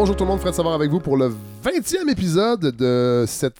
[0.00, 1.28] Bonjour tout le monde, Fred Savard avec vous pour le
[1.64, 3.58] 20e épisode de cette,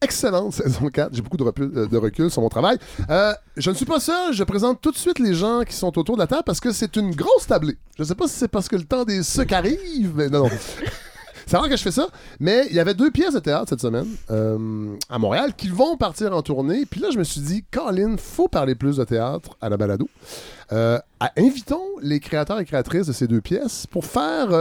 [0.00, 1.14] excellente saison 4.
[1.14, 2.78] J'ai beaucoup de recul, de recul sur mon travail.
[3.10, 5.98] Euh, je ne suis pas seul, je présente tout de suite les gens qui sont
[5.98, 7.76] autour de la table parce que c'est une grosse tablée.
[7.98, 10.48] Je ne sais pas si c'est parce que le temps des sucres arrive, mais non.
[11.46, 12.06] C'est rare que je fais ça,
[12.38, 15.96] mais il y avait deux pièces de théâtre cette semaine euh, à Montréal qui vont
[15.96, 16.86] partir en tournée.
[16.88, 20.08] Puis là, je me suis dit, Colin, faut parler plus de théâtre à la balado.
[20.70, 21.00] Euh,
[21.36, 24.52] invitons les créateurs et créatrices de ces deux pièces pour faire.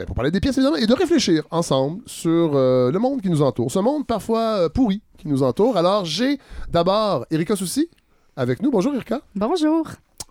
[0.00, 3.28] Ben, pour parler des pièces évidemment et de réfléchir ensemble sur euh, le monde qui
[3.28, 5.76] nous entoure, ce monde parfois euh, pourri qui nous entoure.
[5.76, 6.38] Alors j'ai
[6.70, 7.90] d'abord Erika Soucy
[8.34, 8.70] avec nous.
[8.70, 9.20] Bonjour Erika.
[9.34, 9.86] Bonjour.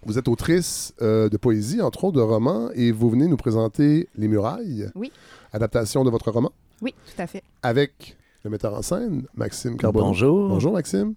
[0.08, 4.10] Vous êtes autrice euh, de poésie, entre autres de romans, et vous venez nous présenter
[4.16, 5.12] Les Murailles, Oui.
[5.54, 7.44] adaptation de votre roman, Oui, tout à fait.
[7.62, 10.06] avec le metteur en scène, Maxime Carbonneau.
[10.08, 10.50] Bonjour.
[10.50, 11.14] Bonjour Maxime.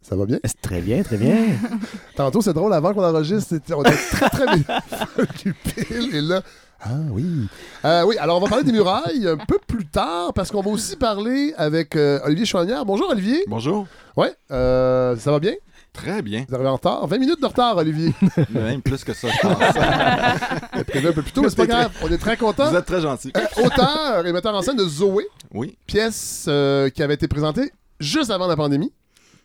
[0.00, 0.38] Ça va bien?
[0.44, 1.36] C'est Très bien, très bien.
[2.16, 4.46] Tantôt, c'est drôle, avant qu'on enregistre, on était très, très
[5.22, 6.16] occupés.
[6.16, 6.42] Et là,
[6.84, 7.46] ah oui.
[7.84, 10.70] Euh, oui, alors on va parler des murailles un peu plus tard, parce qu'on va
[10.70, 12.84] aussi parler avec euh, Olivier Chouanière.
[12.84, 13.44] Bonjour Olivier.
[13.46, 13.86] Bonjour.
[14.16, 15.54] Ouais, euh, ça va bien?
[15.92, 16.44] Très bien.
[16.48, 17.06] Vous arrivez en retard?
[17.06, 18.12] 20 minutes de retard, Olivier.
[18.50, 20.84] Même plus que ça, je pense.
[20.86, 21.92] Prévu un peu plus tôt, mais c'est pas grave.
[22.02, 22.70] On est très contents.
[22.70, 23.30] Vous êtes très gentil.
[23.62, 28.30] Auteur et metteur en scène de Zoé, Oui, pièce euh, qui avait été présentée juste
[28.30, 28.92] avant la pandémie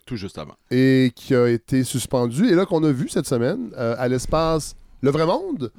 [0.05, 0.55] tout juste avant.
[0.71, 4.73] et qui a été suspendue, et là qu'on a vu cette semaine euh, à l'espace
[5.01, 5.69] Le Vrai Monde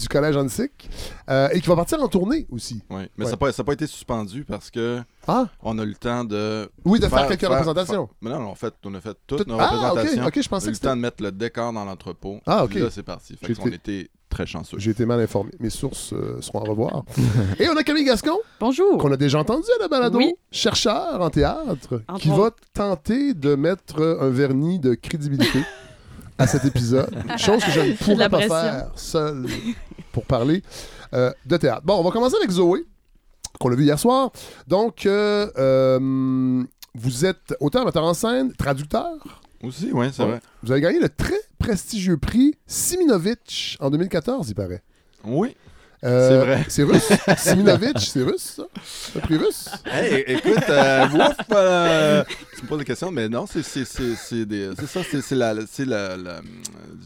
[0.00, 0.88] du Collège Antique,
[1.30, 2.82] euh, et qui va partir en tournée aussi.
[2.90, 3.02] Oui.
[3.16, 3.24] Mais Ouais.
[3.24, 5.94] ça n'a pas, ça a pas été suspendu parce que Ah, on a eu le
[5.94, 6.68] temps de.
[6.84, 8.06] oui, de faire, quelques représentations.
[8.06, 10.22] faire- Mais non, non, en fait, on a fait toutes Tout- nos Ah, représentations.
[10.22, 12.40] ok, ok, je on a pensais eu le temps de mettre le décor dans l'entrepôt.
[12.46, 12.74] Ah, ok.
[12.74, 13.36] Là, c'est parti.
[13.40, 14.78] Fait on été- était très chanceux.
[14.78, 15.50] J'ai été mal informé.
[15.60, 17.04] Mes sources euh, seront à revoir.
[17.58, 18.98] et on a Camille Gascon, Bonjour.
[18.98, 20.34] qu'on a déjà entendu à la balado, Oui.
[20.50, 25.60] chercheur en théâtre, qui va tenter de mettre un vernis de crédibilité
[26.38, 27.08] à cet épisode.
[27.38, 28.54] Chose que je ne de pourrais pas pression.
[28.54, 29.46] faire seul
[30.16, 30.62] pour parler
[31.12, 31.82] euh, de théâtre.
[31.84, 32.86] Bon, on va commencer avec Zoé,
[33.60, 34.30] qu'on a vu hier soir.
[34.66, 39.12] Donc, euh, euh, vous êtes auteur, metteur en scène, traducteur.
[39.62, 40.28] Aussi, oui, c'est Ouais.
[40.30, 40.40] vrai.
[40.62, 44.82] Vous avez gagné le très prestigieux prix Siminovitch en 2014, il paraît.
[45.22, 45.54] Oui.
[46.04, 46.64] Euh, C'est vrai.
[46.68, 47.38] C'est russe.
[47.38, 48.64] Siminovitch, c'est russe, ça?
[49.14, 49.68] Le prix russe?
[49.86, 52.24] Hey, écoute, euh, ouf, euh,
[52.56, 54.46] tu me poses des questions, mais non, c'est c'est- c'est- c'est
[54.78, 56.40] c'est ça, c'est c'est la, c'est la, la-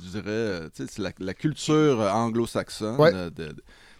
[0.04, 3.30] je dirais, c'est la, la culture anglo-saxonne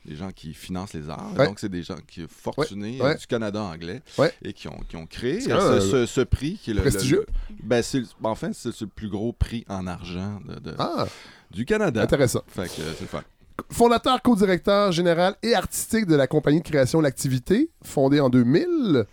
[0.06, 1.31] des gens qui financent les arts.
[1.39, 1.47] Ouais.
[1.47, 3.17] Donc, c'est des gens qui fortunés Ouais, ouais.
[3.17, 4.01] du Canada anglais
[4.43, 7.27] et qui ont, qui ont créé C'est euh, ce, prix qui est le, prestigieux.
[7.51, 10.75] le- ben, c'est, ben, enfin, c'est c'est le plus gros prix en argent de- de-
[10.78, 11.07] Ah,
[11.51, 12.01] du Canada.
[12.03, 12.43] intéressant.
[12.49, 13.22] Fait que c'est fun.
[13.71, 19.04] Fondateur, co-directeur général et artistique de la compagnie de création L'Activité, fondée en 2000.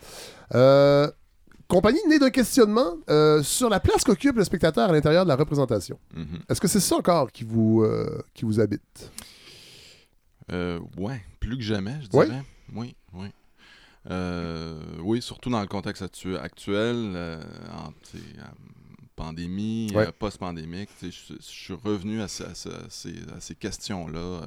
[0.55, 1.11] Euh,
[1.67, 5.35] compagnie née d'un questionnement euh, sur la place qu'occupe le spectateur à l'intérieur de la
[5.35, 5.99] représentation.
[6.15, 6.39] Mhm.
[6.49, 9.11] Est-ce que c'est ça encore qui vous, euh, qui vous habite?
[10.49, 12.41] Ouais, plus que jamais, je dirais.
[12.73, 13.27] Oui, oui.
[15.03, 17.17] Oui, surtout dans le contexte actu- actuel,
[17.77, 17.91] en
[19.17, 20.07] pandémie, Ouais.
[20.07, 23.39] euh, post-pandémique, tu sais, je je suis revenu à, ce- à ce- à ces, à
[23.41, 24.41] ces questions-là euh,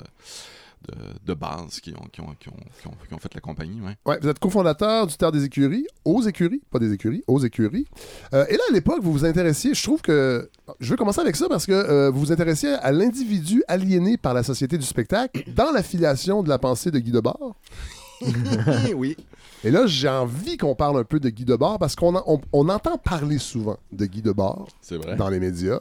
[0.89, 0.95] de,
[1.27, 3.83] de base qui ont, qui, ont, qui, ont, qui, ont, qui ont fait la compagnie.
[3.83, 3.97] Ouais.
[4.07, 7.87] Ouais, vous êtes cofondateur du Terre des Écuries, aux Écuries, pas des Écuries, aux Écuries.
[8.33, 10.49] Euh, et là, à l'époque, vous vous intéressiez, je trouve que.
[10.81, 14.33] Je veux commencer avec ça parce que euh, vous vous intéressiez à l'individu aliéné par
[14.33, 17.57] la société du spectacle dans l'affiliation de la pensée de Guy Debord.
[18.97, 19.17] oui.
[19.65, 22.41] Et là, j'ai envie qu'on parle un peu de Guy Debord parce qu'on en- on,
[22.53, 25.17] on entend parler souvent de Guy Debord C'est vrai.
[25.17, 25.81] dans les médias.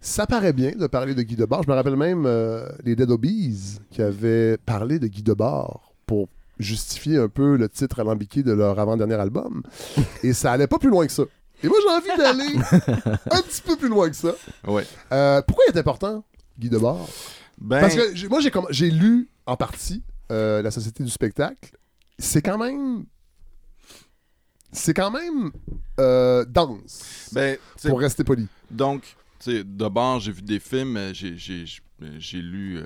[0.00, 1.62] Ça paraît bien de parler de Guy Debord.
[1.64, 6.28] Je me rappelle même euh, les Dead Obies qui avaient parlé de Guy Debord pour
[6.58, 9.62] justifier un peu le titre alambiqué de leur avant-dernier album.
[10.22, 11.24] Et ça allait pas plus loin que ça.
[11.62, 12.56] Et moi, j'ai envie d'aller
[13.30, 14.32] un petit peu plus loin que ça.
[14.66, 14.86] Ouais.
[15.12, 16.24] Euh, pourquoi il est important,
[16.58, 17.06] Guy Debord?
[17.60, 18.40] Ben, Parce que moi,
[18.70, 20.02] j'ai lu en partie
[20.32, 21.72] euh, La Société du spectacle.
[22.20, 23.04] C'est quand même.
[24.72, 25.50] C'est quand même
[25.98, 28.46] euh, dense, ben, pour rester poli.
[28.70, 29.02] donc,
[29.40, 31.64] tu sais, d'abord, j'ai vu des films, j'ai- j'ai
[32.18, 32.84] j'ai lu euh,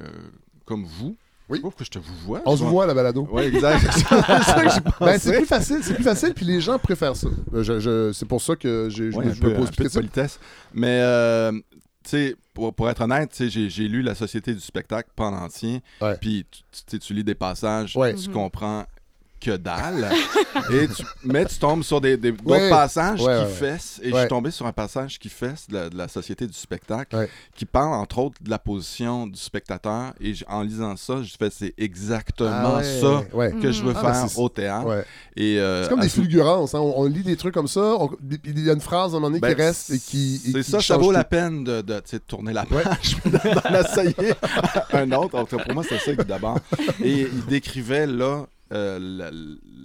[0.64, 1.14] comme vous.
[1.50, 1.60] Oui.
[1.60, 2.40] Pourquoi je te vous vois.
[2.46, 3.28] On se vois- voit à la balado.
[3.30, 3.86] Ouais, exact.
[3.92, 7.28] c'est Ben, c'est plus facile, c'est plus facile, puis les gens préfèrent ça.
[7.52, 9.56] Euh, je- je- c'est pour ça que j'ai- je, Ouais, me- un je peu, me
[9.56, 10.00] pose un peu plus de de ça.
[10.00, 10.40] politesse.
[10.72, 11.62] Mais, euh, tu
[12.10, 15.34] sais, pour, pour être honnête, tu sais, j'ai j'ai lu La Société du spectacle en
[15.34, 15.82] entier.
[16.00, 16.16] Ouais.
[16.18, 18.14] Puis, tu- tu sais, tu lis des passages, Ouais.
[18.14, 18.34] tu Mhm.
[18.34, 18.86] comprends
[19.44, 20.10] que dalle.
[20.72, 22.70] et tu, mais tu tombes sur des, des- d'autres Ouais.
[22.70, 24.00] passages qui fessent.
[24.02, 26.52] Et je suis tombé sur un passage qui fesse de la, de la société du
[26.54, 30.12] spectacle, qui parle entre autres de la position du spectateur.
[30.20, 33.24] Et en lisant ça, je fais c'est exactement Ah ça
[33.60, 35.04] que je veux Ah, ben, faire c'est- au théâtre.
[35.36, 36.74] Et, euh, C'est comme des ce- fulgurances.
[36.74, 36.80] hein.
[36.80, 37.80] On, on lit des trucs comme ça.
[37.98, 38.10] on-
[38.44, 40.36] Il y a une phrase à un moment donné Ben, qui reste et qui.
[40.46, 44.32] et C'est qui ça, ça vaut la peine de, de, tourner la page, d'en essayer
[44.92, 45.44] un autre.
[45.44, 46.58] Cas, pour moi, c'est ça d'abord.
[47.02, 49.30] Et il décrivait là euh, la,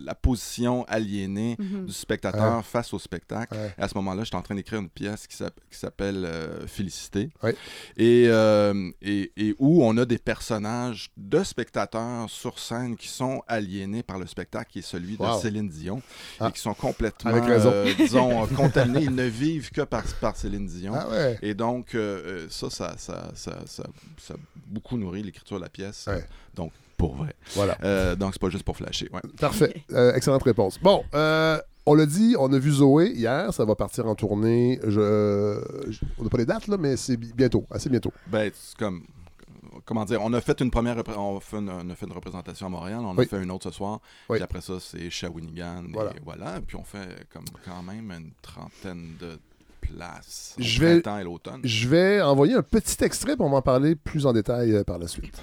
[0.05, 1.85] la position aliénée Mhm.
[1.85, 3.55] du spectateur face au spectacle.
[3.55, 3.73] Ouais.
[3.77, 6.65] Et à ce moment-là, j'étais en train d'écrire une pièce qui s'app- qui s'appelle euh,
[6.67, 7.29] Félicité.
[7.43, 7.55] Ouais.
[7.97, 13.41] Et, euh, et, et où on a des personnages de spectateurs sur scène qui sont
[13.47, 15.39] aliénés par le spectacle, qui est celui de Wow.
[15.39, 16.01] Céline Dion,
[16.39, 16.47] Ah.
[16.49, 19.03] et qui sont complètement, euh, disons, contaminés.
[19.03, 20.93] Ils ne vivent que par, par Céline Dion.
[20.95, 21.37] Ah ouais.
[21.41, 23.83] Et donc, euh, euh, ça, ça, ça, ça, ça,
[24.17, 26.05] ça a beaucoup nourri l'écriture de la pièce.
[26.07, 26.25] Ouais.
[26.55, 27.33] Donc, pour vrai.
[27.55, 27.75] Voilà.
[27.83, 29.09] Euh, donc, c'est pas juste pour flasher.
[29.11, 29.21] Ouais.
[29.39, 29.73] Parfait.
[29.93, 30.77] Euh, excellente réponse.
[30.79, 31.57] Bon, euh,
[31.87, 33.51] on l'a dit, on a vu Zoé hier.
[33.53, 34.79] Ça va partir en tournée.
[34.83, 35.59] Je...
[35.89, 37.65] je- On n'a pas les dates, là, mais c'est bi- bientôt.
[37.71, 38.13] Assez bientôt.
[38.27, 39.01] Ben, c'est comme.
[39.85, 42.67] Comment dire, on a fait une première on, fait une, on a fait une représentation
[42.67, 43.25] à Montréal, on Oui.
[43.25, 43.99] a fait une autre ce soir,
[44.29, 44.37] Oui.
[44.37, 46.11] puis après ça c'est Shawinigan, Voilà.
[46.11, 49.39] et voilà, puis on fait comme quand même une trentaine de
[49.81, 51.61] places au Je vais- et l'automne.
[51.63, 55.41] Je vais envoyer un petit extrait pour m'en parler plus en détail par la suite.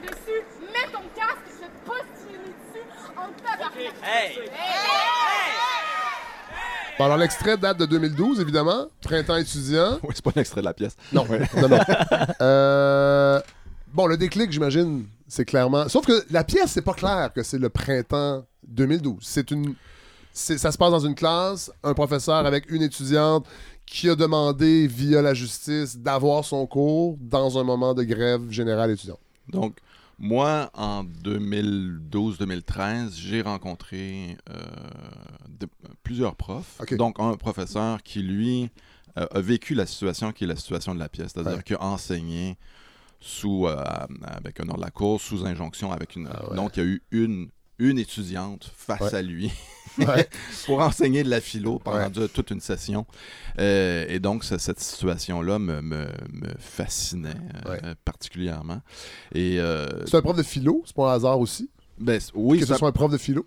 [0.00, 0.44] Dessus?
[0.72, 2.86] Mets ton casque, je te postillonner dessus
[3.16, 3.94] en tabarnak.
[4.02, 4.38] Hey!
[6.98, 8.86] Bon, alors, l'extrait date de 2012, évidemment.
[9.00, 9.98] Printemps étudiant.
[10.02, 10.96] Oui, c'est pas un extrait de la pièce.
[11.12, 11.26] Non,
[11.60, 11.78] non, non.
[12.40, 13.40] Euh,
[13.92, 15.88] bon, le déclic, j'imagine, c'est clairement.
[15.88, 19.18] Sauf que la pièce, c'est pas clair que c'est le printemps 2012.
[19.22, 19.74] C'est une.
[20.32, 23.46] c'est- Ça se passe dans une classe, un professeur avec une étudiante
[23.86, 28.90] qui a demandé via la justice d'avoir son cours dans un moment de grève générale
[28.90, 29.18] étudiante.
[29.52, 29.78] Donc,
[30.18, 34.54] moi, en 2012-2013, j'ai rencontré euh,
[35.48, 35.68] de-
[36.02, 36.80] plusieurs profs.
[36.92, 38.70] Donc, un professeur qui, lui,
[39.18, 41.62] euh, a vécu la situation qui est la situation de la pièce, c'est-à-dire Ouais.
[41.62, 42.56] qu'il a enseigné
[43.20, 43.84] sous, euh,
[44.22, 45.92] avec un ordre de la cour, sous injonction.
[45.92, 46.28] avec une.
[46.32, 46.56] Ah ouais.
[46.56, 47.48] Donc, il y a eu une,
[47.78, 49.14] une étudiante face Ouais.
[49.14, 49.50] à lui
[49.98, 50.28] Ouais.
[50.66, 52.28] pour enseigner de la philo pendant Ouais.
[52.28, 53.06] toute une session.
[53.58, 57.30] Euh, et donc, ce- cette situation-là me, me, me fascinait
[57.66, 57.80] euh, Ouais.
[58.04, 58.80] particulièrement.
[59.34, 61.68] Et euh, C'est un prof de philo, c'est pas un hasard aussi?
[61.98, 63.46] ben, oui, que ce soit un prof de philo?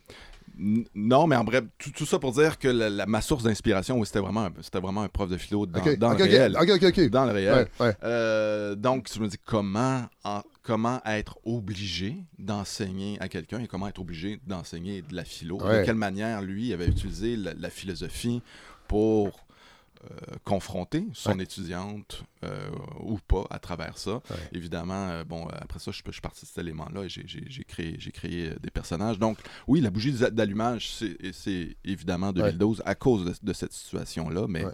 [0.57, 3.99] Non, mais en bref, tout, tout ça pour dire que la, la- ma source d'inspiration,
[3.99, 5.79] oui, c'était vraiment, c'était vraiment un prof de philo dans,
[6.11, 6.55] le réel.
[7.09, 7.53] Dans le réel.
[7.79, 7.95] Ouais, ouais.
[8.03, 13.87] Euh, donc, je me dis comment, en- comment être obligé d'enseigner à quelqu'un et comment
[13.87, 15.61] être obligé d'enseigner de la philo?
[15.61, 15.81] Ouais.
[15.81, 18.41] De quelle manière, lui, avait utilisé la, la philosophie
[18.87, 19.44] pour
[20.03, 21.43] euh, confronter son Ouais.
[21.43, 22.69] étudiante euh,
[22.99, 24.15] ou pas à travers ça.
[24.15, 24.21] Ouais.
[24.53, 27.95] Évidemment, euh, bon, après ça, je, je suis parti de cet élément-là et j'ai- créé,
[27.97, 29.17] j'ai créé des personnages.
[29.17, 33.73] Donc, oui, la bougie d'a- d'allumage, c'est c'est évidemment 2012 à cause de, de cette
[33.73, 34.71] situation-là, mais Ouais.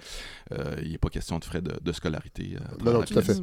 [0.84, 2.58] il n'est pas question de frais de, de scolarité.
[2.84, 3.38] Non, non, tout à fait.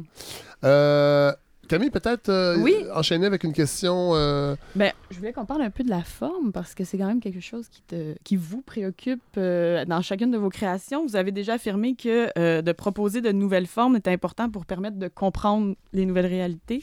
[1.69, 2.73] Camille, peut-être euh, Oui.
[2.93, 4.15] enchaîner avec une question.
[4.15, 7.05] euh, Ben, je voulais qu'on parle un peu de la forme parce que c'est quand
[7.07, 11.05] même quelque chose qui, te, qui vous préoccupe euh, dans chacune de vos créations.
[11.05, 14.97] Vous avez déjà affirmé que euh, de proposer de nouvelles formes est important pour permettre
[14.97, 16.81] de comprendre les nouvelles réalités.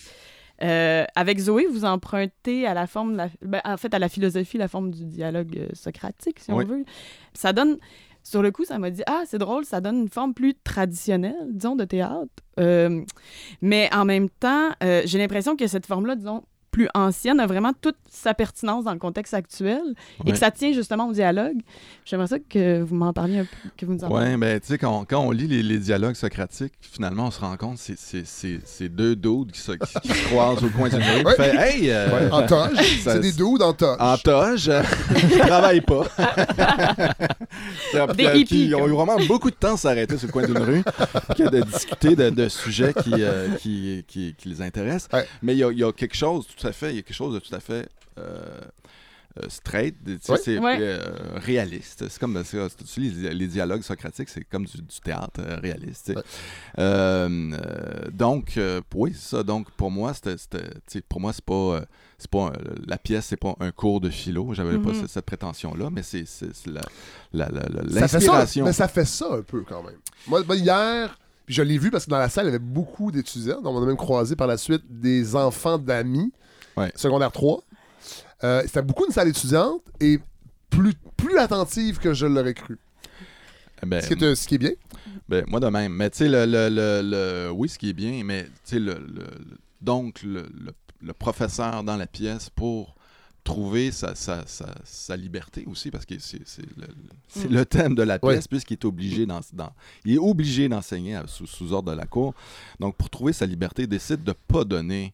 [0.63, 4.09] Euh, avec Zoé, vous empruntez à la forme, de la- ben, en fait, à la
[4.09, 6.65] philosophie, la forme du dialogue euh, socratique, si Oui.
[6.65, 6.85] on veut.
[7.35, 7.77] Ça donne,
[8.27, 11.47] sur le coup, ça m'a dit, ah, c'est drôle, ça donne une forme plus traditionnelle,
[11.49, 12.27] disons, de théâtre.
[12.59, 13.05] Euh,
[13.63, 16.43] mais en même temps, euh, j'ai l'impression que cette forme-là, disons,
[16.77, 19.81] plus ancienne, a vraiment toute sa pertinence dans le contexte actuel
[20.27, 21.57] et que ça tient justement au dialogue.
[22.05, 24.33] J'aimerais ça que vous m'en parliez un peu, que vous nous en parliez.
[24.33, 27.41] Ouais, ben, tu sais, quand, quand on lit les, les dialogues socratiques, finalement, on se
[27.41, 30.63] rend compte que c'est- c'est- c'est c'est deux dudes qui se, qui, qui se croisent
[30.63, 31.25] au coin d'une rue.
[31.25, 31.35] Ouais.
[31.37, 32.77] fait, hey, euh, ouais, en toge.
[33.03, 33.97] c'est des dudes en toge.
[33.99, 34.83] en toge, euh,
[35.31, 36.05] qui travaillent pas.
[37.93, 40.27] C'est- Des puis, euh, hippies, qui ont eu vraiment beaucoup de temps à s'arrêter sur
[40.27, 40.83] le coin d'une rue,
[41.37, 45.09] que de discuter de, de sujets qui, euh, qui, qui, qui les intéressent.
[45.13, 45.27] Ouais.
[45.43, 47.03] Mais il y a, il y a quelque chose, tout à fait, il y a
[47.03, 47.89] quelque chose de tout à fait.
[48.19, 48.61] euh,
[49.39, 50.39] euh, straight, tu sais, Ouais.
[50.43, 50.79] c'est Ouais.
[50.81, 50.99] euh,
[51.35, 52.09] réaliste.
[52.09, 55.59] C'est comme c'est- tu lis les, les dialogues socratiques, c'est comme du, du théâtre euh,
[55.61, 56.07] réaliste.
[56.07, 56.17] tu sais.
[56.17, 56.25] Ouais.
[56.79, 59.43] Euh, donc, euh, oui, c'est ça.
[59.43, 60.37] Donc, pour moi, c'était,
[61.09, 61.81] pour moi, c'est pas, euh,
[62.19, 62.53] c'est pas un-
[62.87, 64.55] la pièce, c'est pas un cours de philo.
[64.55, 65.01] J'avais pas Mhm.
[65.03, 66.81] cette, cette prétention-là, mais c'est, c'est- c'est la,
[67.47, 67.49] Ça
[68.01, 68.65] l'inspiration.
[68.65, 69.99] mais ça fait ça un peu quand même.
[70.27, 73.61] Moi, hier, je l'ai vu parce que dans la salle, il y avait beaucoup d'étudiants.
[73.61, 76.33] Donc, on a même croisé par la suite des enfants d'amis,
[76.77, 76.93] Ouais.
[76.95, 77.63] secondaire 3.
[78.45, 80.19] Euh, C'était beaucoup une salle étudiante et
[80.71, 82.79] plus, plus attentive que je l'aurais cru.
[83.83, 84.73] Eh ben, Ce qui est, euh, ce qui est bien.
[85.29, 85.93] Ben, moi de même.
[85.93, 88.79] Mais tu sais, le, le, le, le- oui, ce qui est bien, mais tu sais,
[88.79, 92.95] le, le- le- donc le, le- le professeur dans la pièce pour
[93.45, 96.87] trouver sa, sa, sa, sa liberté aussi, parce que c'est c'est le,
[97.29, 97.55] c'est Mm.
[97.55, 98.35] le thème de la Ouais.
[98.35, 99.73] pièce, puisqu'il est obligé d'en- d'en-
[100.05, 102.35] il est obligé d'enseigner à- sous, sous ordre de la cour.
[102.81, 105.13] Donc, pour trouver sa liberté, il décide de ne pas donner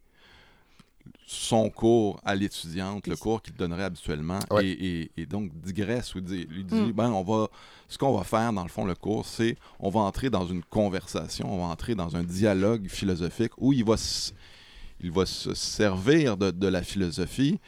[1.26, 4.66] son cours à l'étudiante, le cours qu'il donnerait habituellement, Ouais.
[4.66, 6.92] et, et- et donc digresse ou dit, lui dit, Mm.
[6.92, 7.48] ben, on va,
[7.88, 10.62] ce qu'on va faire dans le fond, le cours, c'est on va entrer dans une
[10.62, 14.34] conversation, on va entrer dans un dialogue philosophique où il va, s-
[15.00, 17.58] il va se servir de, de la philosophie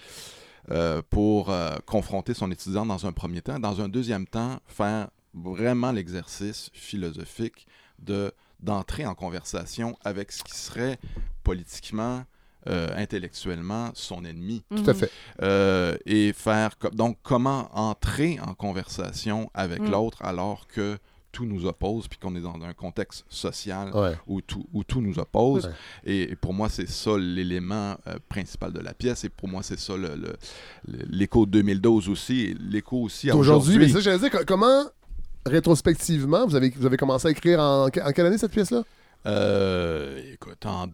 [0.71, 3.59] euh, pour euh, confronter son étudiant dans un premier temps.
[3.59, 7.67] Dans un deuxième temps, faire vraiment l'exercice philosophique
[7.99, 10.99] de d'entrer en conversation avec ce qui serait
[11.43, 12.25] politiquement,
[12.69, 14.63] euh, intellectuellement son ennemi.
[14.75, 15.11] Tout à fait.
[15.43, 19.91] Euh, et faire co- donc comment entrer en conversation avec Mm.
[19.91, 20.97] l'autre alors que
[21.33, 24.13] tout nous oppose puis qu'on est dans un contexte social Ouais.
[24.29, 25.67] où tout, où tout nous oppose.
[25.67, 25.73] Ouais.
[26.05, 29.25] Et, et pour moi, c'est ça l'élément euh, principal de la pièce.
[29.25, 29.95] Et pour moi, c'est ça
[30.87, 32.55] l'écho de 2012 aussi.
[32.71, 33.93] L'écho aussi Aujourd'hui, mais aujourd'hui.
[33.93, 34.85] ça, j'allais dire, co- comment,
[35.45, 38.83] rétrospectivement, vous avez, vous avez commencé à écrire en, en quelle année cette pièce-là?
[39.27, 40.87] Euh, écoute, en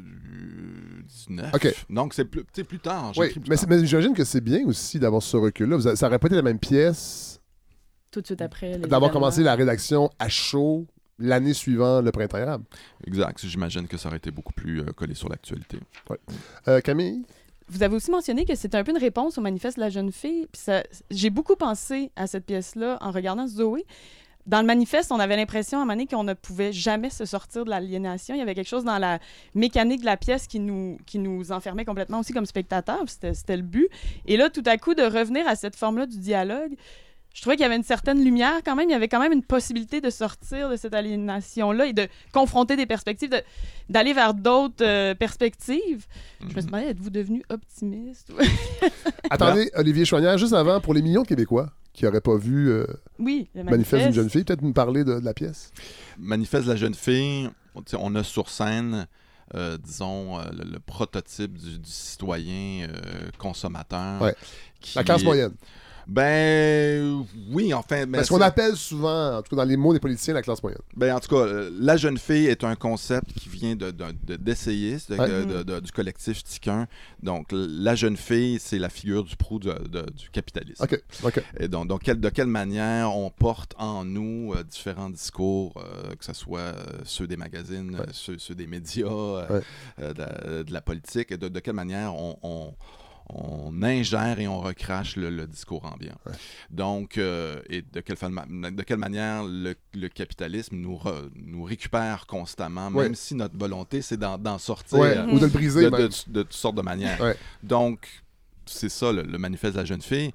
[0.00, 1.54] 2019.
[1.54, 1.74] Ok.
[1.90, 3.12] Donc, c'est plus, plus tard.
[3.16, 5.96] Oui, plus mais, j'imagine que c'est bien aussi d'avoir ce recul-là.
[5.96, 7.40] Ça aurait pas été la même pièce
[8.10, 8.78] Tout de suite après.
[8.78, 10.86] d'avoir commencé la rédaction à chaud
[11.18, 12.62] l'année suivant le printemps arabe.
[13.06, 13.40] Exact.
[13.46, 15.78] J'imagine que ça aurait été beaucoup plus euh, collé sur l'actualité.
[16.68, 17.22] Euh, Camille?
[17.68, 20.12] Vous avez aussi mentionné que c'était un peu une réponse au manifeste de la jeune
[20.12, 20.46] fille.
[21.10, 23.84] J'ai beaucoup pensé à cette pièce-là en regardant Zoé.
[24.46, 27.24] Dans le manifeste, on avait l'impression à un moment donné qu'on ne pouvait jamais se
[27.24, 28.34] sortir de l'aliénation.
[28.34, 29.18] Il y avait quelque chose dans la
[29.54, 33.02] mécanique de la pièce qui nous, qui nous enfermait complètement aussi comme spectateurs.
[33.08, 33.88] C'était c'était le but.
[34.26, 36.74] Et là, tout à coup, de revenir à cette forme-là du dialogue,
[37.34, 38.88] je trouvais qu'il y avait une certaine lumière quand même.
[38.88, 42.76] Il y avait quand même une possibilité de sortir de cette aliénation-là et de confronter
[42.76, 43.42] des perspectives, de-
[43.90, 46.06] d'aller vers d'autres euh, perspectives.
[46.40, 46.56] Je me Mhm.
[46.60, 48.32] suis demandé, êtes-vous devenu optimiste?
[49.28, 52.86] Attendez, Olivier Choignard, juste avant, pour les millions de Québécois qui n'auraient pas vu euh,
[53.18, 55.72] oui, le Manifeste d'une jeune fille, peut-être nous parler de, de la pièce.
[56.18, 57.48] Manifeste de la jeune fille,
[57.94, 59.06] on, a sur scène,
[59.54, 64.20] euh, disons, euh, le, le prototype du, du citoyen euh, consommateur.
[64.20, 64.34] Ouais.
[64.80, 65.54] qui La classe est- moyenne.
[66.08, 68.06] Ben oui, enfin.
[68.06, 70.62] Ben, Parce qu'on appelle souvent, en tout cas dans les mots des politiciens, la classe
[70.62, 70.80] moyenne.
[70.96, 74.04] Ben, en tout cas, euh, la jeune fille est un concept qui vient de, de-
[74.24, 75.28] de- d'essayistes, de- Ouais.
[75.46, 76.86] de- de- du collectif Tiquin.
[77.22, 80.82] Donc, la jeune fille, c'est la figure du proue de- de- du capitalisme.
[80.84, 81.42] OK, OK.
[81.58, 86.24] Et donc, donc, de quelle manière on porte en nous euh, différents discours, euh, que
[86.24, 88.06] ce soit euh, ceux des magazines, Ouais.
[88.12, 89.60] ceux, ceux des médias, Ouais.
[89.98, 92.74] de, la- politique, et de, de quelle manière on, on-
[93.28, 96.14] on ingère et on recrache le, le discours ambiant.
[96.26, 96.32] Ouais.
[96.70, 102.26] Donc, euh, et de quelle, de quelle manière le, le capitalisme nous, re- nous récupère
[102.26, 103.04] constamment, Ouais.
[103.04, 106.42] même si notre volonté, c'est d'en, sortir Ouais, euh, ou de le briser de, de
[106.42, 107.34] toutes sortes de manières.
[107.62, 108.06] Donc,
[108.64, 110.32] c'est ça le, le manifeste de la jeune fille.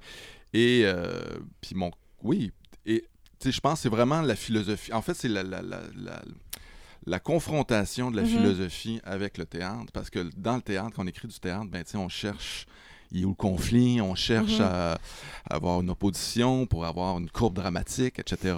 [0.52, 1.22] Et euh,
[1.60, 1.90] puis mon,
[2.22, 2.52] oui,
[2.84, 3.04] et
[3.44, 4.92] je pense que c'est vraiment la philosophie.
[4.92, 6.22] En fait, c'est la, la, la, la,
[7.06, 8.28] la confrontation de la Mhm.
[8.28, 11.84] philosophie avec le théâtre, parce que dans le théâtre, quand on écrit du théâtre, ben
[11.96, 12.66] on cherche
[13.12, 14.64] il est où le conflit, on cherche Mhm.
[14.64, 14.92] à,
[15.48, 18.54] à avoir une opposition pour avoir une courbe dramatique, etc.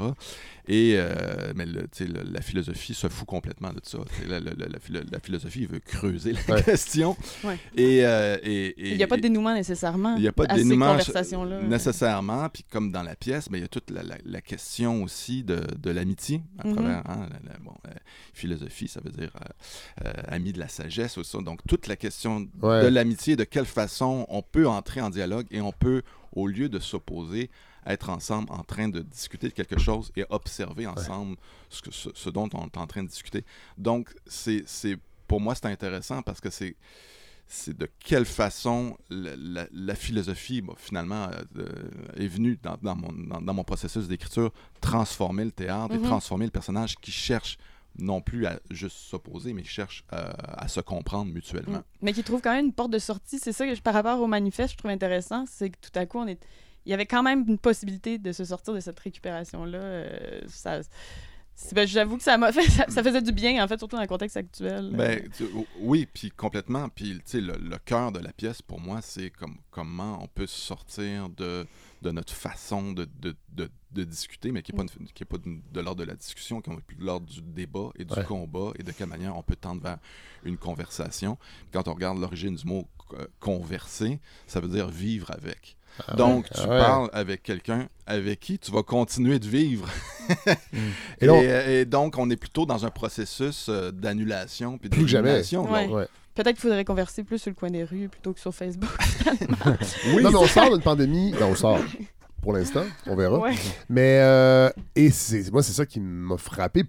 [0.66, 3.98] Et euh, mais le- le- la philosophie se fout complètement de ça.
[4.26, 6.62] La, la- la- la philo- la philosophie veut creuser la Ouais.
[6.62, 7.14] question.
[7.42, 7.58] Ouais.
[7.76, 10.46] Et, euh, et- et- Il n'y a pas de dénouement nécessairement il n'y a pas
[10.46, 11.60] de à dénouement ces conversations-là.
[11.62, 12.48] nécessairement.
[12.48, 15.44] Puis comme dans la pièce, ben, il y a toute la, la- la question aussi
[15.44, 16.74] de, de l'amitié à Mhm.
[16.76, 17.90] travers hein, la, la- bon, euh,
[18.32, 21.38] philosophie, ça veut dire euh, euh, ami de la sagesse ou ça.
[21.42, 22.82] Donc toute la question Ouais.
[22.82, 26.68] de l'amitié, de quelle façon on peut entrer en dialogue et on peut, au lieu
[26.68, 27.50] de s'opposer,
[27.86, 31.36] être ensemble en train de discuter de quelque chose et observer ensemble
[31.68, 33.44] ce, que- ce- ce dont on est en train de discuter.
[33.76, 34.98] Donc, c'est, c'est-
[35.28, 36.76] pour moi, c'est intéressant parce que c'est,
[37.46, 41.68] c'est de quelle façon la, la- la philosophie, bon, finalement, euh, euh,
[42.16, 46.04] est venue dans, dans mon, dans, dans mon processus d'écriture transformer le théâtre Mhm.
[46.04, 47.58] et transformer le personnage qui cherche
[47.98, 51.78] non plus à juste s'opposer, mais qui cherche euh, à se comprendre mutuellement.
[51.78, 51.84] Mm.
[52.02, 53.38] Mais qui trouve quand même une porte de sortie.
[53.38, 56.04] C'est ça que je- par rapport au manifeste, je trouve intéressant, c'est que tout à
[56.06, 56.40] coup, on est...
[56.86, 59.78] il y avait quand même une possibilité de se sortir de cette récupération-là.
[59.78, 60.80] euh, ça...
[61.72, 64.02] ben, J'avoue que ça m'a fait, ça, ça faisait du bien, en fait, surtout dans
[64.02, 64.90] le contexte actuel.
[64.92, 65.46] Ben, tu-
[65.80, 66.88] oui, puis complètement.
[66.88, 70.26] Puis, tu sais, le, le cœur de la pièce, pour moi, c'est comme, comment on
[70.26, 71.64] peut sortir de,
[72.02, 75.26] de notre façon de, de, de, de discuter, mais qui n'est pas, une- qui est
[75.26, 78.04] pas de, de l'ordre de la discussion, qui est plus de l'ordre du débat et
[78.04, 78.24] du Ouais.
[78.24, 79.98] combat, et de quelle manière on peut tendre vers
[80.44, 81.38] une conversation.
[81.72, 85.76] Quand on regarde l'origine du mot euh, converser, ça veut dire vivre avec.
[86.08, 86.50] Ah Donc, ouais.
[86.54, 86.78] tu Ah ouais.
[86.78, 89.88] parles avec quelqu'un avec qui tu vas continuer de vivre.
[90.48, 90.50] Et
[91.20, 95.02] Et, là, on- et donc, on est plutôt dans un processus euh, d'annulation puis Plus
[95.02, 95.42] que jamais.
[95.56, 96.08] Ouais.
[96.34, 98.90] Peut-être qu'il faudrait converser plus sur le coin des rues plutôt que sur Facebook.
[100.14, 101.30] Oui, non, mais on sort d'une pandémie.
[101.32, 101.78] Non, on sort.
[102.44, 103.38] Pour l'instant, on verra.
[103.40, 103.54] Ouais.
[103.88, 106.84] Mais euh, et c'est moi c'est ça qui m'a frappé.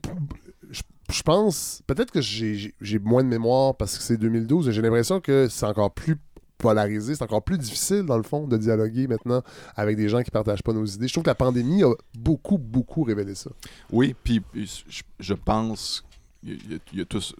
[0.69, 4.67] Je, je pense peut-être que j'ai- moins de mémoire parce que c'est 2012.
[4.69, 6.17] et J'ai l'impression que c'est encore plus
[6.57, 9.41] polarisé, c'est encore plus difficile dans le fond de dialoguer maintenant
[9.75, 11.07] avec des gens qui partagent pas nos idées.
[11.07, 13.49] Je trouve que la pandémie a beaucoup beaucoup révélé ça.
[13.91, 16.03] Oui, puis je, je pense
[16.45, 17.33] il y a- il y a tous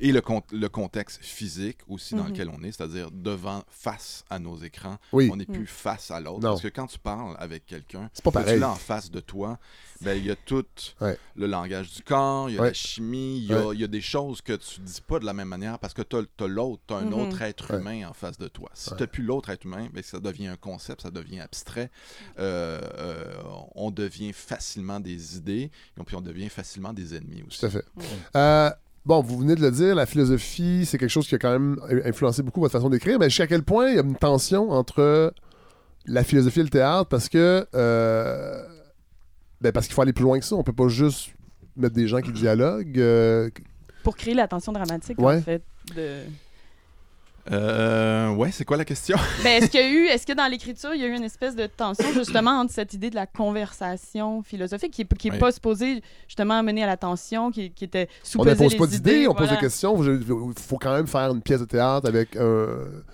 [0.00, 2.30] et le, con- le contexte physique aussi dans Mhm.
[2.30, 5.66] lequel on est, c'est-à-dire devant, face à nos écrans, Oui, on n'est plus Mm.
[5.66, 6.40] face à l'autre.
[6.40, 9.58] Parce que quand tu parles avec quelqu'un, tu l'as en face de toi,
[10.00, 10.64] ben, il y a tout
[11.00, 11.18] Ouais.
[11.36, 12.68] le langage du corps, il y a Ouais.
[12.68, 15.24] la chimie, il y, a, il y a des choses que tu dis pas de
[15.24, 17.14] la même manière parce que tu as, l'autre, tu as un Mhm.
[17.14, 17.80] autre être Ouais.
[17.80, 18.70] humain en face de toi.
[18.74, 18.96] Si Ouais.
[18.96, 21.90] tu n'as plus l'autre être humain, ben, ça devient un concept, ça devient abstrait.
[22.38, 23.34] Euh, euh,
[23.74, 27.60] on devient facilement des idées et puis on devient facilement des ennemis aussi.
[27.60, 27.84] Tout à fait.
[28.36, 28.70] Euh,
[29.06, 31.78] bon, vous venez de le dire, la philosophie, c'est quelque chose qui a quand même
[32.04, 35.32] influencé beaucoup votre façon d'écrire, mais jusqu'à quel point il y a une tension entre
[36.06, 37.06] la philosophie et le théâtre?
[37.08, 38.62] Parce que euh,
[39.60, 40.54] ben parce qu'il faut aller plus loin que ça.
[40.56, 41.30] On peut pas juste
[41.76, 42.98] mettre des gens qui dialoguent.
[42.98, 43.50] euh,
[44.02, 45.36] Pour créer la tension dramatique, Ouais.
[45.38, 45.62] en fait.
[45.96, 46.22] De...
[47.50, 49.16] Euh, ouais, c'est quoi la question?
[49.42, 51.24] Ben, est-ce qu'il y a eu, est-ce que dans l'écriture, il y a eu une
[51.24, 55.32] espèce de tension justement entre cette idée de la conversation philosophique qui, est- qui est
[55.32, 55.38] Ouais.
[55.38, 58.86] pas supposée justement mener à la tension, qui, qui était on sous-peser n'impose les pas
[58.86, 60.02] d'idées, on pose des questions.
[60.04, 62.66] Il faut quand même faire une pièce de théâtre avec un,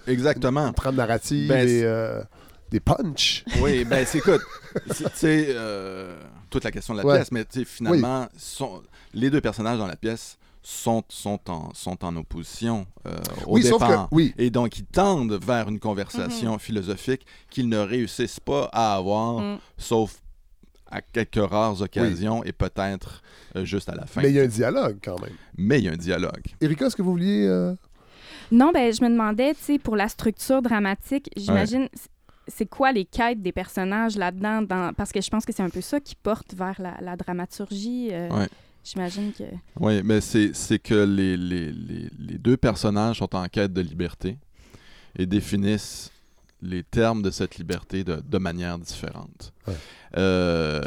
[0.07, 0.67] Exactement.
[0.67, 2.23] une trame narrative Ben, et euh,
[2.71, 3.45] des punchs.
[3.61, 4.41] Oui, ben c'est écoute,
[4.91, 6.17] c'est- tu sais, euh,
[6.51, 7.17] toute la question de la Ouais.
[7.19, 11.73] pièce, mais tu sais, finalement, sont- les deux personnages dans la pièce sont, sont, en,
[11.75, 13.15] sont en opposition euh,
[13.47, 14.09] au Oui, sauf que départ.
[14.13, 19.41] oui, Et donc, ils tendent vers une conversation philosophique qu'ils ne réussissent pas à avoir,
[19.41, 19.59] Mm.
[19.77, 20.17] sauf
[20.91, 23.23] à quelques rares occasions et peut-être
[23.57, 24.23] euh, juste à la fin.
[24.23, 25.35] mais il y a un dialogue quand même.
[25.59, 26.45] Mais il y a un dialogue.
[26.61, 27.75] Erika, est-ce que vous vouliez euh,
[28.51, 31.89] Non, ben je me demandais, tu sais, pour la structure dramatique, j'imagine,
[32.47, 34.63] c'est quoi les quêtes des personnages là-dedans?
[34.63, 37.17] dans- Parce que je pense que c'est un peu ça qui porte vers la, la
[37.17, 38.09] dramaturgie.
[38.13, 38.49] euh, Ouais.
[38.85, 39.45] J'imagine que...
[39.81, 43.81] Oui, mais c'est c'est que les, les, les, les deux personnages sont en quête de
[43.81, 44.37] liberté
[45.17, 46.11] et définissent
[46.61, 49.53] les termes de cette liberté de, de manière différente.
[49.67, 49.75] Ouais.
[50.17, 50.83] Euh,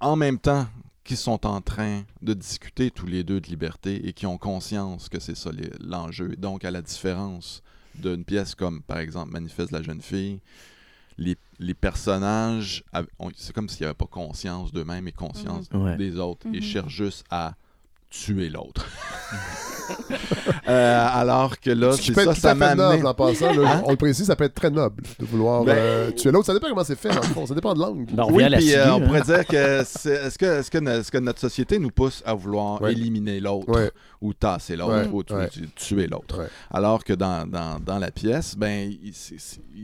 [0.00, 0.66] en même temps
[1.04, 5.08] qu'ils sont en train de discuter tous les deux de liberté et qui ont conscience
[5.08, 6.36] que c'est ça l'enjeu.
[6.36, 7.62] Donc, à la différence
[7.94, 10.40] d'une pièce comme, par exemple, Manifeste de la jeune fille,
[11.20, 12.82] les, les personnages,
[13.36, 15.96] c'est comme s'ils n'avaient pas conscience d'eux-mêmes et conscience Ouais.
[15.96, 16.46] des autres.
[16.52, 16.62] Ils Mhm.
[16.62, 17.52] cherchent juste à
[18.10, 18.84] tuer l'autre.
[20.68, 22.94] Euh, alors que là, c'est ça, ça m'a amené.
[22.94, 23.52] noble en passant.
[23.52, 23.72] là.
[23.78, 23.82] Hein?
[23.86, 26.46] On le précise, ça peut être très noble de vouloir Ben- euh, tuer l'autre.
[26.46, 27.44] Ça dépend comment c'est fait, dans le fond.
[27.46, 28.04] Ça dépend de l'angle.
[28.12, 29.06] Ben, on Oui, revient à la puis euh, on hein.
[29.06, 32.80] pourrait dire que est-ce que, est-ce que, est-ce que notre société nous pousse à vouloir
[32.82, 32.92] Ouais.
[32.92, 33.90] éliminer l'autre Ouais.
[34.20, 35.24] ou tasser l'autre Ouais, ou
[35.74, 36.38] tuer l'autre?
[36.38, 36.48] Ouais.
[36.70, 39.12] Alors que dans, dans, dans la pièce, ben, ils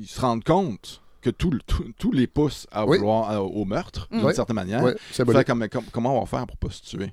[0.06, 2.98] se rendent compte que tout, les poussent à Oui.
[2.98, 4.82] vouloir euh, au meurtre, d'une certaine manière.
[4.82, 5.46] Ouais, Fait symbolique.
[5.46, 7.12] comme- comme- comment on va faire pour pas se tuer?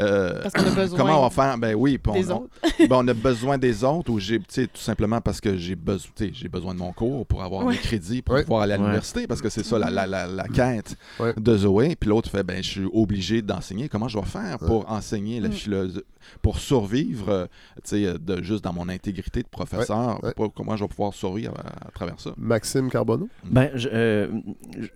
[0.00, 1.58] Euh, Parce qu'on a besoin comment on va faire?
[1.58, 2.50] Ben oui, on- des on, autres.
[2.78, 6.48] ben, on a besoin des autres ou j'ai tout simplement parce que j'ai besoin j'ai
[6.48, 9.48] besoin de mon cours pour avoir mes crédits pour pouvoir aller à l'université parce que
[9.48, 10.96] c'est ça la, la, la, la quête
[11.36, 14.90] de Zoé puis l'autre fait ben je suis obligé d'enseigner comment je vais faire pour
[14.90, 15.52] enseigner la Mm.
[15.52, 16.04] philosophie
[16.42, 17.46] pour survivre euh,
[17.84, 21.54] tu sais de juste dans mon intégrité de professeur pour- comment je vais pouvoir survivre
[21.58, 22.30] à, à travers ça?
[22.36, 23.25] Maxime Carbonneau?
[23.44, 24.28] Ben, je, euh,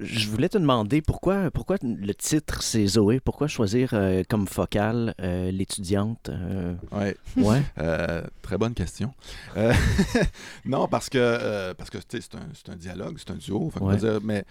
[0.01, 3.21] je voulais te demander pourquoi, pourquoi le titre c'est Zoé?
[3.21, 7.63] Pourquoi choisir euh, comme focale euh, l'étudiante euh, ouais Ouais.
[7.79, 9.13] Euh, très bonne question.
[9.57, 9.73] Euh,
[10.65, 13.71] non, parce que, euh, parce c'est un, c'est un dialogue, c'est un duo.
[13.71, 13.97] Fait qu'on Ouais.
[13.97, 14.45] va dire, mais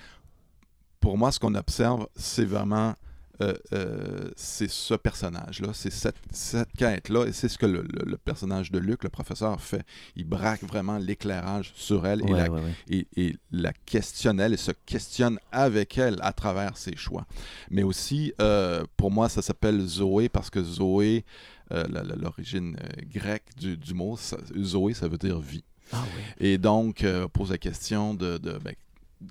[0.99, 2.93] pour moi, ce qu'on observe, c'est vraiment
[3.41, 8.05] euh, euh, c'est ce personnage-là, c'est cette, cette quête-là, et c'est ce que le, le-
[8.05, 9.83] le personnage de Luc, le professeur, fait.
[10.15, 12.73] Il braque vraiment l'éclairage sur elle et, la, ouais, ouais.
[12.89, 17.25] et, et la questionne elle et se questionne avec elle à travers ses choix.
[17.69, 21.23] Mais aussi, euh, pour moi, ça s'appelle Zoé parce que Zoé,
[21.71, 22.77] l'origine
[23.13, 25.63] grecque du, du mot, ça- Zoé, ça veut dire vie.
[25.91, 26.03] Ah.
[26.39, 28.73] Et donc, pose la question de, de, ben,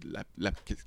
[0.05, 0.87] la- la- qu'est-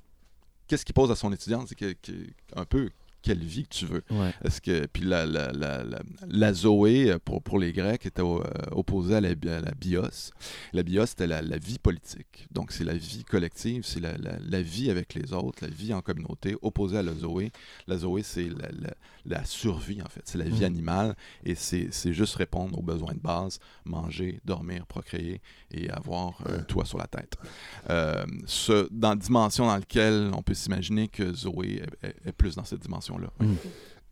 [0.66, 2.12] qu'est-ce qu'il pose à son étudiante, c'est que, que-
[2.56, 2.90] un peu
[3.22, 4.02] quelle vie que tu veux.
[4.10, 4.32] Ouais.
[4.44, 8.22] Est-ce que puis la, la, la, la, la Zoé euh, pour, pour les Grecs était
[8.22, 10.32] euh, opposée à la, à la bios.
[10.72, 12.46] La bios c'était la, la vie politique.
[12.50, 15.94] Donc c'est la vie collective, c'est la, la, la vie avec les autres, la vie
[15.94, 17.52] en communauté opposée à la Zoé.
[17.86, 18.48] La Zoé c'est
[19.26, 20.64] la, survie en fait, c'est la vie Mhm.
[20.64, 26.42] animale et c'est c'est juste répondre aux besoins de base, manger, dormir, procréer et avoir
[26.48, 27.34] un toit sur la tête.
[27.90, 32.32] Euh, ce, dans la dimension dans laquelle on peut s'imaginer que Zoé est, est- est
[32.32, 33.28] plus dans cette dimension-là.
[33.40, 33.46] oui.
[33.46, 33.56] Mm.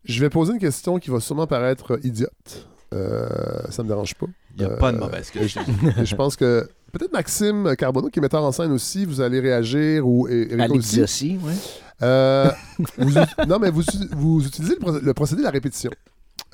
[0.05, 2.67] Je vais poser une question qui va sûrement paraître idiote.
[2.95, 3.29] Euh,
[3.71, 4.27] ça me dérange pas.
[4.57, 5.61] Il n'y a Euh, pas de mauvaise question.
[5.99, 9.41] Et je pense que peut-être Maxime Carbonneau, qui est metteur en scène aussi, vous allez
[9.41, 10.95] réagir, ou et- Alex aussi.
[10.97, 11.53] Ziossi, ouais.
[12.03, 12.51] Euh,
[12.99, 13.11] vous
[13.47, 13.83] non, mais vous,
[14.13, 15.91] vous utilisez le, procé- le procédé de la répétition.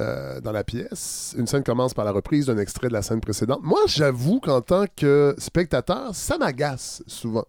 [0.01, 3.21] Euh, dans la pièce, une scène commence par la reprise d'un extrait de la scène
[3.21, 3.61] précédente.
[3.63, 7.47] Moi, j'avoue qu'en tant que spectateur, ça m'agace souvent,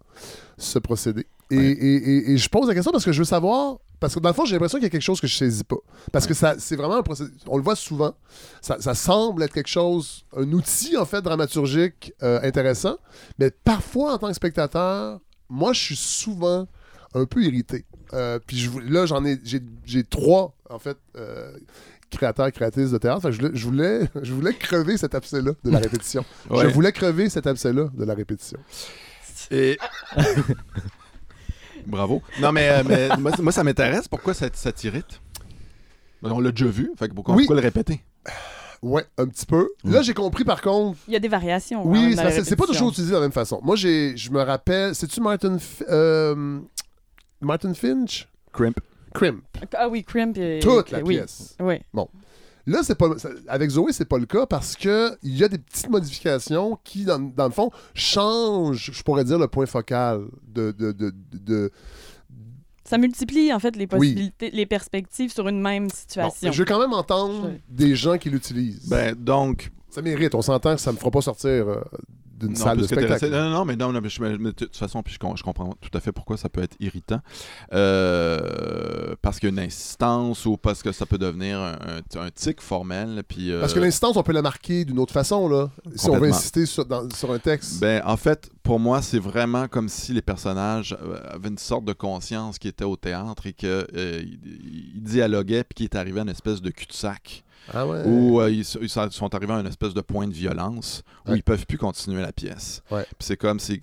[0.58, 1.28] ce procédé.
[1.52, 1.64] Et, Ouais.
[1.66, 4.30] et- et- et je pose la question parce que je veux savoir, parce que dans
[4.30, 5.78] le fond, j'ai l'impression qu'il y a quelque chose que je saisis pas.
[6.14, 8.14] Parce que ça, c'est vraiment un procédé, on le voit souvent,
[8.62, 12.98] ça, ça semble être quelque chose, un outil en fait dramaturgique euh, intéressant,
[13.40, 16.68] mais parfois en tant que spectateur, moi, je suis souvent
[17.22, 17.86] un peu irrité.
[18.14, 21.52] Euh, puis je là, j'en ai, j'ai, j'ai trois, en fait, euh,
[22.10, 23.22] créateurs, créatrices de théâtre.
[23.22, 26.24] Fait que je, voulais- je voulais, je voulais crever cet abcès-là de la répétition.
[26.50, 28.60] Je voulais crever cet abcès-là de la répétition.
[29.52, 29.78] Et...
[31.86, 32.22] Bravo.
[32.42, 34.08] Non, mais, euh, mais moi, moi, ça m'intéresse.
[34.08, 35.22] Pourquoi ça, ça t'irrite?
[36.22, 36.92] Ben, On l'a déjà vu.
[36.98, 37.44] Fait que pourquoi, Oui.
[37.44, 38.02] pourquoi le répéter?
[38.82, 39.70] Ouais, un petit peu.
[39.84, 41.00] Là, j'ai compris par contre.
[41.08, 41.82] Il y a des variations.
[41.84, 43.60] quand Oui, c'est pas toujours utilisé de la même façon.
[43.64, 46.60] Moi, j'ai, je me rappelle, c'est-tu Martin, F- euh,
[47.42, 48.28] Martin Finch?
[48.54, 48.80] Crimp.
[49.14, 49.44] Crimp.
[49.76, 50.38] Ah oui, Crimp.
[50.38, 51.16] et- Toute la oui.
[51.18, 51.56] pièce.
[51.60, 51.76] Oui.
[52.66, 55.48] Là, c'est pas ça- avec Zoé, c'est pas le cas parce que il y a
[55.48, 60.26] des petites modifications qui, dans, dans le fond, changent, je pourrais dire, le point focal
[60.48, 60.72] de.
[60.72, 61.72] de, de, de- de-
[62.84, 63.88] Ça multiplie en fait les Oui.
[63.88, 66.52] possibilités, les perspectives sur une même Bon, situation.
[66.52, 68.88] je veux quand même entendre Je- des gens qui l'utilisent.
[68.90, 70.36] Ben, donc, ça mérite.
[70.36, 71.82] On s'entend que ça me fera pas sortir euh,
[72.38, 73.30] d'une salle de spectacle.
[73.30, 75.44] non, non, mais non, non, mais je- mais de toute façon, puis je, com- je
[75.44, 77.20] comprends tout à fait pourquoi ça peut être irritant.
[77.74, 82.62] Euh, parce qu'il y a une insistance ou parce que ça peut devenir un, tic
[82.62, 83.24] formel.
[83.28, 85.70] Puis, euh, Parce que l'instance, on peut la marquer d'une autre façon, là.
[85.96, 87.80] Si on veut insister sur, dans- sur un texte.
[87.80, 91.86] Ben, en fait, pour moi, c'est vraiment comme si les personnages euh, avaient une sorte
[91.86, 96.24] de conscience qui était au théâtre et qu'ils ils dialoguaient puis qui est arrivé à
[96.24, 98.04] une espèce de cul-de-sac ah ouais.
[98.06, 101.38] où euh, ils, sont- arrivés à une espèce de point de violence où Ouais.
[101.38, 102.82] ils peuvent plus continuer la pièce.
[102.92, 103.06] Ouais.
[103.20, 103.82] C'est comme si,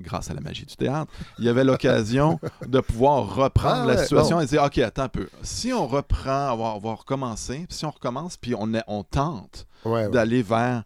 [0.00, 3.98] grâce à la magie du théâtre, il y avait l'occasion de pouvoir reprendre Ah la
[4.02, 4.42] situation bon.
[4.42, 5.28] et dire, OK, attends un peu.
[5.42, 7.64] Si on reprend, on va, on va recommencer.
[7.68, 9.66] Puis si on recommence, puis on, est- on tente
[10.12, 10.84] d'aller vers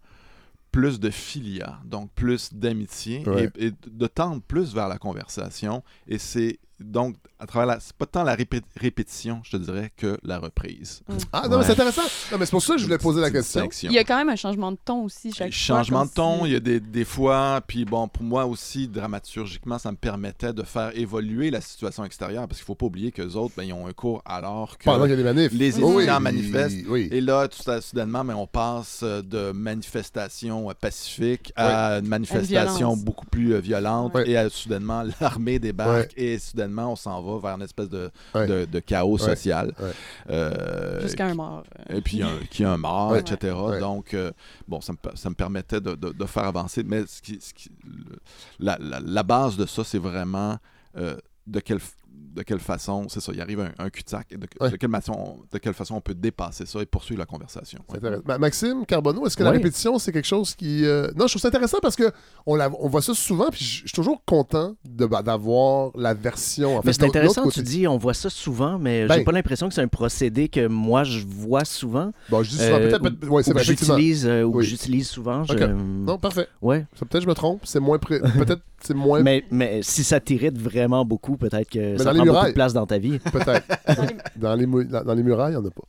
[0.73, 3.25] plus de filia, donc plus d'amitié
[3.59, 5.83] et, et de tendre plus vers la conversation.
[6.07, 7.81] Et c'est donc à travers la.
[7.81, 11.03] C'est pas tant la répé- répétition, je te dirais, que la reprise.
[11.33, 12.03] Ah non, mais c'est intéressant.
[12.33, 13.61] Non, mais c'est pour ça que je voulais poser la question.
[13.63, 13.91] distinction.
[13.91, 15.77] Il y a quand même un changement de ton aussi chaque fois.
[15.77, 18.89] Changement de ton, si- il y a des, des fois, puis bon, pour moi aussi,
[18.89, 23.13] dramaturgiquement, ça me permettait de faire évoluer la situation extérieure, parce qu'il faut pas oublier
[23.13, 24.85] qu'eux autres, ben, ils ont un cours alors que...
[24.85, 25.53] Pendant qu'il y a des manifs.
[25.53, 26.77] Les Oh, étudiants oui, manifestent.
[26.89, 27.09] Oui.
[27.11, 32.09] Et là, tout à- soudainement, ben, on passe euh, de manifestation euh, pacifique à une
[32.09, 34.17] manifestation beaucoup plus euh, violente.
[34.27, 38.47] Et à, soudainement, l'armée débarque et soudainement, on s'en va vers une espèce de, Ouais.
[38.47, 39.19] de, de chaos Ouais.
[39.19, 39.73] social.
[39.81, 39.91] Ouais.
[40.31, 41.63] Euh, Jusqu'à un mort.
[41.89, 43.21] et puis un, qui a un mort, Ouais.
[43.21, 43.55] etc.
[43.55, 43.81] Ouais.
[43.81, 44.33] Donc, euh,
[44.69, 46.83] bon, ça me, ça me permettait de, de- de faire avancer.
[46.85, 48.19] Mais ce qui, ce qui- le-
[48.59, 50.57] la, la- la base de ça, c'est vraiment
[50.97, 51.93] euh, de quelle f-
[52.37, 54.71] de quelle façon, c'est ça, il arrive un, un cul-de-sac, et de, Ouais.
[54.71, 57.81] de quelle façon, de quelle façon on peut dépasser ça et poursuivre la conversation.
[58.27, 60.85] Ma- Maxime Carbonneau, est-ce que la répétition, c'est quelque chose qui.
[60.85, 62.13] euh, Non, je trouve ça intéressant parce que
[62.47, 66.15] on, la- on voit ça souvent, puis je suis toujours content de- bah, d'avoir la
[66.15, 66.77] version.
[66.79, 69.19] En fait, Mais c'est intéressant, tu dis, on voit ça souvent, mais Ben.
[69.19, 72.13] j'ai pas l'impression que c'est un procédé que moi je vois souvent.
[72.29, 73.29] Bon, je dis souvent, euh, peut-être.
[73.31, 74.65] ou- c'est ou que j'utilise euh, ou que Oui.
[74.65, 75.45] j'utilise souvent.
[75.45, 75.55] je-.
[75.65, 76.49] Non, parfait.
[76.61, 76.85] Ouais.
[76.99, 77.61] Ça, peut-être je me trompe.
[77.65, 77.99] C'est moins.
[77.99, 79.23] pré- Peut-être c'est moins.
[79.23, 82.51] Mais, mais si ça t'irrite vraiment beaucoup, peut-être que ça prend beaucoup murailles.
[82.51, 83.19] de place dans ta vie.
[83.19, 83.67] Peut-être.
[84.37, 85.83] Dans les- Dans les, dans, les murailles, il n'y en a pas.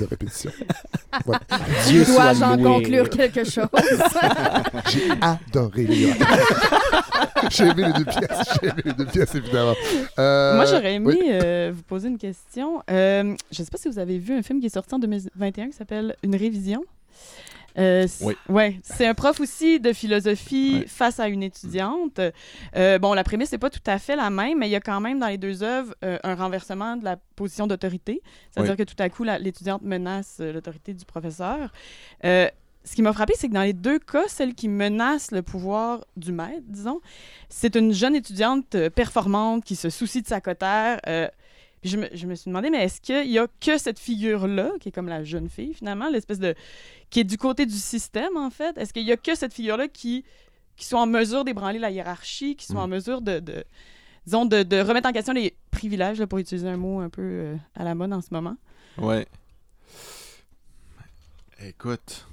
[0.00, 0.50] De répétition.
[1.26, 1.36] Ouais.
[1.86, 3.68] Dieu Dois-je en conclure quelque chose?
[4.90, 6.44] J'ai adoré les murailles.
[7.50, 8.48] J'ai aimé les deux pièces.
[8.60, 9.74] J'ai aimé les deux pièces, évidemment.
[10.18, 11.20] Euh, Moi, j'aurais aimé oui.
[11.30, 12.82] euh, vous poser une question.
[12.90, 14.98] Euh, je ne sais pas si vous avez vu un film qui est sorti en
[14.98, 16.82] 2021 qui s'appelle Une révision.
[17.78, 18.34] Euh, Oui.
[18.48, 22.20] Ouais, c'est un prof aussi de philosophie face à une étudiante.
[22.76, 24.80] Euh, bon, la prémisse n'est pas tout à fait la même, mais il y a
[24.80, 28.22] quand même dans les deux œuvres euh, un renversement de la position d'autorité.
[28.50, 31.72] C'est-à-dire que tout à coup, l'étudiante menace l'autorité du professeur.
[32.22, 36.04] Ce qui m'a frappé, c'est que dans les deux cas, celle qui menace le pouvoir
[36.18, 37.00] du maître, disons,
[37.48, 41.00] c'est une jeune étudiante performante qui se soucie de sa cotère.
[41.84, 44.70] Puis je me, je me suis demandé, mais est-ce qu'il y a que cette figure-là,
[44.80, 46.54] qui est comme la jeune fille finalement, l'espèce de.
[47.10, 48.78] qui est du côté du système en fait?
[48.78, 50.24] Est-ce qu'il y a que cette figure-là qui,
[50.78, 52.78] qui sont en mesure d'ébranler la hiérarchie, qui sont Mm.
[52.78, 53.38] en mesure de.
[53.40, 53.64] de
[54.24, 57.20] disons, de, de remettre en question les privilèges, là, pour utiliser un mot un peu
[57.22, 58.56] euh, à la mode en ce moment?
[58.96, 59.26] Ouais.
[61.62, 62.26] Écoute.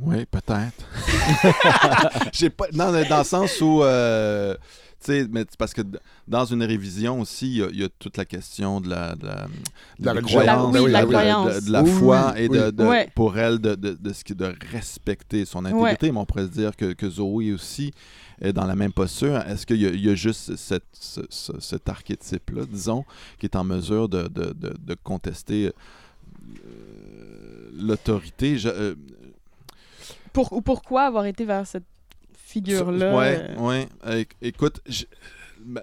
[0.00, 0.84] Oui, peut-être.
[2.32, 2.66] J'ai pas.
[2.72, 3.82] Non, dans le sens où.
[3.82, 4.54] euh,
[5.00, 5.82] sais, mais parce que
[6.26, 9.14] dans une révision aussi, il y a- il y, a toute la question de la,
[9.14, 9.46] de la,
[9.98, 10.38] La des religion.
[10.40, 11.64] croyances, La- oui, de la de, croyance.
[11.64, 12.72] de la foi oui, et de, oui.
[12.72, 13.08] de- Ouais.
[13.14, 16.10] pour elle de, de, de ce qui de respecter son intégrité.
[16.12, 17.92] Mais on pourrait se dire que, que Zoé aussi
[18.40, 19.36] est dans la même posture.
[19.38, 23.04] Est-ce qu'il y, a- il y a juste cette, ce- ce- cet archétype-là, disons,
[23.38, 25.72] qui est en mesure de, de, de, de contester
[26.66, 28.58] euh, l'autorité?
[28.58, 28.94] Je- euh,
[30.32, 31.84] Pour, ou pourquoi avoir été vers cette
[32.60, 33.16] figure-là?
[33.16, 33.88] Ouais, euh, ouais.
[34.06, 34.80] Euh, écoute,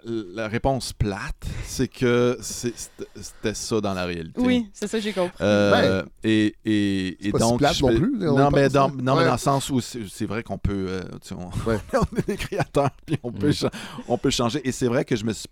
[0.05, 4.39] la réponse plate, c'est que c'était ça dans la réalité.
[4.41, 5.35] Oui, c'est ça, j'ai compris.
[5.41, 7.57] Euh, et et, et pas si donc.
[7.59, 10.25] plate je non plus, on non, mais dans, non, mais dans le sens où c'est
[10.25, 10.85] vrai qu'on peut.
[10.89, 11.79] euh, tu sais, on, Ouais.
[11.93, 13.69] on est des créateurs, puis on peut, Mm.
[14.07, 14.61] on peut changer.
[14.67, 15.49] Et c'est vrai que je me suis,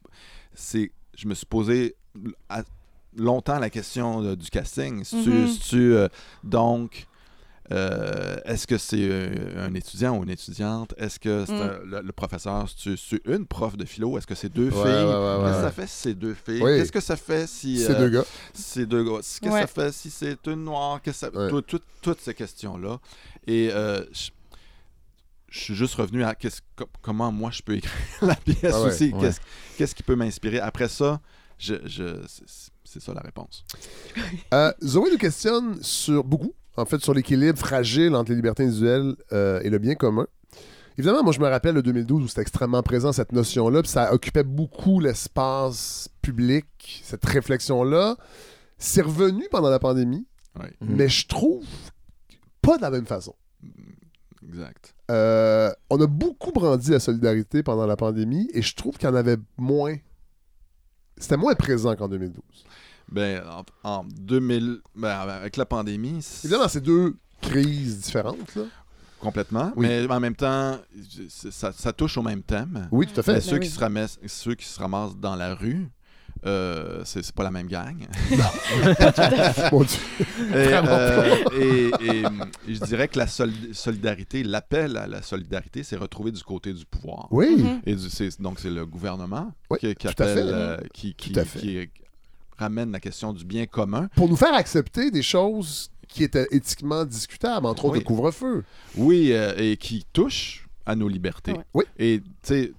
[0.54, 1.96] c'est- je me suis posé
[2.50, 2.64] à-
[3.18, 5.04] longtemps la question euh, du casting.
[5.04, 5.94] Si tu-
[6.44, 7.06] donc.
[7.72, 10.94] Euh, Est-ce que c'est euh, un étudiant ou une étudiante?
[10.98, 11.62] Est-ce que c'est Mm.
[11.62, 14.18] un- le, le professeur, c'est c'est une prof de philo?
[14.18, 14.82] Est-ce que c'est deux Ouais, filles?
[14.84, 16.62] ouais, ouais, Qu'est-ce que ça fait si c'est deux filles?
[16.64, 16.78] Oui.
[16.78, 18.26] Qu'est-ce que ça fait si C'est euh, deux gars.
[18.54, 19.18] c'est deux gars?
[19.18, 21.02] Qu'est-ce que ça fait si c'est une noire?
[21.02, 21.40] Qu'est-ce que ça...
[21.44, 21.50] Ouais.
[21.50, 23.00] tout- tout- toutes ces questions-là.
[23.48, 24.30] Et euh, je,
[25.60, 29.12] suis juste revenu à qu'est-ce- co- comment moi je peux écrire la pièce Ah aussi.
[29.14, 29.20] Ouais.
[29.22, 29.40] Qu'est-ce
[29.78, 30.60] qu'est-ce qui peut m'inspirer?
[30.60, 31.20] Après ça,
[31.58, 33.64] je, je- c'est- c'est ça la réponse.
[34.54, 39.16] Euh, Zoé nous questionne sur beaucoup, en fait, sur l'équilibre fragile entre les libertés individuelles
[39.34, 40.28] euh, et le bien commun.
[40.98, 44.14] Évidemment, moi, je me rappelle le 2012 où c'était extrêmement présent, cette notion-là, puis ça
[44.14, 48.18] occupait beaucoup l'espace public, cette réflexion-là.
[48.78, 50.26] C'est revenu pendant la pandémie,
[50.60, 50.96] Mhm.
[50.96, 51.64] mais je trouve
[52.62, 53.34] pas de la même façon.
[54.48, 54.96] exact.
[55.10, 59.12] Euh, on a beaucoup brandi la solidarité pendant la pandémie et je trouve qu'il y
[59.12, 59.96] en avait moins.
[61.18, 62.42] C'était moins présent qu'en 2012.
[63.12, 63.42] Ben,
[63.84, 68.56] en, en 2000, ben, avec la pandémie, c'est- Évidemment, c'est deux crises différentes.
[68.56, 68.64] là.
[69.20, 69.86] complètement, Oui.
[69.88, 70.80] mais en même temps,
[71.30, 72.88] ça, ça touche au même thème.
[72.92, 73.34] Oui, tout à fait.
[73.34, 73.60] Mais Ben ceux, oui.
[73.60, 75.90] qui se ramassent, ceux qui se ramassent dans la rue,
[76.46, 77.98] euh, c'est c'est pas la même gang.
[79.72, 80.00] Mon Dieu.
[80.40, 82.24] Et, Vraiment euh, et- et,
[82.74, 86.86] je dirais que la soli- solidarité, l'appel à la solidarité, c'est retrouvé du côté du
[86.86, 87.28] pouvoir.
[87.32, 87.58] Oui.
[87.58, 87.82] Mhm.
[87.86, 90.54] Et du- c'est- donc c'est le gouvernement Oui, qui, qui tout à appelle, fait.
[90.54, 91.60] euh, qui, qui- Tout à fait.
[91.60, 91.90] qui
[92.62, 94.08] ramène la question du bien commun.
[94.16, 98.00] Pour nous faire accepter des choses qui étaient éthiquement discutables, entre autres Oui.
[98.00, 98.64] le couvre-feu.
[98.96, 101.54] Oui, euh, et qui touche à nos libertés.
[101.74, 101.86] Oui.
[101.98, 102.74] Et tu sais,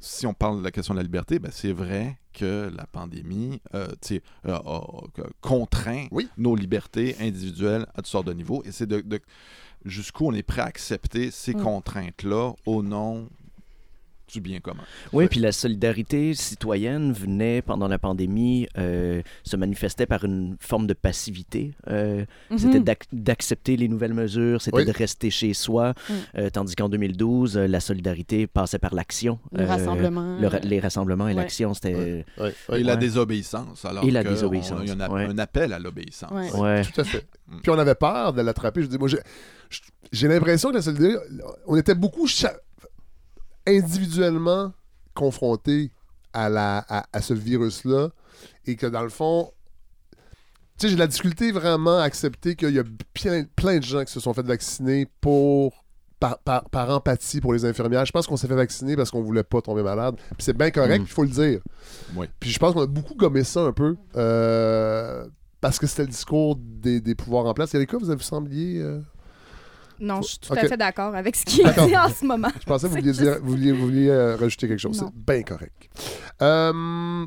[0.00, 3.60] si on parle de la question de la liberté, ben, c'est vrai que la pandémie
[3.74, 5.02] euh, tu sais, euh, a, a
[5.40, 6.28] contraint Oui.
[6.36, 8.62] nos libertés individuelles à toutes sortes de niveaux.
[8.66, 9.20] Et c'est de, de-
[9.84, 11.62] jusqu'où on est prêt à accepter ces Mm.
[11.62, 13.28] contraintes-là au nom
[14.32, 14.82] du bien commun.
[15.12, 20.86] Oui, puis la solidarité citoyenne venait pendant la pandémie, euh, se manifestait par une forme
[20.86, 21.72] de passivité.
[21.88, 22.58] Euh, Mhm.
[22.58, 24.84] C'était d'ac- d'accepter les nouvelles mesures, c'était Oui.
[24.86, 26.12] de rester chez soi, Mm.
[26.38, 29.38] euh, tandis qu'en 2012, euh, la solidarité passait par l'action.
[29.52, 30.38] Le Euh, rassemblement.
[30.40, 31.40] le ra- les rassemblements et Ouais.
[31.42, 32.24] l'action, c'était...
[32.38, 32.82] Ouais, Et ouais.
[32.82, 32.98] la Ouais.
[32.98, 33.84] désobéissance.
[33.84, 35.26] Alors Et la désobéissance, Il y a un, app- ouais.
[35.26, 36.52] un appel à l'obéissance.
[36.54, 36.82] Ouais.
[36.82, 37.26] Tout à fait.
[37.48, 37.60] Mm.
[37.62, 38.82] Puis on avait peur de l'attraper.
[38.82, 41.18] Je dis, moi, j'ai- l'impression que la solidarité,
[41.66, 42.54] on était beaucoup cha-
[43.66, 44.72] individuellement
[45.14, 45.90] confrontés
[46.32, 48.08] à, la, à, à ce virus-là
[48.66, 49.52] et que dans le fond,
[50.12, 50.18] tu
[50.78, 54.04] sais, j'ai de la difficulté vraiment à accepter qu'il y a plein, plein de gens
[54.04, 55.80] qui se sont fait vacciner pour.
[56.20, 58.06] Par, par- par empathie pour les infirmières.
[58.06, 60.14] Je pense qu'on s'est fait vacciner parce qu'on voulait pas tomber malade.
[60.16, 61.06] Puis c'est bien correct, Mm.
[61.06, 61.60] il faut le dire.
[62.16, 62.28] Oui.
[62.40, 63.94] Puis je pense qu'on a beaucoup gommé ça un peu.
[64.16, 65.26] euh,
[65.60, 67.74] parce que c'était le discours des, des pouvoirs en place.
[67.74, 68.80] Erika, vous avez sembliez.
[68.80, 69.00] euh,
[70.04, 71.86] Non, je suis tout à fait d'accord avec ce qui est D'accord.
[71.86, 72.48] dit en ce moment.
[72.60, 74.98] Je pensais que vous vouliez, juste- dire, vous vouliez, vous vouliez, euh, rajouter quelque chose.
[74.98, 75.88] C'est bien correct.
[76.42, 77.24] Euh,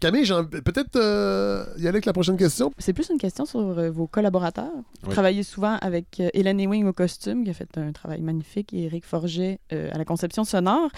[0.00, 0.26] Camille,
[0.64, 2.72] peut-être euh, y aller avec la prochaine question.
[2.78, 4.70] C'est plus une question sur euh, vos collaborateurs.
[5.02, 5.12] Vous Oui.
[5.12, 8.84] travaillez souvent avec euh, Hélène Ewing au costume, qui a fait un travail magnifique, et
[8.84, 10.90] Eric Forget euh, à la conception sonore.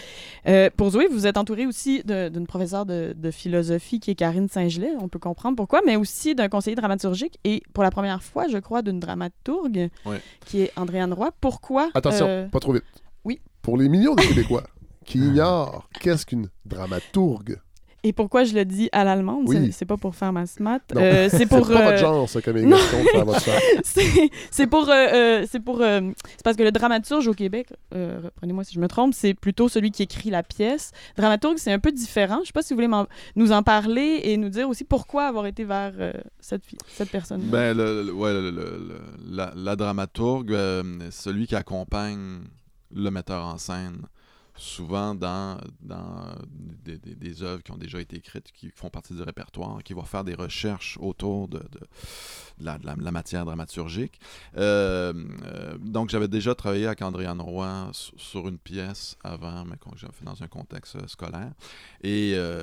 [0.76, 4.92] Pour Zoé, vous êtes entouré aussi d'une professeure de, de philosophie qui est Karine Saint-Gelais,
[5.00, 8.59] on peut comprendre pourquoi, mais aussi d'un conseiller dramaturgique et pour la première fois, je
[8.59, 10.16] crois, d'une dramaturgue Oui.
[10.46, 11.30] qui est Andréane Roy.
[11.40, 12.85] Pourquoi Attention, pas trop vite.
[13.24, 13.40] oui.
[13.62, 14.64] Pour les millions de Québécois
[15.04, 17.59] qui ignorent qu'est-ce qu'une dramaturgue,
[18.06, 19.44] Et pourquoi je le dis à l'allemande?
[19.48, 19.72] Oui.
[19.72, 20.80] C'est- pas pour faire ma smat.
[20.94, 21.00] Non.
[21.00, 21.66] Euh, c'est pour.
[21.66, 23.40] C'est pas votre euh, genre, ça, comme émission de faire votre
[24.50, 24.88] c'est pour.
[24.88, 25.80] euh, euh, c'est pour.
[25.80, 26.00] euh,
[26.36, 29.68] c'est parce que le dramaturge au Québec, euh, reprenez-moi si je me trompe, c'est plutôt
[29.68, 30.92] celui qui écrit la pièce.
[31.16, 32.38] Dramaturge, c'est un peu différent.
[32.42, 33.04] Je sais pas si vous voulez
[33.36, 37.10] nous en parler et nous dire aussi pourquoi avoir été vers euh, cette, fille- cette
[37.10, 37.40] personne.
[37.42, 38.52] Ben, le, le- ouais, le- le-
[38.88, 42.40] le- la, la dramaturgue, euh, celui qui accompagne
[42.94, 43.98] le metteur en scène,
[44.56, 46.34] souvent dans, dans
[46.84, 49.92] des, des- des œuvres qui ont déjà été écrites, qui font partie du répertoire, qui
[49.94, 51.64] va faire des recherches autour de, de-
[52.60, 54.18] de la, de la- matière dramaturgique.
[54.56, 55.12] Euh,
[55.44, 59.94] euh, donc, j'avais déjà travaillé avec Andréane Roy sur, sur une pièce avant, mais qu'on
[59.96, 61.52] j'avais fait dans un contexte euh, scolaire.
[62.02, 62.62] Et euh,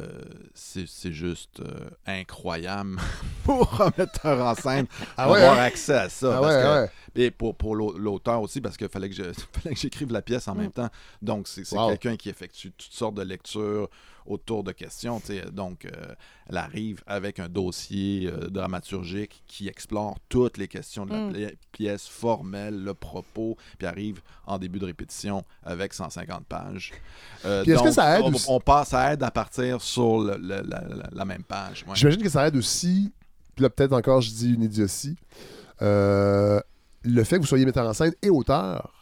[0.54, 1.62] c'est c'est juste
[2.06, 2.98] incroyable
[3.44, 5.64] pour un metteur en scène Ah ouais, avoir hein?
[5.64, 6.38] accès à ça.
[6.38, 6.92] Ah parce ouais, que- ouais.
[7.16, 10.22] Et pour, pour l'au- l'auteur aussi, parce qu'il fallait que je- fallait que j'écrive la
[10.22, 10.58] pièce en Mm.
[10.60, 10.90] même temps.
[11.22, 11.90] Donc, c'est c'est Wow.
[11.92, 13.90] quelqu'un qui effectue toutes sortes de lectures
[14.26, 15.22] autour de questions.
[15.52, 15.90] Donc, euh,
[16.50, 21.34] elle arrive avec un dossier euh, dramaturgique qui explore toutes les questions de la Mm.
[21.34, 26.92] pi- pièce formelle, le propos, puis arrive en début de répétition avec 150 pages.
[27.44, 30.62] Euh, est-ce que donc, ça aide on, passe, ça aide à partir sur le- le-
[30.68, 31.84] la, la- la même page.
[31.88, 31.96] ouais.
[31.96, 33.12] J'imagine que ça aide aussi,
[33.56, 35.18] puis là peut-être encore je dis une idiotie,
[35.82, 36.62] euh,
[37.04, 38.94] le fait que vous soyez metteur en scène et auteur,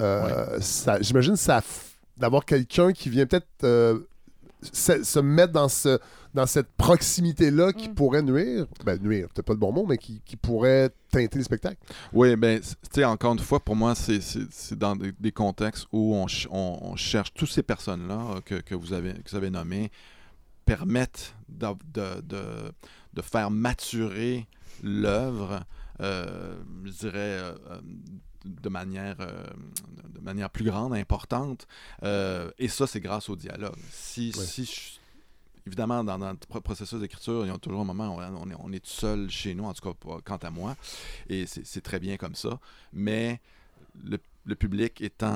[0.00, 1.60] euh, ça- j'imagine ça
[2.16, 4.00] d'avoir quelqu'un qui vient peut-être euh,
[4.72, 5.98] se, se mettre dans ce
[6.32, 7.94] dans cette proximité-là qui Mm.
[7.96, 11.42] pourrait nuire, ben nuire, peut-être pas le bon mot, mais qui, qui pourrait teinter le
[11.44, 11.78] spectacle.
[12.12, 15.32] Oui, ben, tu sais, encore une fois, pour moi, c'est- c'est c'est dans des, des
[15.32, 19.14] contextes où on, ch- on- on cherche toutes ces personnes-là euh, que, que vous avez,
[19.14, 19.90] que vous avez nommées
[20.64, 22.72] permettent de, de, de-
[23.14, 24.46] de faire maturer
[24.84, 25.64] l'œuvre,
[26.00, 27.54] euh, je dirais, euh,
[28.44, 29.44] de manière, euh,
[30.08, 31.66] de manière plus grande, importante.
[32.02, 33.76] Euh, et ça, c'est grâce au dialogue.
[33.90, 34.44] Si, Ouais.
[34.44, 34.98] si je-
[35.66, 38.54] évidemment, dans notre pro- processus d'écriture, il y a toujours un moment où on est,
[38.58, 40.76] on est tout seul chez nous, en tout cas quant à moi,
[41.28, 42.58] et c'est c'est très bien comme ça.
[42.92, 43.40] Mais
[44.04, 44.18] le,
[44.50, 45.28] le public étant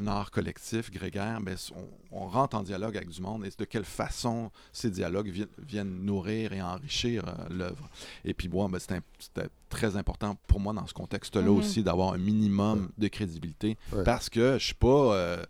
[0.00, 3.64] un, art collectif, grégaire, ben, on, on rentre en dialogue avec du monde et de
[3.66, 7.88] quelle façon ces dialogues vi- viennent nourrir et enrichir euh, l'œuvre.
[8.24, 8.78] Et puis, moi, ben,
[9.18, 11.48] c'était très important pour moi dans ce contexte-là Mhm.
[11.58, 14.02] aussi d'avoir un minimum de crédibilité Ouais.
[14.04, 15.14] parce que je suis pas.
[15.14, 15.44] euh,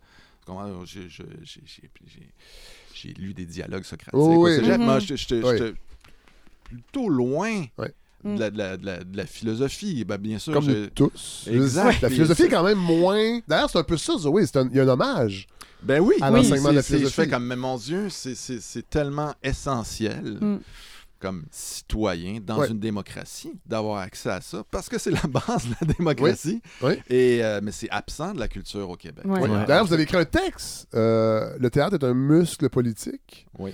[0.45, 1.07] comment, j'ai-
[3.17, 4.59] lu des dialogues socratiques Oh, au oui.
[4.61, 4.77] Mhm.
[4.83, 5.57] Moi, j'étais- Oui.
[5.57, 5.73] j'étais
[6.65, 7.93] plutôt loin Ouais.
[8.25, 10.03] De, la, de la- de la- de la philosophie.
[10.03, 11.45] Ben, bien sûr, Comme nous tous.
[11.49, 12.01] Exact.
[12.01, 13.39] La philosophie est quand même moins.
[13.47, 14.45] D'ailleurs, c'est un peu ça, Zoé.
[14.45, 15.47] c'est un- Il y a un hommage.
[15.83, 17.15] Ben oui, à oui, l'enseignement de la c'est- c'est- Je philosophie.
[17.21, 20.57] fais comme, mais mon Dieu, c'est- c'est c'est tellement essentiel Mm.
[21.19, 22.69] comme citoyen dans Ouais.
[22.69, 26.61] une démocratie d'avoir accès à ça parce que c'est la base de la démocratie.
[26.81, 26.93] Oui.
[27.09, 29.25] Et, euh, mais c'est absent de la culture au Québec.
[29.25, 29.39] Ouais.
[29.41, 29.49] Ouais.
[29.49, 29.65] Ouais.
[29.67, 30.87] D'ailleurs, vous avez écrit un texte.
[30.95, 33.45] euh, le théâtre est un muscle politique.
[33.59, 33.71] Oui.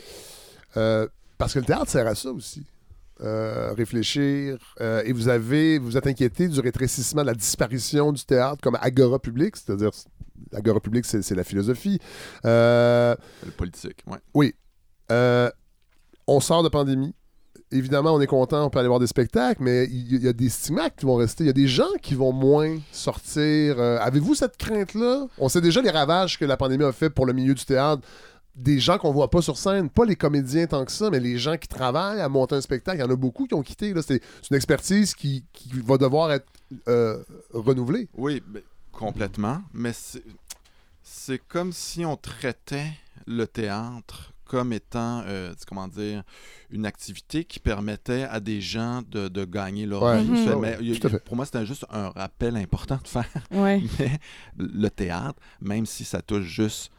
[0.77, 2.63] Euh, parce que le théâtre sert à ça aussi.
[3.23, 4.57] Euh, réfléchir.
[4.79, 8.77] Euh, et vous avez, vous êtes inquiété du rétrécissement, de la disparition du théâtre comme
[8.81, 9.91] agora public, c'est-à-dire
[10.51, 11.99] l'agora public, c'est c'est la philosophie.
[12.45, 14.03] Euh, Le politique,
[14.33, 14.55] ouais.
[15.11, 15.51] euh,
[16.25, 17.13] on sort de pandémie.
[17.69, 20.49] Évidemment, on est content, on peut aller voir des spectacles, mais il y, a des
[20.49, 21.43] stigmates qui vont rester.
[21.43, 23.79] Il y a des gens qui vont moins sortir.
[23.79, 25.27] Avez-vous cette crainte-là?
[25.37, 28.01] On sait déjà les ravages que la pandémie a fait pour le milieu du théâtre.
[28.55, 31.37] Des gens qu'on voit pas sur scène, pas les comédiens tant que ça, mais les
[31.37, 32.97] gens qui travaillent à monter un spectacle.
[32.97, 33.93] Il y en a beaucoup qui ont quitté.
[33.93, 34.01] là.
[34.01, 36.47] C'est une expertise qui, qui va devoir être
[36.87, 38.09] euh, renouvelée.
[38.17, 38.43] Oui,
[38.91, 39.61] complètement.
[39.73, 39.91] Mais
[41.03, 42.91] c'est comme si on traitait
[43.25, 46.23] le théâtre comme étant, euh, comment dire,
[46.71, 50.29] une activité qui permettait à des gens de, de gagner leur Ouais, vie.
[50.29, 50.59] Mhm.
[50.59, 51.19] Mais a-.
[51.19, 53.29] Pour moi, c'était juste un rappel important de faire.
[53.51, 53.81] Ouais.
[53.99, 54.19] Mais
[54.57, 56.91] le théâtre, même si ça touche juste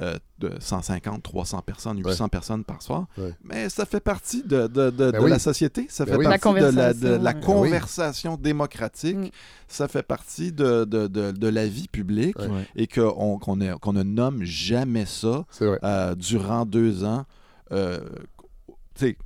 [0.00, 3.34] euh, de 150, 300 personnes, 800 personnes par soir, Ouais.
[3.44, 5.30] mais ça fait partie de, de- de- Ben de oui.
[5.30, 6.24] la société, ça Ben fait oui.
[6.24, 9.28] partie La de la, de la conversation, démocratique, Mm.
[9.68, 12.36] ça fait partie de, de, de- de la vie publique
[12.76, 17.24] et qu'on qu'on ne nomme jamais ça euh, durant deux ans.
[17.72, 18.00] euh,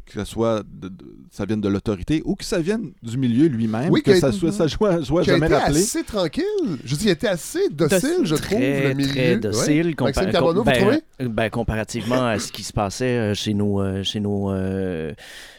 [0.06, 0.94] que ce soit de- de-
[1.30, 4.20] ça vienne de l'autorité ou que ça vienne du milieu lui-même, Oui, que qui a
[4.20, 5.78] ça soit, ça soit, soit jamais été rappelé.
[5.80, 6.44] assez tranquille.
[6.84, 9.08] Je dis, il était assez docile, je trouve, le milieu.
[9.10, 9.36] très Ouais.
[9.38, 9.94] docile.
[9.94, 11.00] compa- Carbonneau, vous ben, trouvez?
[11.28, 15.12] ben, comparativement à ce qui se passait euh, chez nos, euh, chez nos, euh,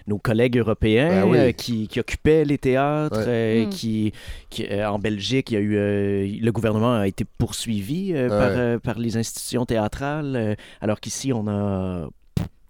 [0.07, 1.37] nos collègues européens Ben oui.
[1.37, 3.25] euh, qui, qui occupaient les théâtres, Ouais.
[3.27, 3.69] euh, Mm.
[3.69, 4.13] qui,
[4.49, 8.29] qui, euh, en Belgique, il y a eu, euh, le gouvernement a été poursuivi euh,
[8.29, 8.57] par, Ouais.
[8.57, 12.07] euh, par les institutions théâtrales, euh, alors qu'ici, on a,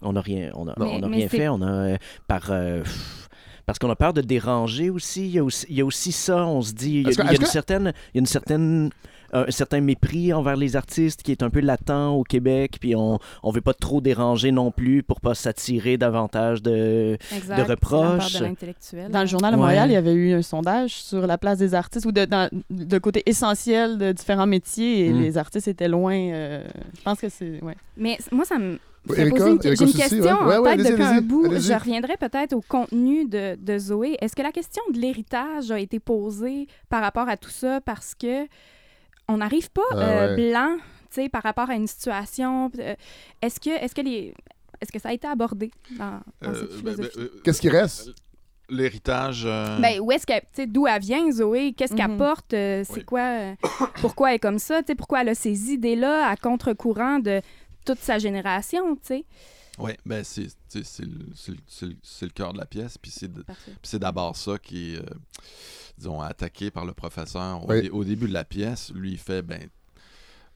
[0.06, 1.48] on a rien, on a, Mais- on a rien fait.
[1.48, 1.96] On a, euh,
[2.28, 3.28] par, euh, pff,
[3.66, 5.26] parce qu'on a peur de déranger aussi.
[5.26, 7.10] Il y a aussi, il y a aussi ça, on se dit, il y a,
[7.10, 8.90] Est-ce que- il y a est-ce une que- certaine, il y a une certaine
[9.32, 13.18] un certain mépris envers les artistes qui est un peu latent au Québec, puis on
[13.42, 18.34] on veut pas trop déranger non plus pour pas s'attirer davantage de Exact, de reproches.
[18.34, 19.10] de l'intellectuel.
[19.10, 19.62] Dans le Journal de Ouais.
[19.64, 22.48] Montréal, il y avait eu un sondage sur la place des artistes ou de, dans-
[22.70, 25.20] de côté essentiel de différents métiers et Mm.
[25.20, 26.14] les artistes étaient loin.
[26.16, 26.64] euh,
[26.96, 27.60] je pense que c'est.
[27.64, 27.74] Ouais.
[27.96, 28.78] Mais moi, ça me
[29.08, 30.56] Une, j'ai une Soucy, question ouais.
[30.56, 31.44] en Ouais, tête depuis un bout.
[31.58, 34.16] Je reviendrai peut-être au contenu de, de Zoé.
[34.20, 38.14] Est-ce que la question de l'héritage a été posée par rapport à tout ça parce
[38.14, 38.46] que
[39.28, 40.50] on n'arrive pas Ah euh, ouais.
[40.50, 40.76] blanc,
[41.10, 42.70] tu sais, par rapport à une situation.
[42.78, 42.94] euh,
[43.42, 44.34] est-ce que, est-ce que les,
[44.80, 47.18] est-ce que ça a été abordé dans, dans Euh, cette ben, philosophie?
[47.18, 48.10] ben, euh, Qu'est-ce qui reste?
[48.68, 49.44] L'héritage.
[49.46, 51.72] euh, Ben, où est-ce qu'elle, tu sais, d'où elle vient, Zoé?
[51.72, 52.16] Qu'est-ce qu'elle Mhm.
[52.18, 52.52] porte?
[52.52, 53.04] Euh, c'est Oui.
[53.04, 53.20] quoi?
[53.20, 53.54] euh,
[54.00, 54.80] pourquoi elle est comme ça?
[54.82, 57.40] Tu sais, pourquoi elle a ces idées-là à contre-courant de
[57.86, 59.24] toute sa génération, tu sais?
[59.78, 60.48] Oui, ben c'est
[61.00, 65.02] le, cœur de la pièce, puis c'est puis d'abord ça qui est, euh,
[65.98, 67.82] disons, attaqué par le professeur au, Oui.
[67.82, 68.90] dé- au début de la pièce.
[68.94, 69.68] Lui, il fait, ben,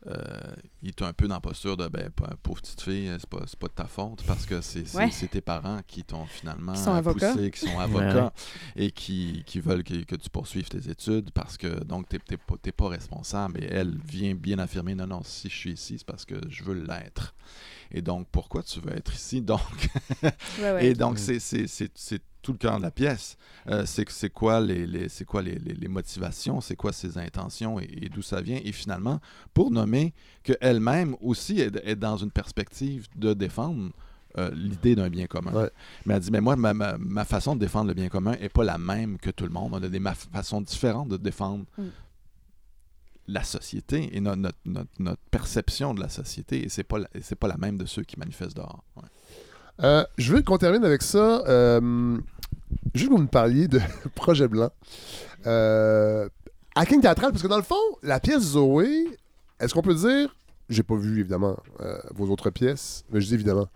[0.07, 3.29] euh, il est un peu dans la posture de, ben, pa- pauvre petite fille, c'est
[3.29, 5.11] pas, c'est pas de ta faute, parce que c'est c'est- Ouais.
[5.31, 7.33] tes parents qui t'ont finalement Qui sont avocats.
[7.35, 8.33] poussé, qui sont avocats,
[8.77, 12.37] et qui, qui veulent que, que tu poursuives tes études, parce que, donc, t'es t'es
[12.39, 13.63] pas, t'es pas responsable.
[13.63, 16.65] Et elle vient bien affirmer, non, non, si je suis ici, c'est parce que je
[16.65, 17.35] veux l'être.
[17.93, 19.41] Et donc, pourquoi tu veux être ici?
[19.43, 19.61] Donc,
[20.23, 20.31] Ouais,
[20.73, 20.87] ouais.
[20.87, 23.37] et donc, c'est- c'est tout le cœur de la pièce.
[23.69, 27.19] Euh, c'est c'est quoi les, les- c'est quoi les, les- les motivations, c'est quoi ses
[27.19, 28.59] intentions et, et d'où ça vient?
[28.65, 29.21] Et finalement,
[29.53, 33.91] pour nommer qu'elle-même aussi est, est dans une perspective de défendre
[34.39, 35.53] euh, l'idée d'un bien commun.
[35.53, 35.71] Ouais.
[36.07, 38.49] Mais elle dit, mais moi, ma, ma- ma façon de défendre le bien commun n'est
[38.49, 39.73] pas la même que tout le monde.
[39.75, 41.83] On a des ma- façons différentes de défendre Mm.
[43.27, 46.65] La société et no- notre, notre- notre perception de la société.
[46.65, 47.09] Et c'est pas, la-
[47.39, 48.83] pas la même de ceux qui manifestent dehors.
[48.97, 49.03] Ouais.
[49.85, 51.43] Euh, je veux qu'on termine avec ça.
[51.49, 52.19] Euh,
[52.95, 53.81] juste que vous me parliez de
[54.15, 54.71] Projet Blanc.
[55.47, 56.29] Euh,
[56.75, 59.07] hacking théâtral, parce que dans le fond, la pièce Zoé,
[59.59, 60.35] est-ce qu'on peut dire.
[60.69, 63.67] J'ai pas vu, évidemment, euh, vos autres pièces, mais je dis évidemment.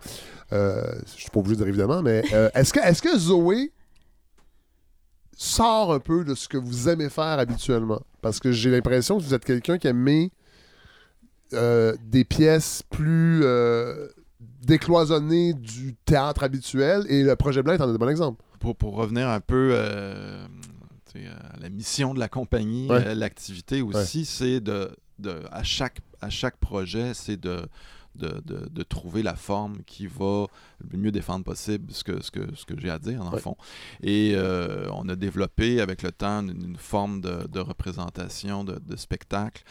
[0.52, 0.80] Euh,
[1.16, 3.72] je suis pas obligé de dire évidemment, mais euh, est-ce que, est que Zoé
[5.36, 8.00] sort un peu de ce que vous aimez faire habituellement?
[8.24, 10.30] Parce que j'ai l'impression que vous êtes quelqu'un qui aime
[11.52, 14.08] euh, des pièces plus euh,
[14.62, 18.42] décloisonnées du théâtre habituel et le projet blanc est un bon exemple.
[18.60, 20.46] pour, pour revenir un peu euh,
[21.14, 23.14] à la mission de la compagnie, Ouais.
[23.14, 27.60] l'activité aussi, c'est de, de à, chaque, à chaque projet, c'est de,
[28.14, 30.46] de, de- de trouver la forme qui va
[30.90, 33.36] le mieux défendre possible ce que, ce que, ce que j'ai à dire, dans le
[33.36, 33.40] Ouais.
[33.42, 33.56] fond.
[34.02, 38.78] Et euh, on a développé avec le temps une, une forme de, de représentation de,
[38.78, 39.62] de spectacle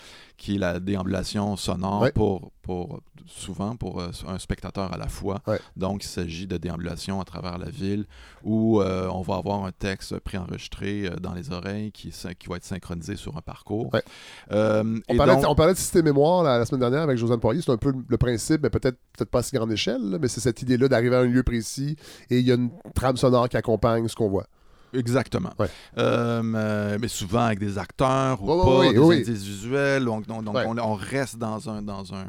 [0.44, 2.12] qui est la déambulation sonore Ouais.
[2.12, 5.40] pour, pour souvent pour euh, un spectateur à la fois.
[5.48, 5.58] Ouais.
[5.78, 8.06] Donc, il s'agit de déambulation à travers la ville
[8.44, 12.14] où euh, on va avoir un texte préenregistré euh, dans les oreilles qui,
[12.50, 13.90] va être synchronisé sur un parcours.
[13.94, 14.04] Ouais.
[14.52, 17.18] Euh, On et parlait, donc- on parlait de système mémoire la, la semaine dernière avec
[17.18, 17.62] Josiane Poirier.
[17.62, 20.28] C'est un peu le principe, mais peut-être peut-être pas à si grande échelle, là, mais
[20.28, 21.96] c'est cette idée-là d'arriver à un lieu précis
[22.30, 24.48] et il y a une trame sonore qui accompagne ce qu'on voit.
[24.94, 25.52] Exactement.
[25.60, 25.68] Ouais.
[25.98, 29.16] Euh, mais souvent avec des acteurs ou pas, des oui.
[29.22, 30.06] indices visuels.
[30.06, 30.66] Donc, donc, donc Ouais.
[30.68, 32.26] on, on reste dans un dans un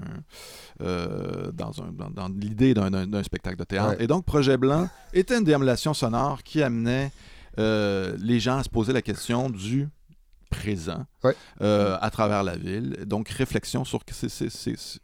[0.80, 3.96] euh, dans un dans, dans l'idée d'un- d'un d'un spectacle de théâtre.
[3.98, 4.04] Ouais.
[4.04, 7.12] Et donc Projet Blanc était une déambulation sonore qui amenait
[7.58, 9.88] euh, les gens à se poser la question du
[10.50, 11.34] présent Ouais.
[11.62, 12.96] euh, à travers la ville.
[13.06, 15.00] Donc réflexion sur que c'est- c'est- c'est- c'est-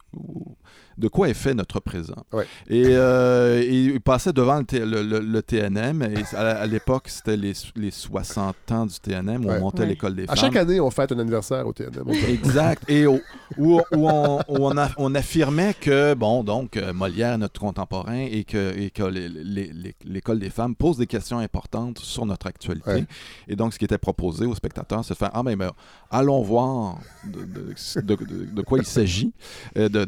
[1.01, 2.23] de quoi est fait notre présent.
[2.31, 2.45] Ouais.
[2.69, 6.03] Et, euh, et il passait devant le, T- le- le- le TNM.
[6.03, 9.57] Et à, à l'époque, c'était les, les 60 ans du TNM où Ouais.
[9.57, 9.87] on montait Ouais.
[9.87, 10.37] l'école des À femmes.
[10.37, 12.07] chaque année, on fête un anniversaire au TNM.
[12.29, 12.83] Exact.
[12.87, 13.19] Et au-
[13.57, 17.59] où, où on, où on, a- on affirmait que, bon, donc, euh, Molière est notre
[17.59, 18.91] contemporain et que, et
[20.05, 22.89] l'école des femmes pose des questions importantes sur notre actualité.
[22.91, 23.05] Ouais.
[23.47, 25.71] Et donc, ce qui était proposé aux spectateurs, c'est de faire Ah, ben, ben,
[26.09, 29.33] allons voir de, de- de- de- de quoi il s'agit,
[29.77, 30.05] euh, de,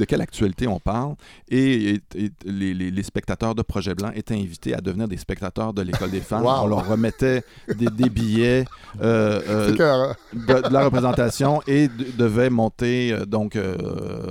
[0.00, 1.14] de- quelle actualité on parle.
[1.48, 5.16] Et, et- et les, les- les spectateurs de Projet Blanc étaient invités à devenir des
[5.16, 6.42] spectateurs de l'école des femmes.
[6.44, 6.62] Wow.
[6.62, 7.42] On leur remettait
[7.76, 8.64] des, des billets.
[9.00, 10.14] euh, euh, hein?
[10.32, 13.76] de, de la représentation et de- devait monter, euh, donc, euh,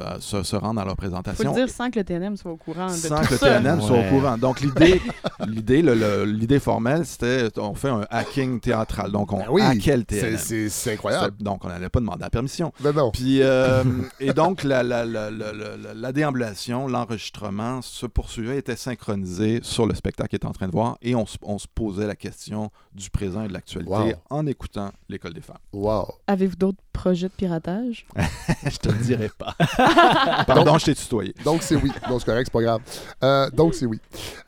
[0.05, 1.53] à se, se rendre à la Faut le représentation.
[1.53, 3.39] dire sans que le TNM soit au courant de Sans tout que le.
[3.39, 4.37] TNM soit au courant.
[4.37, 5.01] Donc, l'idée,
[5.47, 9.11] l'idée, le- le- l'idée formelle, c'était on fait un hacking théâtral.
[9.11, 10.37] Donc, on Ben oui, hackait le TNM.
[10.37, 11.35] C'est c'est incroyable.
[11.39, 12.71] Donc, on n'allait pas demander la permission.
[12.79, 13.11] Ben non.
[13.11, 13.83] Puis, euh,
[14.19, 18.75] et donc, la- la- la- la- le- le- le- la déambulation, l'enregistrement se poursuivait, était
[18.75, 21.67] synchronisé sur le spectacle qu'il était en train de voir et on, se- on se
[21.73, 24.11] posait la question du présent et de l'actualité Wow.
[24.29, 25.57] en écoutant l'École des femmes.
[25.73, 26.07] Wow.
[26.27, 28.05] Avez-vous d'autres projets de piratage?
[28.69, 29.55] Je te le dirai pas.
[30.47, 31.33] Pardon, je t'ai tutoyé.
[31.45, 31.91] Donc, c'est oui.
[32.07, 32.81] Donc, c'est correct, c'est pas grave.
[33.23, 33.99] Euh, donc, c'est oui.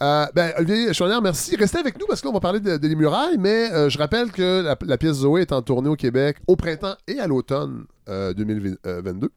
[0.02, 1.56] Euh, ben, Olivier Chouanière, merci.
[1.56, 3.90] Restez avec nous parce que là, on va parler de, de Les Murailles, mais euh,
[3.90, 7.20] je rappelle que la, la pièce Zoé est en tournée au Québec au printemps et
[7.20, 9.30] à l'automne euh, 2022.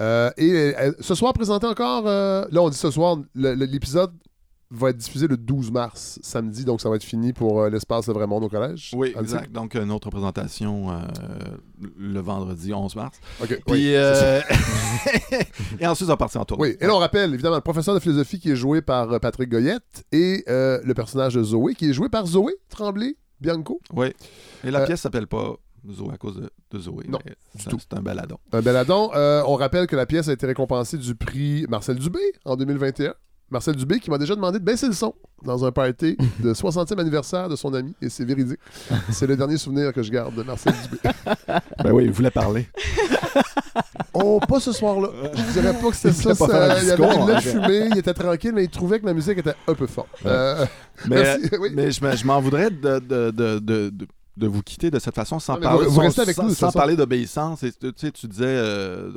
[0.00, 4.12] Euh, et euh, ce soir, présenté encore, euh, là, on dit ce soir, l'épisode
[4.70, 8.08] va être diffusé le 12 mars, samedi, donc ça va être fini pour euh, l'espace
[8.08, 8.90] Le Vrai Monde au collège.
[8.94, 9.52] Oui, exact.
[9.52, 10.96] Donc, une autre présentation euh,
[11.96, 13.18] le vendredi 11 mars.
[13.42, 13.92] OK, oui.
[13.94, 14.40] Euh,
[15.80, 16.62] et ensuite, on va partir en tournée.
[16.62, 19.48] Oui, et là, on rappelle évidemment le professeur de philosophie qui est joué par Patrick
[19.48, 23.80] Goyette et le personnage de Zoé qui est joué par Zoé Tremblay Bianco.
[23.92, 24.12] Oui.
[24.64, 25.56] Et la pièce s'appelle pas
[25.92, 27.04] Zoé à cause de, de Zoé.
[27.08, 27.18] Non,
[27.58, 27.78] c'est- tout.
[27.78, 28.38] C'est un baladon.
[28.52, 29.10] Un beladon.
[29.14, 33.14] Euh, on rappelle que la pièce a été récompensée du prix Marcel Dubé en 2021.
[33.48, 35.14] Marcel Dubé qui m'a déjà demandé de baisser le son
[35.44, 38.58] dans un party de 60e anniversaire de son ami, et c'est véridique.
[39.12, 40.98] C'est le dernier souvenir que je garde de Marcel Dubé.
[41.84, 42.68] Ben oui, il voulait parler.
[44.18, 45.08] Oh, pas ce soir-là.
[45.34, 46.46] Je dirais pas que c'était ça.
[46.48, 47.40] il, avait, discours, l'a hein.
[47.40, 50.08] fumé, il était tranquille, mais il trouvait que la musique était un peu forte.
[50.24, 50.30] Ouais.
[50.30, 50.64] Euh,
[51.06, 51.70] Mais, Merci, oui.
[51.74, 54.06] mais je, me- je m'en voudrais de, de, de, de,
[54.36, 56.42] de- vous quitter de cette façon sans Non, parler, vous- vous sans- restez avec sans-
[56.42, 56.78] nous, de toute sans façon.
[56.78, 57.60] parler d'obéissance.
[57.60, 59.10] Tu, tu sais, tu disais euh,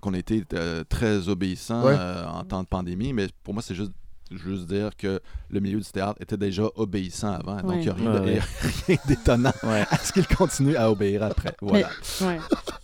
[0.00, 1.94] qu'on, était euh, très obéissant Ouais.
[1.98, 3.92] euh, en temps de pandémie, mais pour moi, c'est juste
[4.30, 5.20] juste dire que
[5.50, 7.60] le milieu du théâtre était déjà obéissant avant.
[7.60, 8.40] Donc, il n'y a rien, Ouais,
[8.88, 8.98] ouais.
[9.06, 9.84] d'étonnant Ouais.
[9.88, 11.54] à ce qu'il continue à obéir après.
[11.60, 11.88] Voilà.
[12.22, 12.38] Ouais.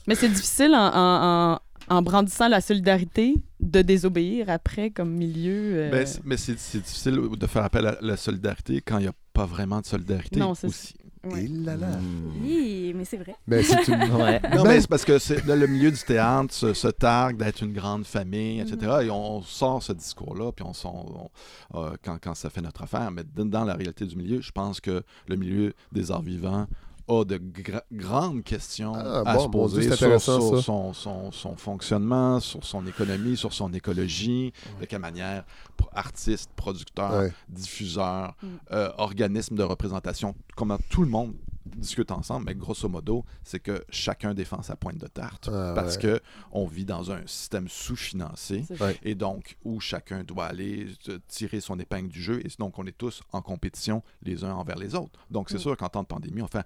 [0.06, 1.54] Mais c'est difficile en, en,
[1.88, 5.72] en, en brandissant la solidarité de désobéir après comme milieu.
[5.76, 9.12] euh, Ben, mais c'est, difficile de faire appel à la solidarité quand il n'y a
[9.32, 10.94] pas vraiment de solidarité Non, aussi.
[11.24, 11.44] Ouais.
[11.44, 11.86] Et là là.
[11.88, 12.42] Hmm.
[12.42, 13.34] Oui, mais c'est vrai.
[13.46, 14.02] Mais c'est une...
[14.14, 14.40] Ouais.
[14.54, 17.36] Non, Ben- mais c'est parce que c'est, là, le milieu du théâtre se, se targue
[17.36, 18.98] d'être une grande famille, etc.
[19.04, 21.30] Et on, sort ce discours-là, puis on, sort-
[21.72, 23.10] on- euh, quand, quand ça fait notre affaire.
[23.10, 26.66] Mais dans la réalité du milieu, je pense que le milieu des arts vivants
[27.10, 30.20] a de gra- grandes questions Ah, à bon, se poser Dieu, sur,
[30.62, 35.44] son, son- son fonctionnement, sur son économie, sur son écologie, de quelle manière
[35.76, 37.32] pro- artistes, producteurs, Ouais.
[37.48, 38.46] diffuseurs, Mm.
[38.72, 41.34] euh, organismes de représentation, comment tout le monde
[41.66, 45.96] discute ensemble, mais grosso modo, c'est que chacun défend sa pointe de tarte Ah, parce
[45.96, 46.02] ouais.
[46.02, 46.20] que
[46.52, 48.64] on vit dans un système sous-financé
[49.02, 50.88] et donc où chacun doit aller
[51.28, 54.76] tirer son épingle du jeu et donc on est tous en compétition les uns envers
[54.78, 55.20] les autres.
[55.30, 55.60] Donc c'est Mm.
[55.60, 56.64] sûr qu'en temps de pandémie, on fait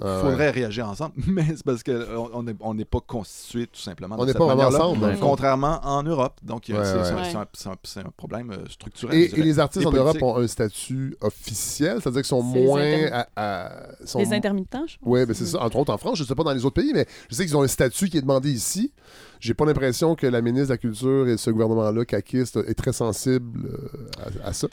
[0.00, 4.14] Ah, faudrait réagir ensemble, mais c'est parce qu'on on n'est on pas constitué tout simplement
[4.18, 5.14] On n'est pas vraiment ensemble.
[5.16, 5.20] fond.
[5.30, 6.38] contrairement en Europe.
[6.44, 9.16] Donc il Ouais, c'est un- problème euh, structurel.
[9.18, 12.80] Et, les artistes Et en Europe ont un statut officiel, c'est-à-dire qu'ils sont les moins
[12.80, 15.06] intermi- à, à- sont- Les intermittents, je pense.
[15.08, 15.60] Oui, mais c'est ça.
[15.60, 17.44] Entre autres en France, je ne sais pas dans les autres pays, mais je sais
[17.44, 18.92] qu'ils ont un statut qui est demandé ici.
[19.40, 22.92] J'ai pas l'impression que la ministre de la Culture et ce gouvernement-là, caquiste, est très
[22.92, 24.68] sensible euh, à, à ça.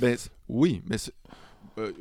[0.00, 0.16] Ben,
[0.48, 0.96] oui, mais
[1.78, 1.92] euh,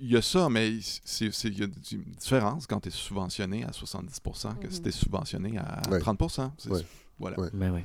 [0.00, 3.70] il y a ça, mais il y a une différence quand tu es subventionné à
[3.72, 4.82] 70% que si Mhm.
[4.82, 5.98] tu es subventionné à Ouais.
[6.00, 6.52] 30%.
[6.58, 6.80] C'est- Ouais.
[7.18, 7.38] Voilà.
[7.40, 7.48] Ouais.
[7.52, 7.80] Ben oui.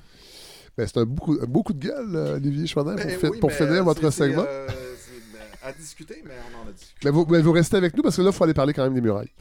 [0.78, 3.28] Mais c'est un beaucoup, un beau coup de gueule, euh, Olivier Chouinard, pour, Ben fi-
[3.28, 4.46] oui, pour mais, finir euh, votre segment.
[4.48, 4.68] euh,
[4.98, 7.00] c'est, ben, à discuter, mais on en a discuté.
[7.06, 8.84] Mais vous, mais vous restez avec nous parce que là, il faut aller parler quand
[8.84, 9.32] même des murailles.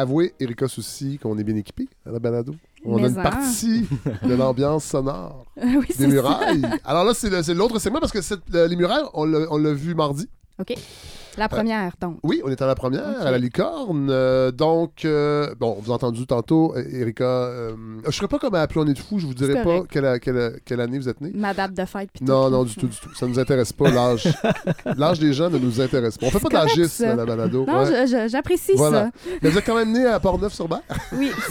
[0.00, 2.54] Avouez, Erika Soucy, qu'on est bien équipé à la balado.
[2.84, 3.86] On a une partie
[4.26, 6.06] de l'ambiance sonore oui, des ça.
[6.06, 6.62] murailles.
[6.84, 9.72] Alors là, c'est l'autre segment parce que cette- le- les murailles, on l'a on l'a
[9.74, 10.26] vu mardi.
[10.58, 10.74] OK.
[11.40, 12.18] La première, donc.
[12.22, 14.08] Oui, on est à la première, à la licorne.
[14.10, 17.24] Euh, donc, euh, bon, vous avez entendu tantôt, euh, Erika.
[17.24, 17.72] euh,
[18.02, 19.80] je ne serais pas comme à appeler On est de fou, je vous dirais pas
[19.90, 21.32] quelle, quelle- quelle année vous êtes né.
[21.34, 22.10] Ma date de fête.
[22.20, 23.14] Non, tout, non, du tout, du tout.
[23.14, 24.28] Ça ne nous intéresse pas, l'âge.
[24.98, 26.26] L'âge des gens ne nous intéresse pas.
[26.26, 27.12] On fait pas de ça.
[27.12, 27.64] à la balado.
[27.66, 28.28] Non, ouais.
[28.28, 29.10] j'apprécie Voilà.
[29.42, 30.94] Mais vous êtes quand même né à Port-Neuf-sur-Mer, ça.
[31.16, 31.30] Oui,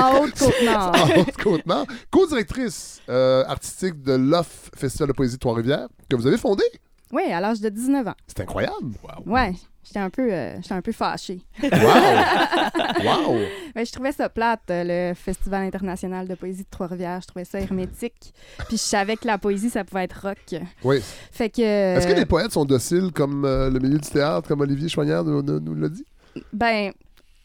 [0.00, 0.92] en Haute-Côte-Nord.
[0.94, 1.86] en Haute-Côte-Nord.
[2.10, 6.64] Co-directrice euh, artistique de l'OFF Festival de poésie de Trois-Rivières, que vous avez fondé.
[7.12, 8.14] Oui, à l'âge de 19 ans.
[8.26, 8.92] C'est incroyable.
[9.26, 9.52] Ouais,
[9.84, 11.40] j'étais un peu, euh, j'étais un peu fâchée.
[11.62, 11.70] Wow!
[13.04, 13.34] wow!
[13.76, 17.20] Ouais, je trouvais ça plate, euh, le Festival international de poésie de Trois-Rivières.
[17.20, 18.34] Je trouvais ça hermétique.
[18.68, 20.54] Puis je savais que la poésie, ça pouvait être rock.
[20.82, 21.00] Oui.
[21.30, 21.62] Fait que...
[21.62, 25.24] Est-ce que les poètes sont dociles comme euh, le milieu du théâtre, comme Olivier Choignard
[25.24, 26.04] nous, nous- nous l'a dit?
[26.52, 26.92] Ben,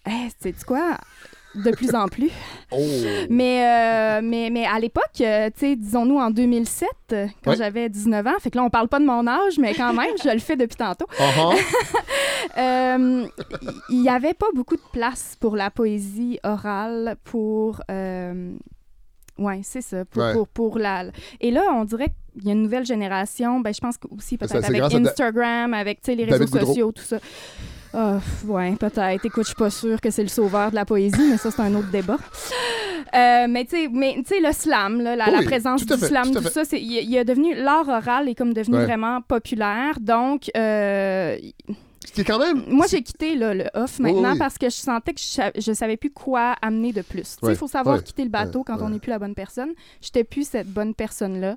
[0.05, 0.97] hey, sais-tu quoi?
[1.55, 2.29] De plus en plus.
[2.73, 2.77] Oh!
[3.29, 7.57] Mais, euh, mais, mais à l'époque, euh, disons-nous en 2007, euh, quand Ouais.
[7.57, 10.15] j'avais 19 ans, fait que là, on parle pas de mon âge, mais quand même,
[10.23, 11.05] je le fais depuis tantôt.
[11.19, 11.57] Uh-huh.
[12.57, 13.25] Euh,
[13.89, 17.81] Il y avait pas beaucoup de place pour la poésie orale, pour.
[19.37, 20.05] Ouais, c'est ça.
[20.05, 20.33] Pour, Ouais.
[20.33, 21.05] pour, pour la.
[21.39, 23.59] Et là, on dirait qu'il y a une nouvelle génération.
[23.59, 26.65] Ben, je pense aussi peut-être avec Instagram, avec les réseaux Goudreau.
[26.67, 27.17] sociaux, tout ça.
[27.93, 29.25] Ah, ouais, peut-être.
[29.25, 31.61] Écoute, je suis pas sûre que c'est le sauveur de la poésie, mais ça, c'est
[31.61, 32.17] un autre débat.
[33.13, 36.47] Euh, mais tu sais, mais, le slam, là, la, présence du fait, slam, tout tout,
[36.49, 38.85] ça, il, est devenu, l'art oral est comme devenu Ouais.
[38.85, 39.99] vraiment populaire.
[39.99, 41.35] Donc, euh,
[42.11, 42.63] Ce qui est quand même.
[42.67, 44.37] moi, j'ai quitté là, le off Oui, maintenant oui.
[44.37, 47.37] parce que je sentais que je, je savais plus quoi amener de plus.
[47.41, 49.33] Il Ouais, faut savoir ouais, quitter le bateau ouais, quand on n'est plus la bonne
[49.33, 49.69] personne.
[50.01, 51.55] J'étais plus cette bonne personne-là.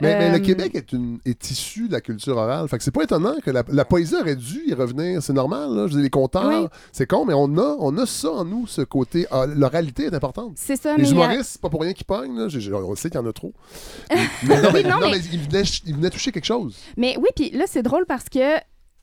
[0.00, 2.66] Mais, mais Euh, le Québec est, une, est issu de la culture orale.
[2.68, 5.22] Fait que c'est pas étonnant que la, la poésie aurait dû y revenir.
[5.22, 5.86] C'est normal, là.
[5.86, 6.68] Je dire, les conteurs, Oui.
[6.92, 9.26] c'est con, mais on a, on a ça en nous, ce côté.
[9.30, 10.52] ah, L'oralité est importante.
[10.56, 11.08] C'est ça, Les mais...
[11.08, 12.38] euh, humoristes, c'est pas pour rien qu'ils pognent.
[12.38, 12.46] Là.
[12.72, 13.52] On sait qu'il y en a trop.
[14.10, 16.76] mais non, mais, Oui, non, non, mais- mais il, venait, il venait toucher quelque chose.
[16.96, 18.38] Mais oui, puis là, c'est drôle parce que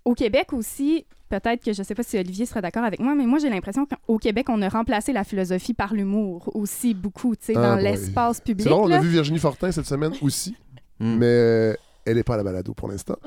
[0.08, 3.26] au Québec aussi, peut-être que je sais pas si Olivier serait d'accord avec moi, mais
[3.26, 7.46] moi, j'ai l'impression qu'au Québec, on a remplacé la philosophie par l'humour aussi beaucoup, tu
[7.48, 8.68] sais, Ah, dans l'espace public.
[8.68, 10.56] C'est on a vu Virginie Fortin cette semaine aussi,
[11.00, 11.18] Hmm.
[11.18, 13.18] mais elle n'est pas à la balado pour l'instant.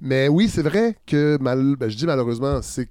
[0.00, 2.88] Mais oui, c'est vrai que, mal, ben, je dis malheureusement, c'est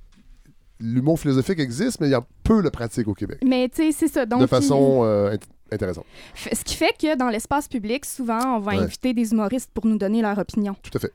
[0.80, 3.40] l'humour philosophique existe, mais il y a peu de pratique au Québec.
[3.46, 4.26] Mais tu sais, c'est ça.
[4.26, 5.40] Donc, de façon euh, int-
[5.72, 6.06] intéressante.
[6.36, 8.78] Ce qui fait que dans l'espace public, souvent, on va Ouais.
[8.84, 10.76] inviter des humoristes pour nous donner leur opinion.
[10.82, 11.12] Tout à fait.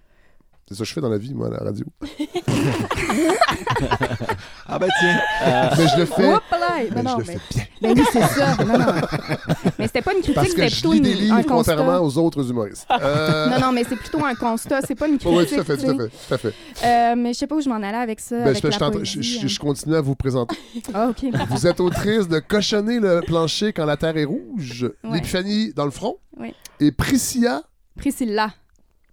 [0.68, 1.84] C'est ça que je fais dans la vie, moi, à la radio.
[4.68, 5.20] Ah ben tiens,
[5.78, 6.26] mais je le fais.
[6.34, 6.82] Oups là!
[6.92, 7.38] mais Non, non, je le mais...
[7.38, 7.64] fais bien.
[7.82, 8.56] Ben oui, c'est ça.
[8.64, 8.86] Non, non.
[9.78, 11.76] Mais c'était pas une critique, Parce que je plutôt lis une, des livres un constat.
[11.76, 12.86] contrairement aux autres humoristes.
[12.90, 13.46] Euh...
[13.50, 14.80] Non, non, mais c'est plutôt un constat.
[14.86, 15.36] C'est pas une critique.
[15.38, 16.54] Oui, tout à fait, tu tout à fait, tout à fait.
[16.84, 18.36] Euh, mais je sais pas où je m'en allais avec ça.
[18.38, 20.56] Ben, avec je, la je, t'en- poésie, je- je- je continue à vous présenter.
[20.94, 21.26] Ah, OK.
[21.50, 25.14] Vous êtes autrice de Cochonner le plancher quand la terre est rouge, Ouais.
[25.14, 26.54] L'épiphanie dans le front, Oui.
[26.80, 27.62] et Priscilla,
[27.96, 28.50] Priscilla.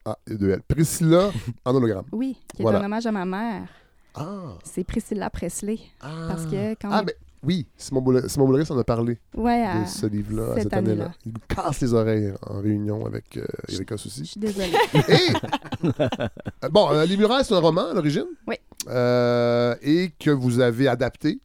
[0.06, 1.32] Ah, il y a deux L, Priscilla
[1.66, 2.06] en hologramme.
[2.12, 2.80] Oui, qui est Voilà.
[2.82, 3.68] un hommage à ma mère.
[4.16, 5.80] Ah, C'est Priscilla Presley.
[6.02, 6.26] ah.
[6.28, 6.90] Parce que quand.
[6.92, 10.74] Ah, mais oui, Simon, Boulris en a parlé Ouais, de ce livre-là, à cette cette
[10.74, 11.06] année-là.
[11.06, 11.12] année-là.
[11.26, 14.72] Il nous casse les oreilles en réunion avec euh, Erika je suis désolée.
[15.10, 18.28] Et, euh, bon, euh, Les Murailles, c'est un roman à l'origine?
[18.48, 18.56] Oui.
[18.90, 21.42] Euh, et que vous avez adapté.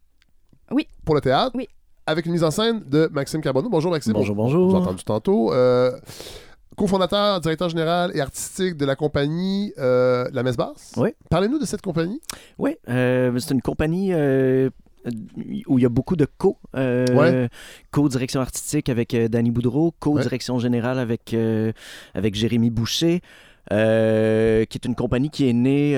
[0.71, 0.87] Oui.
[1.05, 1.53] Pour le théâtre.
[1.57, 1.69] Oui.
[2.07, 3.69] Avec une mise en scène de Maxime Carbonneau.
[3.69, 4.13] Bonjour Maxime.
[4.13, 4.75] Bonjour, On vous bonjour.
[4.77, 5.53] entendu tantôt.
[6.79, 10.93] Cofondateur, directeur général et artistique de la compagnie euh, La Messe Basse.
[10.97, 11.11] Oui.
[11.29, 12.21] Parlez-nous de cette compagnie.
[12.57, 14.71] Oui, euh, c'est une compagnie euh,
[15.67, 16.57] où il y a beaucoup de co.
[16.75, 17.49] Ouais.
[17.91, 21.35] Co-direction artistique avec Danny Boudreau, co-direction générale avec,
[22.15, 23.23] avec Jérémy Boucher.
[23.71, 25.97] qui est une compagnie qui est née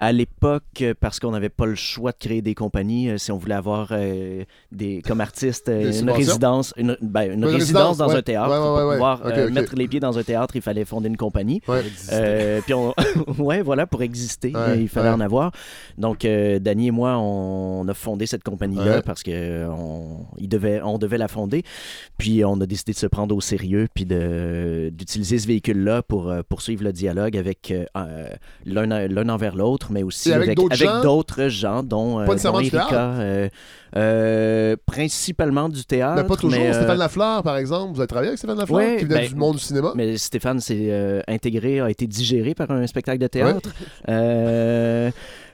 [0.00, 3.32] à l'époque euh, parce qu'on n'avait pas le choix de créer des compagnies euh, si
[3.32, 7.58] on voulait avoir euh, des comme artiste Des une résidence une, ben, une Une résidence
[7.58, 8.16] résidence, dans ouais.
[8.16, 10.84] un théâtre Ouais, ouais, pour pouvoir euh, mettre les pieds dans un théâtre il fallait
[10.84, 11.60] fonder une compagnie.
[12.12, 12.94] Euh, puis on...
[13.38, 15.52] ouais, voilà, pour exister, il fallait en avoir.
[15.96, 20.80] Donc, Danny et moi, on, on a fondé cette compagnie-là parce que on, il devait,
[20.82, 21.62] on devait la fonder.
[22.16, 26.84] Puis, on a décidé de se prendre au sérieux puis d'utiliser ce véhicule-là pour poursuivre
[26.84, 27.72] le dialogue avec
[28.64, 30.58] l'un envers l'autre, mais aussi Et avec avec,
[31.02, 31.82] d'autres gens?
[31.82, 32.92] dont, euh, Pas nécessairement dont du théâtre?
[32.92, 33.48] Erika, euh,
[33.96, 36.22] euh, principalement du théâtre.
[36.22, 36.50] Mais pas toujours.
[36.60, 37.94] mais, euh, Stéphane Lafleur, par exemple.
[37.94, 39.92] Vous avez travaillé avec Stéphane Lafleur, Ouais, qui venait ben, du monde du cinéma?
[39.94, 43.70] mais Stéphane s'est intégré, a été digéré par un spectacle de théâtre.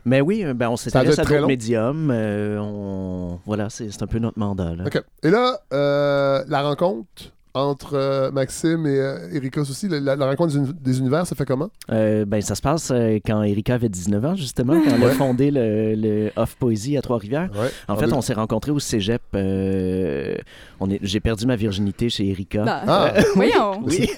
[0.07, 2.11] Mais oui, ben, on s'intéresse à d'autres médiums.
[2.12, 3.39] euh, on...
[3.47, 4.74] Voilà, c'est un peu notre mandat.
[4.74, 4.85] Là.
[5.22, 10.57] Et là, euh, la rencontre entre euh, Maxime et euh, Erika aussi, la, rencontre des,
[10.59, 11.69] uni- des univers, ça fait comment?
[11.93, 15.11] Euh, ben, ça se passe euh, quand Erika avait 19 ans, justement, quand elle a
[15.11, 17.51] fondé le, le Off Poésie à Trois-Rivières.
[17.55, 17.71] Ouais.
[17.87, 19.23] En fait, on s'est rencontrés au cégep.
[19.37, 20.35] euh,
[20.81, 20.99] on est...
[21.03, 22.65] J'ai perdu ma virginité chez Erika.
[22.65, 23.81] Bah, Ah, Voyons.
[23.87, 24.11] Oui.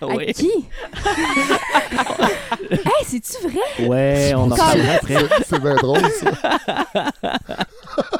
[0.00, 0.32] À oui.
[0.32, 0.50] qui?
[2.70, 3.86] hey, c'est-tu vrai?
[3.86, 5.16] Ouais, on en parlera après.
[5.46, 6.32] c'est- bien drôle, ça.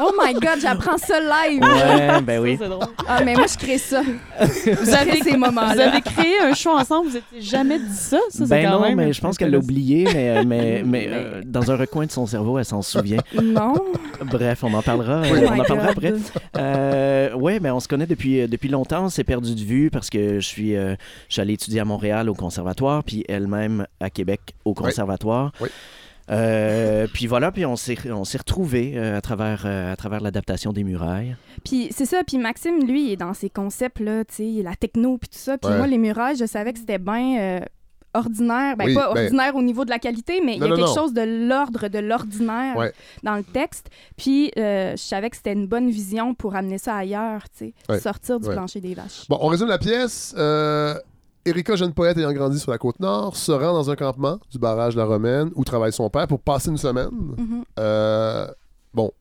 [0.00, 1.62] Oh my God, j'apprends ça live.
[1.62, 2.56] Ouais, ben oui.
[2.56, 2.86] Ça, c'est drôle.
[3.08, 4.02] Ah, mais moi, je crée ça.
[4.82, 5.88] Vous avez, ces vous moments-là.
[5.88, 8.18] avez créé un show ensemble, vous n'étiez jamais dit ça?
[8.40, 11.42] Ben quand non, même mais je pense qu'elle l'a oublié, mais, mais, mais Mais- euh,
[11.44, 13.20] dans un recoin de son cerveau, elle s'en souvient.
[13.42, 13.74] Non.
[14.24, 15.96] Bref, on en parlera, Oh on en parlera God.
[15.96, 16.14] après.
[16.58, 19.04] Euh, ouais, mais on se connaît depuis, euh, depuis longtemps.
[19.04, 20.94] On s'est perdu de vue parce que je suis, euh,
[21.28, 25.52] je suis allé étudier à Montréal au conservatoire, puis elle-même à Québec au conservatoire.
[25.60, 25.68] Oui.
[26.30, 30.20] Euh, puis voilà, puis on s'est, on s'est retrouvés euh, à travers, euh, à travers
[30.20, 31.36] l'adaptation des murailles.
[31.64, 34.74] Puis c'est ça, puis Maxime, lui, il est dans ses concepts, là, tu sais, la
[34.74, 35.56] techno, puis tout ça.
[35.58, 35.76] Puis Ouais.
[35.78, 37.60] moi, les murailles, je savais que c'était bien euh,
[38.14, 38.76] ordinaire.
[38.76, 40.74] Ben, Oui, pas ben- ordinaire au niveau de la qualité, mais il y a non,
[40.76, 40.94] quelque non.
[40.94, 42.92] chose de l'ordre de l'ordinaire Ouais.
[43.22, 43.90] dans le texte.
[44.16, 47.74] Puis euh, je savais que c'était une bonne vision pour amener ça ailleurs, tu sais,
[47.88, 48.00] Ouais.
[48.00, 48.54] sortir du Ouais.
[48.54, 49.28] plancher des vaches.
[49.28, 50.34] Bon, on résume la pièce.
[50.38, 50.94] Euh,
[51.46, 54.58] Erika, jeune poète ayant grandi sur la côte nord, se rend dans un campement du
[54.58, 57.10] barrage de la Romaine où travaille son père pour passer une semaine.
[57.38, 57.64] Mhm.
[57.78, 58.46] Euh,
[58.92, 59.12] bon,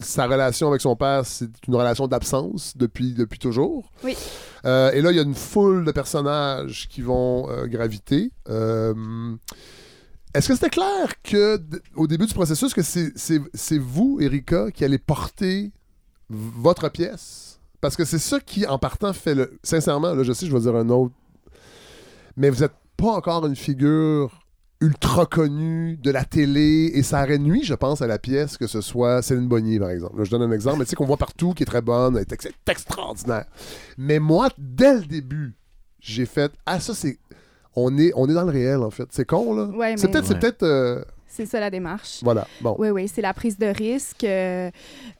[0.00, 3.90] sa relation avec son père, c'est une relation d'absence depuis, depuis toujours.
[4.02, 4.16] Oui.
[4.64, 8.30] Euh, et là, il y a une foule de personnages qui vont euh, graviter.
[10.32, 11.60] Est-ce que c'était clair que
[11.96, 15.72] au début du processus que c'est- vous, Erika, qui allez porter
[16.30, 17.49] votre pièce?
[17.80, 19.58] Parce que c'est ça qui, en partant, fait le.
[19.62, 21.14] Sincèrement, là, je sais, je vais dire un autre.
[22.36, 24.36] Mais vous n'êtes pas encore une figure
[24.82, 28.66] ultra connue de la télé et ça aurait nuit, je pense, à la pièce que
[28.66, 30.16] ce soit Céline Bonnier, par exemple.
[30.18, 32.16] Là, je donne un exemple, mais tu sais qu'on voit partout, qui est très bonne,
[32.16, 33.44] elle est ex- est extraordinaire.
[33.98, 35.54] Mais moi, dès le début,
[36.00, 37.18] j'ai fait Ah, ça, c'est.
[37.76, 39.06] On est, on est dans le réel, en fait.
[39.10, 39.64] C'est con, là.
[39.66, 40.26] Ouais, c'est mais- peut-être.
[40.26, 41.02] c'est peut-être euh,
[41.32, 42.18] C'est ça la démarche.
[42.22, 42.46] voilà.
[42.60, 42.74] Bon.
[42.78, 44.24] Oui, oui, c'est la prise de risque.
[44.24, 44.68] euh,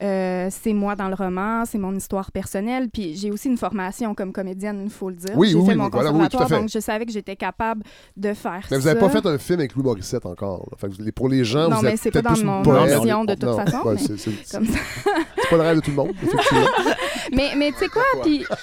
[0.03, 2.89] euh, c'est moi dans le roman, c'est mon histoire personnelle.
[2.93, 5.31] Puis j'ai aussi une formation comme comédienne, il faut le dire.
[5.37, 7.85] Oui, j'ai oui, fait mon oui, conservatoire, donc je savais que j'étais capable
[8.17, 8.89] de faire Mais vous ça.
[8.95, 10.69] n'avez pas fait un film avec Louis Morissette encore.
[10.79, 13.25] Fait que vous- pour les gens, Non, vous mais c'est pas dans plus mon ambition
[13.25, 14.53] de toute Non, façon, ouais, mais c'est-
[15.49, 16.13] pas le rêve de tout le monde,
[17.33, 18.45] mais mais tu sais quoi, puis...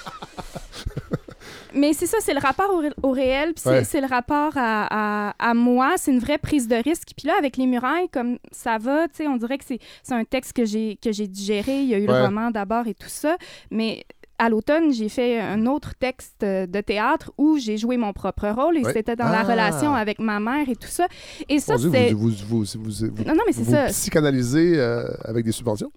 [1.78, 3.84] Mais c'est ça, c'est le rapport au, ré- au réel, puis c'est Ouais.
[3.84, 7.08] c'est le rapport à, à, à moi, c'est une vraie prise de risque.
[7.16, 9.78] Puis là, avec les murailles, comme ça va, tu sais, on dirait que c'est
[10.14, 11.80] un texte que j'ai que j'ai digéré.
[11.82, 12.18] Il y a eu Ouais.
[12.18, 13.36] le roman d'abord et tout ça,
[13.70, 14.04] mais
[14.38, 18.48] à l'automne, j'ai fait un autre texte euh, de théâtre où j'ai joué mon propre
[18.48, 19.42] rôle et c'était dans la Ah.
[19.44, 21.06] relation avec ma mère et tout ça.
[21.48, 22.12] Et ça, c'était...
[22.12, 23.84] vous, vous, vous, vous, vous, Non, non, mais c'est ça.
[23.86, 25.90] psychanalysez euh, avec des subventions.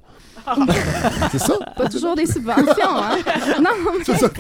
[1.32, 1.54] c'est ça?
[1.78, 3.18] Pas toujours des subventions, hein?
[3.62, 3.70] non,
[4.04, 4.28] C'est ça.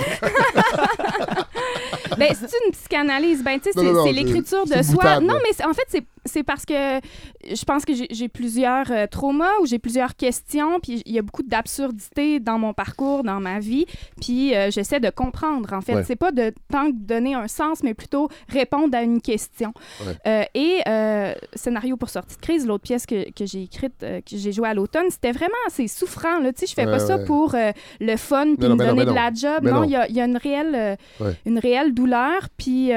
[2.17, 3.41] Ben, c'est une psychanalyse.
[3.43, 5.19] Ben, tu sais, c'est- l'écriture de soi.
[5.21, 9.51] non, mais en fait, c'est- c'est parce que je pense que j'ai- plusieurs euh, traumas
[9.61, 13.59] ou j'ai plusieurs questions, puis il y a beaucoup d'absurdité dans mon parcours, dans ma
[13.59, 13.85] vie,
[14.21, 15.95] puis euh, j'essaie de comprendre, en fait.
[15.95, 16.03] Ouais.
[16.03, 19.73] C'est pas de tant donner un sens, mais plutôt répondre à une question.
[20.05, 20.15] Ouais.
[20.27, 20.81] Euh, et
[21.55, 24.73] Scénario pour sortie de crise, l'autre pièce que, que j'ai écrite, que j'ai jouée à
[24.73, 26.39] l'automne, c'était vraiment assez souffrant.
[26.39, 26.53] Là.
[26.53, 27.55] Tu sais, je fais Ouais, pas ça pour
[27.99, 29.35] le fun puis me non, donner de la non.
[29.35, 29.59] job.
[29.63, 30.97] Mais non, il y y a une réelle...
[31.45, 32.49] une réelle douleur.
[32.57, 32.91] Puis,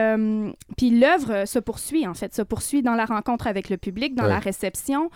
[0.77, 4.25] puis l'œuvre se poursuit, en fait, se poursuit dans la rencontre avec le public, dans
[4.25, 4.29] Ouais.
[4.31, 5.11] la réception.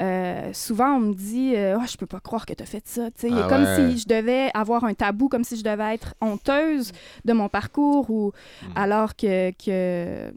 [0.00, 3.08] Euh, souvent, on me dit oh, Je peux pas croire que tu as fait ça.
[3.32, 6.92] Ah comme si je devais avoir un tabou, comme si je devais être honteuse
[7.24, 8.32] de mon parcours, ou
[8.62, 8.66] Mm.
[8.76, 9.50] alors que.
[9.52, 10.32] que...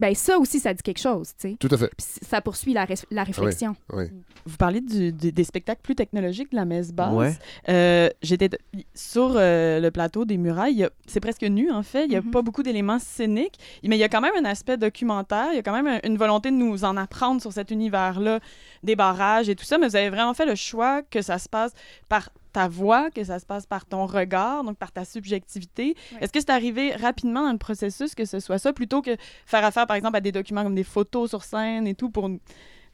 [0.00, 1.28] Ben, ça aussi, ça dit quelque chose.
[1.38, 1.56] tu sais.
[1.60, 1.90] Tout à fait.
[1.96, 3.76] Puis ça poursuit la, ré- la réflexion.
[3.92, 4.04] Oui.
[4.46, 7.12] Vous parlez du- du- des spectacles plus technologiques de la messe basse.
[7.14, 7.32] Ouais.
[7.68, 8.48] Euh, J'étais
[8.94, 10.88] sur euh, le plateau des murailles.
[11.06, 12.04] C'est presque nu, en fait.
[12.04, 12.30] Il n'y a Mhm.
[12.30, 15.48] pas beaucoup d'éléments scéniques, mais il y a quand même un aspect documentaire.
[15.52, 18.40] Il y a quand même un- une volonté de nous en apprendre sur cet univers-là,
[18.82, 19.76] des barrages et tout ça.
[19.76, 21.72] Mais vous avez vraiment fait le choix que ça se passe
[22.08, 25.96] par ta voix, que ça se passe par ton regard, donc par ta subjectivité.
[26.20, 29.64] Est-ce que c'est arrivé rapidement dans le processus que ce soit ça, plutôt que faire
[29.64, 32.28] affaire, par exemple, à des documents comme des photos sur scène et tout pour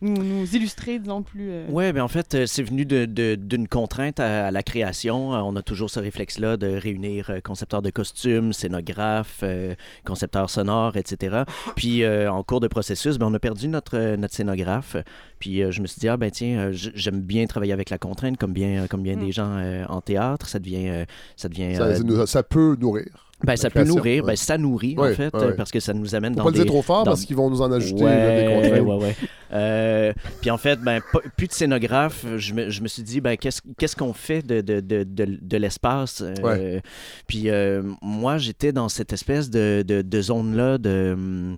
[0.03, 1.51] nous, illustrer, disons, plus...
[1.51, 4.63] euh, Oui, bien en fait, euh, c'est venu de- de- d'une contrainte à, à la
[4.63, 5.35] création.
[5.35, 9.75] Euh, On a toujours ce réflexe-là de réunir euh, concepteurs de costumes, scénographes, euh,
[10.05, 11.45] concepteurs sonores, etc.
[11.77, 14.97] Puis euh, en cours de processus, ben, on a perdu notre, notre scénographe.
[15.39, 18.37] Puis euh, je me suis dit, ah ben tiens, j'aime bien travailler avec la contrainte,
[18.37, 19.25] comme bien, comme bien Mm.
[19.25, 20.49] des gens euh, en théâtre.
[20.49, 20.89] Ça devient...
[20.89, 21.05] euh,
[21.37, 23.07] ça devient euh, ça peut nourrir.
[23.47, 24.33] Ben, ça peut nourrir, ouais.
[24.33, 26.45] ben, ça nourrit Ouais, en fait, ouais, euh, parce que ça nous amène Faut dans
[26.45, 26.63] pas le des...
[26.65, 29.03] dire trop fort dans- parce qu'ils vont nous en ajouter Ouais, euh, des ouais, contraintes.
[29.03, 29.17] ouais.
[29.53, 33.21] Euh, puis en fait, ben, pas- plus de scénographe, je me, je me suis dit,
[33.21, 36.21] ben, qu'est-ce qu'on fait de, de, de, de, l'espace?
[36.23, 36.83] Euh, Ouais.
[37.27, 41.57] Puis euh, moi, j'étais dans cette espèce de, de, de zone-là, de, hum,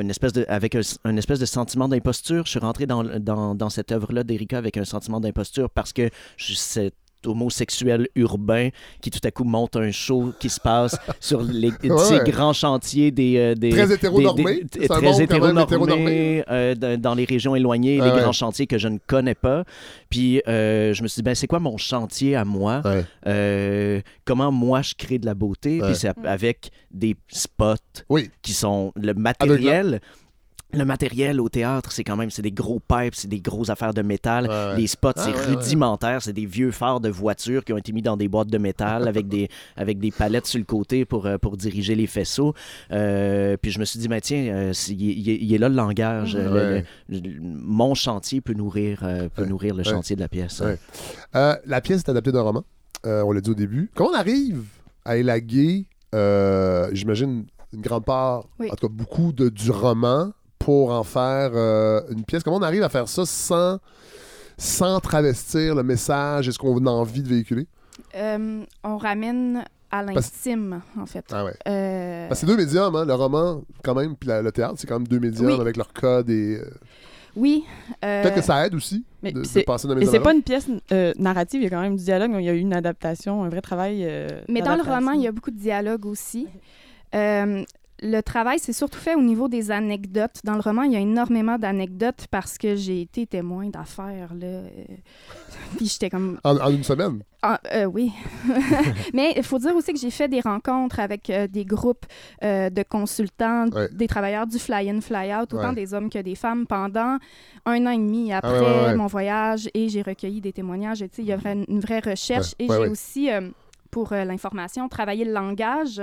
[0.00, 2.44] une espèce de, avec un, un espèce de sentiment d'imposture.
[2.44, 6.10] Je suis rentré dans, dans, dans cette œuvre-là d'Erika avec un sentiment d'imposture parce que
[6.36, 6.94] je, cet
[7.26, 8.68] homosexuel urbain
[9.00, 11.70] qui tout à coup monte un show qui se passe sur les,
[12.08, 13.36] ces grands chantiers des...
[13.36, 14.62] euh, des Très des- hétéronormé.
[14.64, 15.24] des- C'est un très monde quand même
[15.58, 15.62] hétéronormé,
[16.38, 16.44] hétéronormé.
[16.50, 18.20] euh, dans, les régions éloignées, Ah les ouais.
[18.20, 19.64] grands chantiers que je ne connais pas.
[20.10, 22.82] Puis euh, je me suis dit, ben, c'est quoi mon chantier à moi?
[22.84, 23.04] Ouais.
[23.26, 25.80] Euh, comment moi je crée de la beauté?
[25.80, 25.88] Ouais.
[25.88, 27.74] Puis c'est avec des spots
[28.08, 28.30] Oui.
[28.42, 30.00] qui sont le matériel.
[30.74, 33.92] Le matériel au théâtre, c'est quand même c'est des gros pipes, c'est des grosses affaires
[33.92, 34.44] de métal.
[34.44, 34.76] Ouais, ouais.
[34.78, 35.54] Les spots, Ah, c'est ouais, ouais.
[35.56, 38.56] rudimentaire, c'est des vieux phares de voitures qui ont été mis dans des boîtes de
[38.58, 42.54] métal avec des avec des palettes sur le côté pour, euh, pour diriger les faisceaux.
[42.90, 46.34] Euh, puis je me suis dit, ben, tiens, euh, il est, là le langage.
[46.34, 46.84] Ouais.
[47.08, 49.48] le- le- mon chantier peut nourrir, euh, peut Ouais.
[49.48, 49.90] nourrir le Ouais.
[49.90, 50.60] chantier de la pièce.
[50.60, 50.78] Ouais.
[51.36, 52.64] Euh, la pièce est adaptée d'un roman.
[53.04, 53.90] Euh, on l'a dit au début.
[53.94, 54.62] Comment on arrive
[55.04, 57.44] à élaguer, euh, j'imagine,
[57.74, 58.68] une grande part, Oui.
[58.70, 60.32] en tout cas beaucoup de, du roman
[60.64, 62.42] pour en faire euh, une pièce.
[62.42, 63.78] Comment on arrive à faire ça sans,
[64.56, 67.66] sans travestir le message et ce qu'on a envie de véhiculer?
[68.16, 71.24] Euh, on ramène à l'intime, en fait.
[71.32, 71.54] Ah ouais.
[71.68, 74.74] Euh, Parce que c'est deux médiums, hein, le roman quand même, puis la- le théâtre,
[74.78, 75.60] c'est quand même deux médiums Oui.
[75.60, 76.56] avec leur code et...
[76.58, 76.64] euh,
[77.36, 77.64] oui.
[78.04, 80.32] euh, Peut-être que ça aide aussi Mais de, de c'est- passer d'un Et c'est pas
[80.34, 82.58] une pièce euh, narrative, il y a quand même du dialogue, il y a eu
[82.58, 84.04] une adaptation, un vrai travail.
[84.06, 86.46] euh, Mais dans le roman, il y a beaucoup de dialogue aussi.
[88.04, 90.40] Le travail, c'est surtout fait au niveau des anecdotes.
[90.42, 94.34] Dans le roman, il y a énormément d'anecdotes parce que j'ai été témoin d'affaires.
[94.34, 94.46] là.
[94.46, 94.66] Euh,
[95.76, 97.22] Puis j'étais comme En, en une semaine?
[97.42, 98.12] Ah, euh, oui.
[99.14, 102.04] Mais il faut dire aussi que j'ai fait des rencontres avec euh, des groupes
[102.42, 103.88] de consultants, Ouais.
[103.92, 105.74] des travailleurs du fly-in, fly-out, autant Ouais.
[105.74, 107.18] des hommes que des femmes, pendant
[107.66, 108.94] un an et demi après Ah ouais, ouais.
[108.96, 109.68] mon voyage.
[109.74, 111.02] Et j'ai recueilli des témoignages.
[111.02, 111.38] Et, tu sais, Il y a
[111.68, 112.54] une vraie recherche.
[112.58, 113.28] Et j'ai aussi...
[113.92, 116.00] euh, pour euh, l'information, travaillé le langage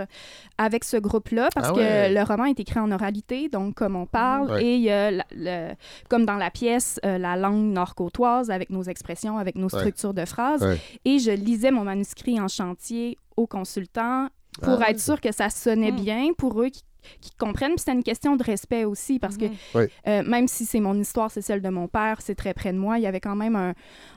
[0.57, 2.09] avec ce groupe-là, parce Ah ouais.
[2.09, 4.63] que le roman est écrit en oralité, donc comme on parle, Ouais.
[4.63, 5.73] et il y a, la- le-
[6.09, 9.79] comme dans la pièce, euh, la langue nord-côtoise avec nos expressions, avec nos Ouais.
[9.79, 10.63] structures de phrases.
[10.63, 10.77] Ouais.
[11.05, 14.27] Et je lisais mon manuscrit en chantier aux consultants
[14.61, 14.89] pour Ah.
[14.91, 15.95] être sûr que ça sonnait Mm.
[16.01, 16.83] bien pour eux qui,
[17.21, 17.71] qui comprennent.
[17.71, 19.49] Puis c'était une question de respect aussi parce Mhm.
[19.73, 19.89] que Ouais.
[20.07, 22.77] euh, même si c'est mon histoire, c'est celle de mon père, c'est très près de
[22.77, 23.73] moi, il y avait quand même un,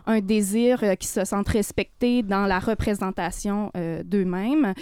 [0.07, 4.75] un désir euh, qu'ils se sentent respectés dans la représentation euh, d'eux-mêmes.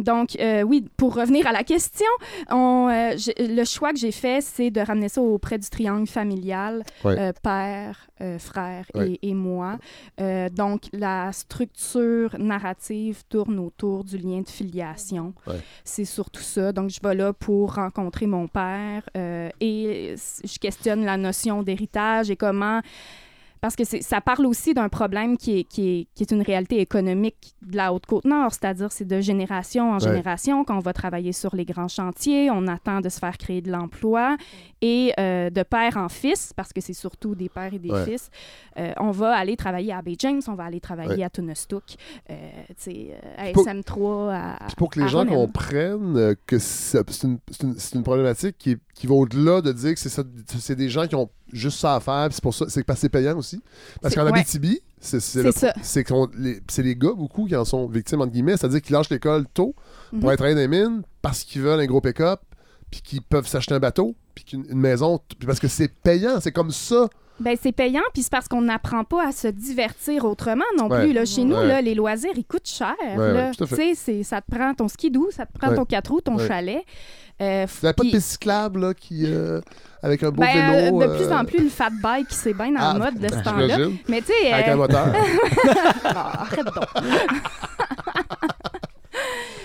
[0.00, 2.06] Donc, euh, oui, pour revenir à la question,
[2.50, 6.82] on, euh, le choix que j'ai fait, c'est de ramener ça auprès du triangle familial,
[7.04, 9.78] euh, père, frère et, et moi.
[10.52, 15.34] Donc, la structure narrative tourne autour du lien de filiation.
[15.84, 16.72] C'est surtout ça.
[16.72, 22.36] Donc, je vais là pour rencontrer mon père et je questionne la notion d'héritage et
[22.36, 22.80] comment
[23.60, 26.80] parce que ça parle aussi d'un problème qui est, qui, est, qui est une réalité
[26.80, 30.00] économique de la Haute-Côte-Nord, c'est-à-dire c'est de génération en Ouais.
[30.00, 33.70] génération qu'on va travailler sur les grands chantiers, on attend de se faire créer de
[33.70, 34.36] l'emploi
[34.80, 38.04] et euh, de père en fils, parce que c'est surtout des pères et des Ouais.
[38.04, 38.30] fils,
[38.78, 41.24] euh, on va aller travailler à Bay James, on va aller travailler Ouais.
[41.24, 41.82] à Tunestook,
[42.30, 42.34] euh,
[42.68, 47.00] tu sais, euh, à SM3, à, Puis pour que à les gens comprennent que c'est
[47.24, 51.14] une, une- une problématique qui, qui va au-delà de dire que c'est des gens qui
[51.14, 53.60] ont juste ça à faire, c'est pour ça, c'est parce que c'est payant aussi.
[54.00, 54.38] Parce qu'en ouais.
[54.38, 59.10] Abitibi, c'est c'est les, gars beaucoup qui en sont victimes, entre guillemets, c'est-à-dire qu'ils lâchent
[59.10, 59.74] l'école tôt
[60.10, 60.36] pour Mhm.
[60.36, 62.40] travailler dans les mines parce qu'ils veulent un gros pick-up,
[62.90, 66.40] puis qu'ils peuvent s'acheter un bateau, puis qu'une une maison, puis parce que c'est payant,
[66.40, 67.08] c'est comme ça.
[67.40, 71.04] Ben, c'est payant, puis c'est parce qu'on n'apprend pas à se divertir autrement non Ouais.
[71.04, 71.12] plus.
[71.12, 71.24] Là.
[71.24, 72.94] Chez nous, là, les loisirs, ils coûtent cher.
[73.16, 73.50] Ouais.
[73.56, 76.82] Tu sais, ça te prend ton skidoo, ça te prend ton 4 roues, ton chalet.
[77.40, 79.60] Euh, Vous n'avez pas de piste cyclable, là, qui, euh,
[80.02, 80.98] avec un beau ben, euh, vélo.
[81.00, 83.28] de euh, plus en plus, le fat bike, c'est bien dans ah, la mode de
[83.28, 83.68] ce temps-là.
[83.76, 85.06] j'imagine, Mais tu sais, Avec euh, un moteur.
[86.04, 86.74] Ah, arrête donc.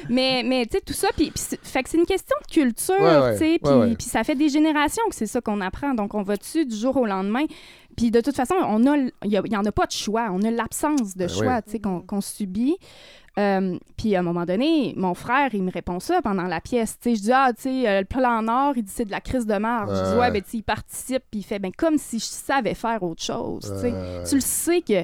[0.10, 3.34] mais mais tu sais, tout ça, puis, fait que c'est une question de culture, Ouais,
[3.34, 3.60] tu sais,
[3.96, 5.94] puis ça fait des générations que c'est ça qu'on apprend.
[5.94, 7.46] Donc, on va dessus du jour au lendemain?
[7.96, 10.30] Puis de toute façon, on a, il n'y en a pas de choix.
[10.32, 12.76] On a l'absence de Ben choix, tu sais, qu'on qu'on subit.
[13.40, 16.98] Euh, puis à un moment donné, mon frère, il me répond ça pendant la pièce.
[17.02, 19.12] Tu sais, je dis, ah, tu sais, euh, le plan Nord, il dit, c'est de
[19.12, 19.90] la crise de marge.
[19.90, 20.30] Je dis, Ouais.
[20.32, 23.62] ben, tu il participe, puis il fait, ben, comme si je savais faire autre chose,
[23.62, 23.94] tu sais.
[24.30, 25.04] Tu le sais que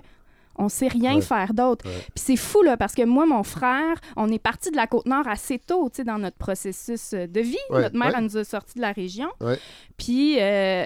[0.60, 1.22] on sait rien Ouais.
[1.22, 1.86] faire d'autre.
[1.88, 1.98] Ouais.
[2.14, 5.28] Puis c'est fou, là, parce que moi, mon frère, on est parti de la Côte-Nord
[5.28, 7.58] assez tôt, tu sais, dans notre processus euh, de vie.
[7.72, 8.14] Ouais, Notre mère, ouais.
[8.18, 9.30] elle nous a sortis de la région.
[9.42, 9.58] Ouais.
[9.98, 10.86] Puis, euh,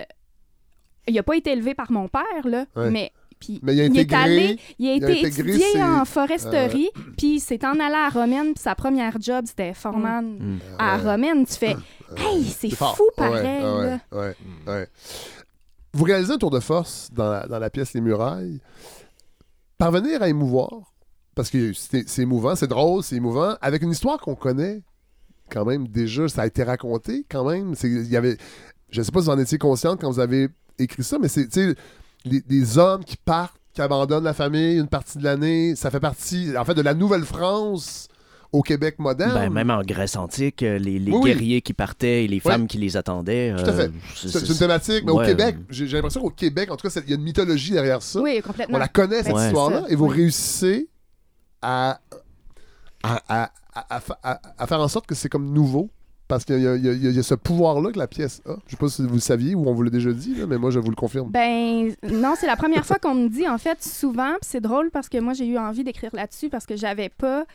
[1.08, 2.90] il n'a pas été élevé par mon père, là, Ouais.
[2.90, 3.12] mais...
[3.40, 6.90] Puis, Mais il a est allé, il a il a été intégré étudié en foresterie,
[7.18, 10.60] puis il s'est en allé à Romaine, puis sa première job, c'était foreman Mm.
[10.80, 11.12] à Ouais.
[11.12, 11.46] Romaine.
[11.46, 11.76] Tu fais,
[12.16, 12.96] hey, c'est C'est fort.
[12.96, 14.88] fou Ouais, pareil, ouais, ouais, ouais.
[15.92, 18.62] Vous réalisez un tour de force dans la, dans la pièce Les Murailles.
[19.84, 20.94] Parvenir à émouvoir,
[21.36, 24.82] parce que c'est émouvant, c'est drôle, c'est émouvant, avec une histoire qu'on connaît
[25.52, 27.76] quand même déjà, ça a été raconté quand même.
[27.84, 28.38] Y avait,
[28.90, 30.48] je ne sais pas si vous en étiez consciente quand vous avez
[30.80, 31.50] écrit ça, mais c'est
[32.24, 36.58] les, hommes qui partent, qui abandonnent la famille une partie de l'année, ça fait partie
[36.58, 38.08] en fait de la Nouvelle-France
[38.54, 39.34] au Québec moderne.
[39.34, 41.30] Ben, même en Grèce antique, euh, les, les Oui, oui.
[41.32, 43.54] guerriers qui partaient et les femmes qui les attendaient.
[43.58, 43.82] Tout à fait.
[43.88, 45.20] euh, C'est c'est une thématique, mais au.
[45.20, 48.22] Québec, j'ai l'impression qu'au Québec, en tout cas, il y a une mythologie derrière ça.
[48.22, 48.78] Oui, On complètement.
[48.78, 49.48] la connaît, cette Ouais.
[49.48, 50.16] histoire-là, et vous oui.
[50.18, 50.88] réussissez
[51.62, 52.00] à,
[53.04, 55.90] à, à- à- à fa- à- à faire en sorte que c'est comme nouveau.
[56.26, 56.88] Parce qu'il y, a- y
[57.18, 58.56] y ce pouvoir-là que la pièce a.
[58.66, 60.58] Je sais pas si vous le saviez ou on vous l'a déjà dit, là, mais
[60.58, 61.30] moi, je vous le confirme.
[61.30, 65.10] Ben non, c'est la première fois qu'on me dit en fait souvent, c'est drôle parce
[65.10, 67.46] que moi j'ai eu envie d'écrire là-dessus parce que j'avais pas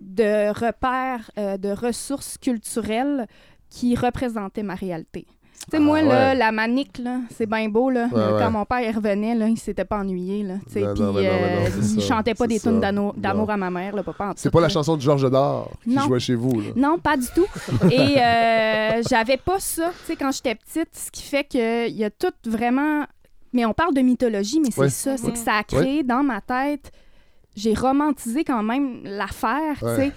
[0.00, 3.26] de repères, euh, de ressources culturelles
[3.70, 5.26] qui représentaient ma réalité.
[5.70, 6.34] Tu sais, moi, Ah, là, ouais.
[6.34, 8.04] la manique, là, c'est bien beau, là.
[8.04, 8.38] Ouais, mais ouais.
[8.38, 10.54] Quand mon père revenait, là, il s'était pas ennuyé, là.
[10.66, 13.94] Tu sais, Non, puis euh, il ça, chantait pas des tunes d'amour à ma mère,
[13.96, 14.32] là, papa.
[14.36, 14.72] C'est pas la là.
[14.72, 16.02] chanson de Georges Dard qui Non.
[16.02, 16.60] jouait chez vous.
[16.60, 16.66] Là.
[16.76, 17.46] Non, pas du tout.
[17.90, 22.04] Et euh, j'avais pas ça, tu sais, quand j'étais petite, ce qui fait qu'il y
[22.04, 23.04] a tout vraiment...
[23.54, 26.40] Mais on parle de mythologie, mais c'est ça, c'est que ça a créé dans ma
[26.42, 26.90] tête...
[27.56, 30.12] J'ai romantisé quand même l'affaire, tu sais.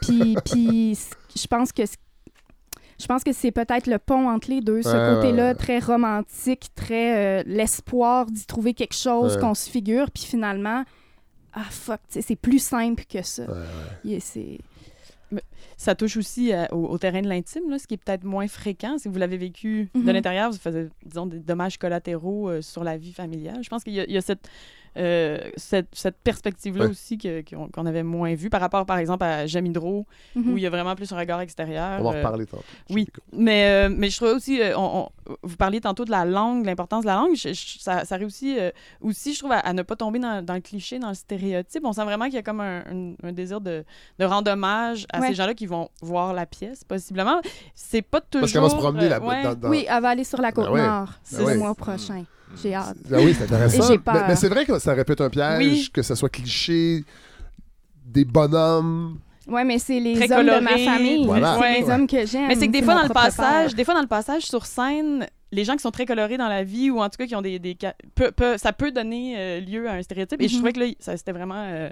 [0.00, 0.98] Puis,
[1.36, 1.82] je pense que...
[3.00, 5.78] Je pense que c'est peut-être le pont entre les deux, ce Ouais, côté-là ouais, très
[5.78, 9.40] romantique, très euh, l'espoir d'y trouver quelque chose Ouais.
[9.40, 10.82] qu'on se figure, puis finalement,
[11.54, 13.44] ah fuck, tu sais, c'est plus simple que ça.
[14.18, 14.58] C'est
[15.76, 18.48] Ça touche aussi euh, au, au terrain de l'intime, là, ce qui est peut-être moins
[18.48, 18.98] fréquent.
[18.98, 20.10] Si vous l'avez vécu de Mhm.
[20.10, 23.60] l'intérieur, vous faisiez, disons, des dommages collatéraux euh, sur la vie familiale.
[23.62, 24.48] Je pense qu'il y a cette,
[24.98, 26.90] euh, cette, cette perspective-là Ouais.
[26.90, 30.52] aussi que- qu'on qu'on avait moins vue par rapport, par exemple, à Jamidro, Mhm.
[30.52, 32.00] où il y a vraiment plus un regard extérieur.
[32.00, 32.62] On va en euh, reparler tantôt.
[32.90, 33.06] oui.
[33.32, 36.64] Mais, euh, mais je trouvais aussi, euh, on- on- vous parliez tantôt de la langue,
[36.66, 37.34] l'importance de la langue.
[37.36, 38.70] Je- je- ça, ça réussit euh,
[39.00, 41.82] aussi, je trouve, à, à ne pas tomber dans, dans le cliché, dans le stéréotype.
[41.84, 43.84] On sent vraiment qu'il y a comme un, un- un désir de,
[44.18, 45.28] de rendre hommage à Ouais.
[45.28, 47.40] ces gens-là qui vont voir la pièce, possiblement.
[47.74, 48.40] C'est pas toujours...
[48.42, 49.42] Parce qu'elle va se promener euh, là ouais.
[49.42, 51.38] dans, dans- Oui, elle va aller sur la côte Ben ouais.
[51.38, 52.24] Ben le mois prochain.
[52.62, 52.96] J'ai hâte.
[53.12, 53.84] Ah oui, c'est intéressant.
[53.84, 54.24] Et j'ai Mais, peur.
[54.28, 55.90] mais c'est vrai que ça répète un piège, Oui.
[55.92, 57.04] que ça soit cliché,
[58.06, 59.18] des bonhommes.
[59.46, 61.24] Oui, mais c'est les Très hommes de ma famille.
[61.24, 61.54] Voilà.
[61.54, 61.80] C'est Ouais.
[61.80, 62.48] les hommes que j'aime.
[62.48, 65.26] Mais c'est que des fois, dans le passage, des fois, dans le passage sur scène,
[65.52, 67.40] les gens qui sont très colorés dans la vie, ou en tout cas qui ont
[67.42, 67.58] des...
[67.58, 67.76] des
[68.58, 70.42] ça peut donner euh, lieu à un stéréotype.
[70.42, 70.58] Et je Mhm.
[70.58, 71.88] trouvais que là, ça c'était vraiment euh,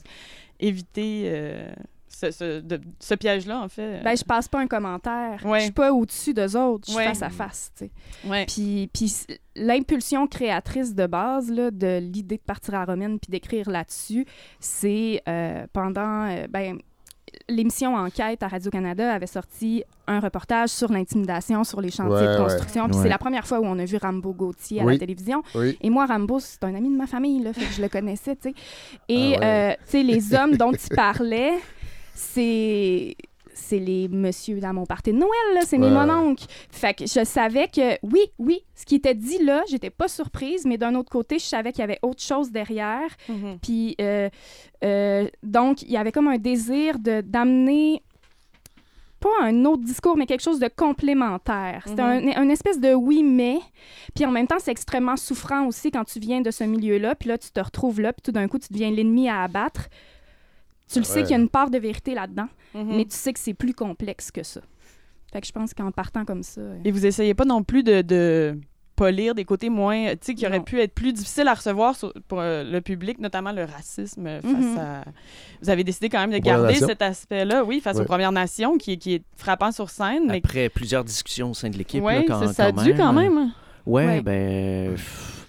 [0.61, 1.71] éviter euh,
[2.19, 4.01] ce, ce- de- ce piège-là, en fait.
[4.03, 5.41] Ben, je passe pas un commentaire.
[5.45, 5.59] Ouais.
[5.59, 6.85] Je suis pas au-dessus d'eux autres.
[6.87, 7.05] Je suis Ouais.
[7.09, 7.91] face à face, tu sais.
[8.29, 8.47] Ouais.
[8.47, 9.13] Puis, puis
[9.55, 14.25] l'impulsion créatrice de base là, de l'idée de partir à Romaine puis d'écrire là-dessus,
[14.61, 16.29] c'est euh, pendant...
[16.31, 16.79] euh, ben,
[17.49, 22.39] L'émission Enquête à Radio-Canada avait sorti un reportage sur l'intimidation sur les chantiers Ouais, de
[22.41, 22.45] ouais.
[22.45, 22.87] construction.
[22.89, 23.03] Puis Ouais.
[23.03, 24.95] c'est la première fois où on a vu Rambo Gauthier à Oui.
[24.95, 25.43] la télévision.
[25.55, 25.77] Oui.
[25.83, 28.37] Et moi, Rambo, c'est un ami de ma famille, là, fait que je le connaissais,
[28.37, 28.55] tu sais.
[29.09, 29.45] Et, Ah ouais.
[29.45, 31.53] euh, tu sais, les hommes dont il parlait,
[32.17, 33.15] c'est
[33.59, 36.45] c'est les monsieur dans mon party de Noël, là, c'est mes mononcles.
[36.71, 40.67] Fait que je savais que, oui, oui, ce qui était dit là, j'étais pas surprise,
[40.67, 43.09] mais d'un autre côté, je savais qu'il y avait autre chose derrière.
[43.31, 43.59] Mhm.
[43.63, 44.29] Puis, euh,
[44.85, 48.03] euh, donc, il y avait comme un désir de d'amener
[49.21, 51.83] pas un autre discours, mais quelque chose de complémentaire.
[51.87, 52.33] C'était Mhm.
[52.37, 53.59] un, un espèce de oui, mais.
[54.15, 57.31] Puis en même temps, c'est extrêmement souffrant aussi quand tu viens de ce milieu-là, puis
[57.31, 59.89] là, tu te retrouves là, puis tout d'un coup, tu deviens l'ennemi à abattre.
[60.93, 62.97] Tu le sais qu'il y a une part de vérité là-dedans, Mhm.
[62.97, 64.61] mais tu sais que c'est plus complexe que ça.
[65.33, 66.61] Fait que je pense qu'en partant comme ça.
[66.61, 68.59] euh, Et vous essayez pas non plus de, de
[68.95, 70.65] polir des côtés moins, tu sais, qui auraient Non.
[70.65, 74.45] pu être plus difficiles à recevoir sur- pour euh, le public, notamment le racisme face
[74.45, 74.79] Mhm.
[74.79, 75.05] à...
[75.61, 76.87] Vous avez décidé quand même de garder Nations.
[76.87, 78.03] cet aspect-là, oui, face Ouais.
[78.03, 80.39] aux Premières Nations, qui, est- qui est frappant sur scène, mais...
[80.39, 83.21] Après plusieurs discussions au sein de l'équipe, quand, ça, ça a quand dû quand euh,
[83.21, 83.37] même.
[83.37, 83.51] hein.
[83.85, 84.21] Ouais, Ouais.
[84.23, 84.93] ben.
[84.93, 85.46] pff,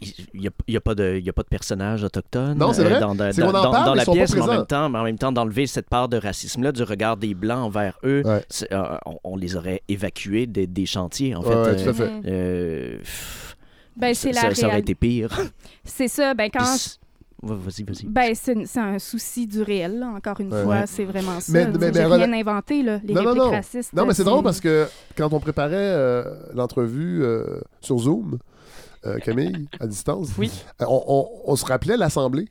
[0.00, 2.70] Il n'y a, y a pas de il y a pas de personnage autochtone Non,
[2.72, 3.00] vrai.
[3.00, 6.08] dans, parle, la pièce, mais en même temps, mais en même temps d'enlever cette part
[6.10, 8.44] de racisme-là du regard des blancs envers eux, Ouais.
[8.72, 11.48] euh, on, on les aurait évacués des, des chantiers en fait.
[11.48, 12.10] ouais, euh, tout à fait.
[12.10, 12.22] Mhm.
[12.26, 13.56] euh, pff,
[13.96, 15.30] Ben, ça, c'est la ça- ça aurait été pire.
[15.84, 16.34] C'est ça.
[16.34, 16.60] Ben, quand.
[16.62, 18.06] Puis vas-y, vas-y.
[18.06, 20.62] Ben, c'est c'est un souci du réel, là, encore une Ouais.
[20.62, 21.52] fois, c'est vraiment ça.
[21.52, 23.50] Mais- mais- J'ai mais rien inventé, là, les Non, répliques non.
[23.50, 23.92] racistes.
[23.94, 24.86] Non, mais c'est euh, drôle parce que
[25.16, 26.24] quand on préparait euh,
[26.54, 28.38] l'entrevue euh, sur Zoom,
[29.06, 30.50] euh, Camille, à distance, Oui.
[30.80, 32.48] euh, on, on- on se rappelait l'Assemblée,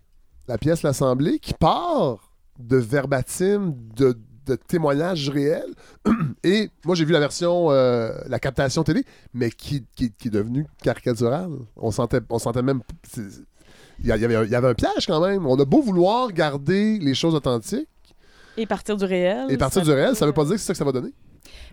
[0.47, 5.74] la pièce L'Assemblée, qui part de verbatim, de, de témoignages réels.
[6.43, 9.03] Et moi, j'ai vu la version, euh, la captation télé,
[9.34, 11.49] mais qui, qui, qui est devenue caricaturale.
[11.76, 12.82] On sentait, on sentait même...
[13.99, 15.45] Il y, avait un, il y avait un piège quand même.
[15.45, 17.88] On a beau vouloir garder les choses authentiques
[18.58, 19.45] Et partir du réel.
[19.49, 20.91] et partir du réel, peut- ça veut pas dire que c'est ça que ça va
[20.91, 21.14] donner.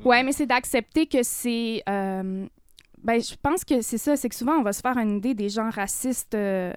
[0.05, 1.83] Ouais, mais c'est d'accepter que c'est.
[1.89, 2.47] euh,
[3.03, 5.35] Ben, je pense que c'est ça, c'est que souvent, on va se faire une idée
[5.35, 6.35] des gens racistes.
[6.35, 6.73] euh,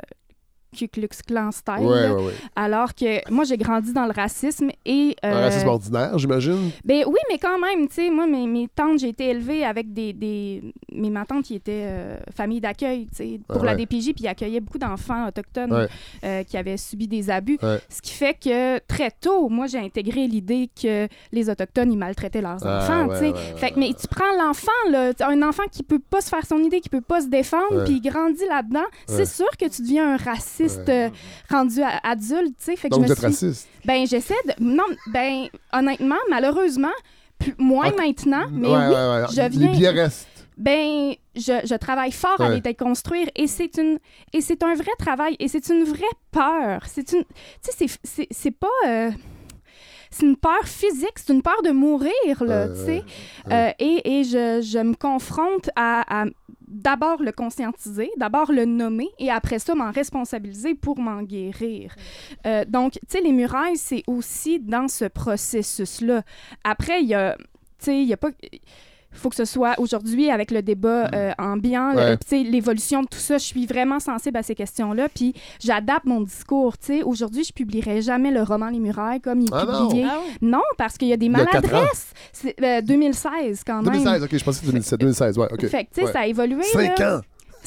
[0.75, 1.73] Ku Klux Klan style.
[1.85, 2.13] Ouais, là.
[2.15, 2.33] ouais, ouais.
[2.55, 5.15] Alors que moi, j'ai grandi dans le racisme et.
[5.23, 6.71] Un euh, racisme ordinaire, j'imagine?
[6.83, 9.93] Ben oui, mais quand même, tu sais, moi, mes, mes tantes, j'ai été élevée avec
[9.93, 10.13] des...
[10.13, 10.61] des...
[10.91, 13.75] Mes ma tante qui était euh, famille d'accueil, tu sais, pour Ah la.
[13.75, 15.87] DPJ, puis ils accueillaient beaucoup d'enfants autochtones
[16.23, 17.57] euh, qui avaient subi des abus.
[17.89, 22.41] Ce qui fait que très tôt, moi, j'ai intégré l'idée que les Autochtones, ils maltraitaient
[22.41, 23.33] leurs Ah, enfants, tu sais.
[23.57, 26.59] fait que, mais tu prends l'enfant, là, un enfant qui peut pas se faire son
[26.59, 30.13] idée, qui peut pas se défendre, puis il grandit là-dedans, c'est sûr que tu deviens
[30.13, 30.89] un raciste Ouais.
[30.89, 31.09] euh,
[31.49, 32.89] rendu à- adulte, tu sais.
[32.89, 33.25] Donc, je vous me êtes suis...
[33.27, 33.67] raciste?
[33.85, 34.53] Ben, j'essaie de.
[34.63, 36.93] Non, ben, honnêtement, malheureusement,
[37.39, 40.27] plus- moins Ah, maintenant, mais Ouais, oui, ouais, je Les viens- billets restent.
[40.57, 43.99] ben, je, je travaille fort à les déconstruire et c'est une
[44.33, 45.99] et c'est un vrai travail et c'est une vraie
[46.31, 46.81] peur.
[46.87, 48.67] C'est une, tu sais, c'est- pas.
[48.87, 49.11] euh,
[50.11, 52.11] c'est une peur physique, c'est une peur de mourir,
[52.41, 53.03] là, tu sais.
[53.51, 56.25] Euh, et et je, je me confronte à, à
[56.85, 61.95] d'abord le conscientiser, d'abord le nommer et après ça m'en responsabiliser pour m'en guérir.
[62.45, 66.21] Euh, donc, tu sais, les murailles, c'est aussi dans ce processus-là.
[66.63, 67.35] Après, il y a,
[67.79, 68.29] tu sais, il y a pas...
[69.15, 72.17] Il faut que ce soit aujourd'hui avec le débat euh, ambiant, Ouais.
[72.17, 73.37] tu sais, l'évolution de tout ça.
[73.37, 75.07] Je suis vraiment sensible à ces questions-là.
[75.13, 76.77] Puis j'adapte mon discours.
[76.77, 79.87] Tu sais, aujourd'hui, je publierai jamais le roman Les Murailles comme il est Ah non.
[79.87, 80.05] publié.
[80.09, 80.19] Ah.
[80.41, 82.11] Non, parce qu'il y a des maladresses.
[82.33, 83.93] C'est euh, 2016 quand même.
[83.93, 85.67] 2016, ok, je pensais que c'était 2017, 2016, ouais, ok.
[85.67, 86.11] Fait que, tu sais, Ouais.
[86.11, 86.61] ça a évolué.
[86.63, 87.17] 5 là.
[87.17, 87.21] ans!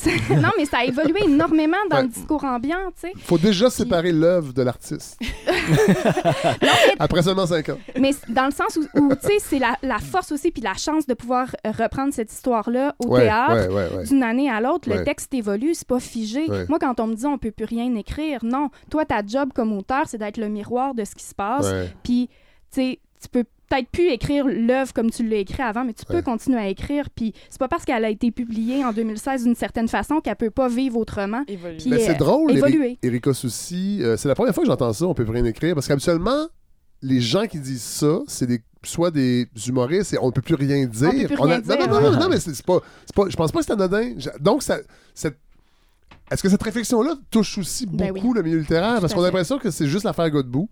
[0.30, 2.03] non, mais ça a évolué énormément dans Ouais.
[2.03, 3.12] le discours ambiant, tu sais.
[3.24, 5.18] Faut déjà séparer l'œuvre de l'artiste.
[6.99, 7.78] Après seulement 5 ans.
[7.99, 10.74] Mais dans le sens où, où, tu sais, c'est la, la force aussi, puis la
[10.74, 13.72] chance de pouvoir euh, reprendre cette histoire-là au Ouais, théâtre.
[13.74, 14.05] ouais.
[14.05, 16.46] D'une année à l'autre, le texte évolue, c'est pas figé.
[16.68, 18.70] Moi, quand on me dit on peut plus rien écrire, non.
[18.90, 21.66] Toi, ta job comme auteur, c'est d'être le miroir de ce qui se passe.
[22.03, 22.28] Puis,
[22.72, 26.05] tu sais, tu peux peut-être plus écrire l'œuvre comme tu l'as écrit avant, mais tu
[26.05, 26.23] peux Ouais.
[26.23, 27.09] continuer à écrire.
[27.11, 30.51] Puis, c'est pas parce qu'elle a été publiée en 2016 d'une certaine façon qu'elle peut
[30.51, 31.45] pas vivre autrement.
[31.49, 32.99] Mais c'est euh, drôle, évoluer.
[33.03, 33.99] Eri- Erika Soucy.
[34.03, 35.75] euh, c'est la première fois que j'entends ça, on peut plus rien écrire.
[35.75, 36.47] Parce qu'habituellement,
[37.03, 40.55] les gens qui disent ça, c'est des, soit des humoristes et on ne peut plus
[40.55, 41.11] rien dire.
[41.11, 43.29] peut plus On a- rien non, non, non, non, mais c'est pas, c'est pas.
[43.29, 44.14] Je pense pas que c'est anodin.
[44.41, 44.79] Donc, ça,
[45.14, 45.39] cette-
[46.31, 49.01] est-ce que cette réflexion-là touche aussi Ben beaucoup le milieu littéraire?
[49.01, 50.69] Parce qu'on a l'impression que c'est juste l'affaire Godbout.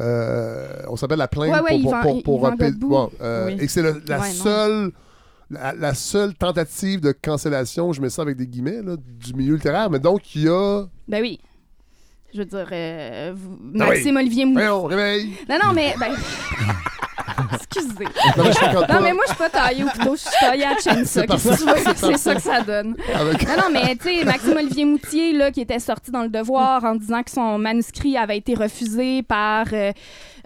[0.00, 2.50] Euh, on s'appelle la plainte Ouais, ouais, pour, pour, pour, pour
[2.88, 3.52] bon, euh, Oui.
[3.60, 4.90] et que c'est la Ouais, seule
[5.50, 9.54] la, la seule tentative de cancellation, je mets ça avec des guillemets, là, du milieu
[9.54, 9.90] littéraire.
[9.90, 10.84] Mais donc, il y a.
[11.06, 11.38] Ben oui.
[12.34, 13.88] Je veux dire, euh, vous- Ah oui.
[13.90, 14.54] Maxime Olivier Mou.
[14.54, 15.30] Voyons, réveille!
[15.48, 15.94] Non, non, mais.
[16.00, 16.12] Ben...
[17.54, 18.04] Excusez.
[18.36, 20.20] Non, mais je fréquente Non, pas mais moi, je suis pas taillée au couteau, je
[20.20, 21.04] suis taillée à chainsaw.
[21.04, 21.94] C'est Qu'est-ce que tu veux?
[21.96, 22.96] C'est ça que ça donne.
[23.14, 26.28] avec- Non, non, mais tu sais, Maxime Olivier Moutier, là, qui était sorti dans le
[26.28, 29.66] devoir en disant que son manuscrit avait été refusé par.
[29.72, 29.92] euh,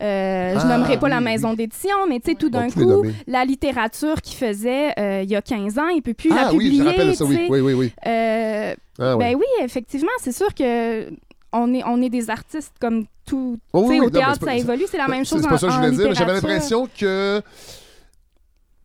[0.01, 1.25] euh, je Ah, nommerai pas oui, la oui.
[1.25, 3.15] maison d'édition, mais tu sais, tout d'un On peut les coup, nommer.
[3.27, 6.53] la littérature qu'il faisait euh, il y a 15 ans, il peut plus Ah la
[6.53, 6.83] oui, publier.
[6.85, 7.37] je rappelle ça, tu oui.
[7.37, 7.47] sais.
[7.51, 7.93] Oui, oui, oui.
[8.07, 9.25] Euh, Ah, oui.
[9.25, 11.09] Ben oui, effectivement, c'est sûr que
[11.53, 13.59] on est, on est des artistes comme tout.
[13.73, 15.59] Oh, oui, au non, théâtre, pas- ça évolue, c'est la même chose c'est en, pas
[15.59, 17.41] ça que je voulais dire, mais j'avais l'impression que.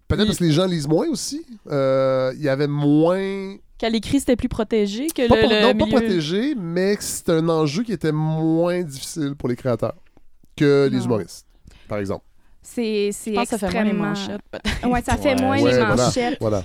[0.07, 1.45] Peut-être parce que les gens lisent moins aussi.
[1.71, 3.55] euh, Il y avait moins.
[3.77, 7.03] Qu'à l'écrit, c'était plus protégé que Pas, le, pour- le non, pas protégé, mais que
[7.03, 9.95] c'est un enjeu qui était moins difficile pour les créateurs
[10.55, 11.47] que les humoristes,
[11.87, 12.23] par exemple.
[12.61, 14.03] C'est que ça fait moins les extrêmement...
[14.05, 14.87] manchettes, peut-être.
[14.89, 15.41] Ouais, ça fait Ouais.
[15.41, 15.95] moins Ouais, les voilà.
[15.95, 16.37] manchettes.
[16.39, 16.63] Voilà.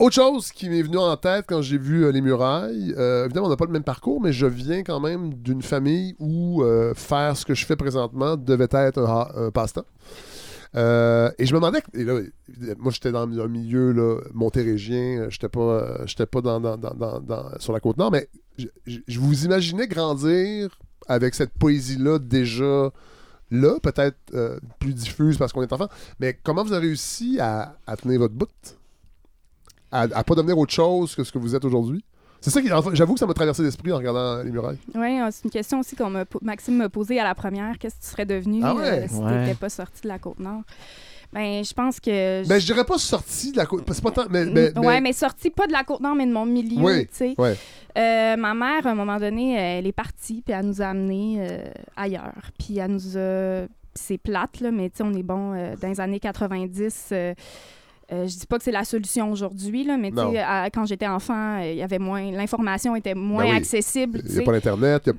[0.00, 3.48] Autre chose qui m'est venue en tête quand j'ai vu euh, Les Murailles, euh, évidemment,
[3.48, 6.94] on n'a pas le même parcours, mais je viens quand même d'une famille où euh,
[6.94, 9.84] faire ce que je fais présentement devait être un, un passe-temps.
[10.74, 12.18] Et je me demandais, et là,
[12.78, 17.98] moi j'étais dans un milieu montérégien, j'étais pas, j'étais pas dans, dans- sur la côte
[17.98, 18.26] nord, mais
[18.56, 20.78] je, vous imaginais grandir
[21.08, 22.90] avec cette poésie-là déjà
[23.50, 24.16] là, peut-être
[24.78, 25.88] plus diffuse parce qu'on est enfant,
[26.20, 28.48] mais comment vous avez réussi à, à tenir votre bout?
[29.92, 32.04] À, à pas devenir autre chose que ce que vous êtes aujourd'hui?
[32.40, 34.78] C'est ça qui, enfin, j'avoue que ça m'a traversé l'esprit en regardant les murailles.
[34.94, 37.76] Oui, c'est une question aussi qu'on m'a Maxime m'a posée à la première.
[37.78, 38.82] Qu'est-ce que tu serais devenu Ah ouais?
[38.84, 39.44] euh, si Ouais.
[39.44, 40.62] t'étais pas sorti de la Côte-Nord?
[41.34, 42.46] Ben, je pense que...
[42.48, 43.84] Ben, je dirais pas sorti de la côte.
[43.92, 44.24] C'est pas tant.
[44.30, 47.02] Mais, mais- mais- ouais, mais sorti pas de la Côte-Nord, mais de mon milieu, Oui,
[47.08, 47.34] tu sais.
[47.36, 47.56] ouais.
[47.98, 51.36] Euh, ma mère, à un moment donné, elle est partie, puis elle nous a amenés
[51.40, 51.58] euh,
[51.96, 52.32] ailleurs.
[52.58, 53.66] Puis elle nous a...
[53.94, 57.12] c'est plate, là, mais tu sais, on est bon, euh, dans les années 90...
[58.12, 61.58] euh, je dis pas que c'est la solution aujourd'hui, là, mais à- quand j'étais enfant,
[61.60, 63.56] euh, il y avait moins, l'information était moins Ben oui.
[63.56, 64.22] accessible.
[64.26, 65.16] Il n'y a pas d'Internet, il n'y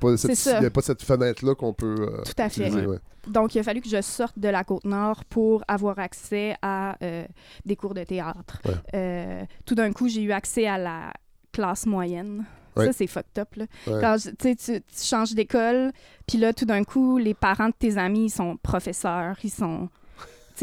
[0.66, 1.96] a, pas cette- fenêtre-là qu'on peut.
[2.00, 2.66] euh, Tout à fait.
[2.66, 2.98] utiliser, ouais.
[3.28, 7.24] Donc, il a fallu que je sorte de la Côte-Nord pour avoir accès à euh,
[7.64, 8.60] des cours de théâtre.
[8.64, 8.72] Ouais.
[8.94, 11.12] Euh, tout d'un coup, j'ai eu accès à la
[11.52, 12.44] classe moyenne.
[12.76, 12.86] Ouais.
[12.86, 13.48] Ça, c'est fucked up.
[13.56, 13.66] Là.
[13.86, 14.00] Ouais.
[14.00, 15.92] Quand tu, changes d'école,
[16.26, 19.88] puis là, tout d'un coup, les parents de tes amis, ils sont professeurs, ils sont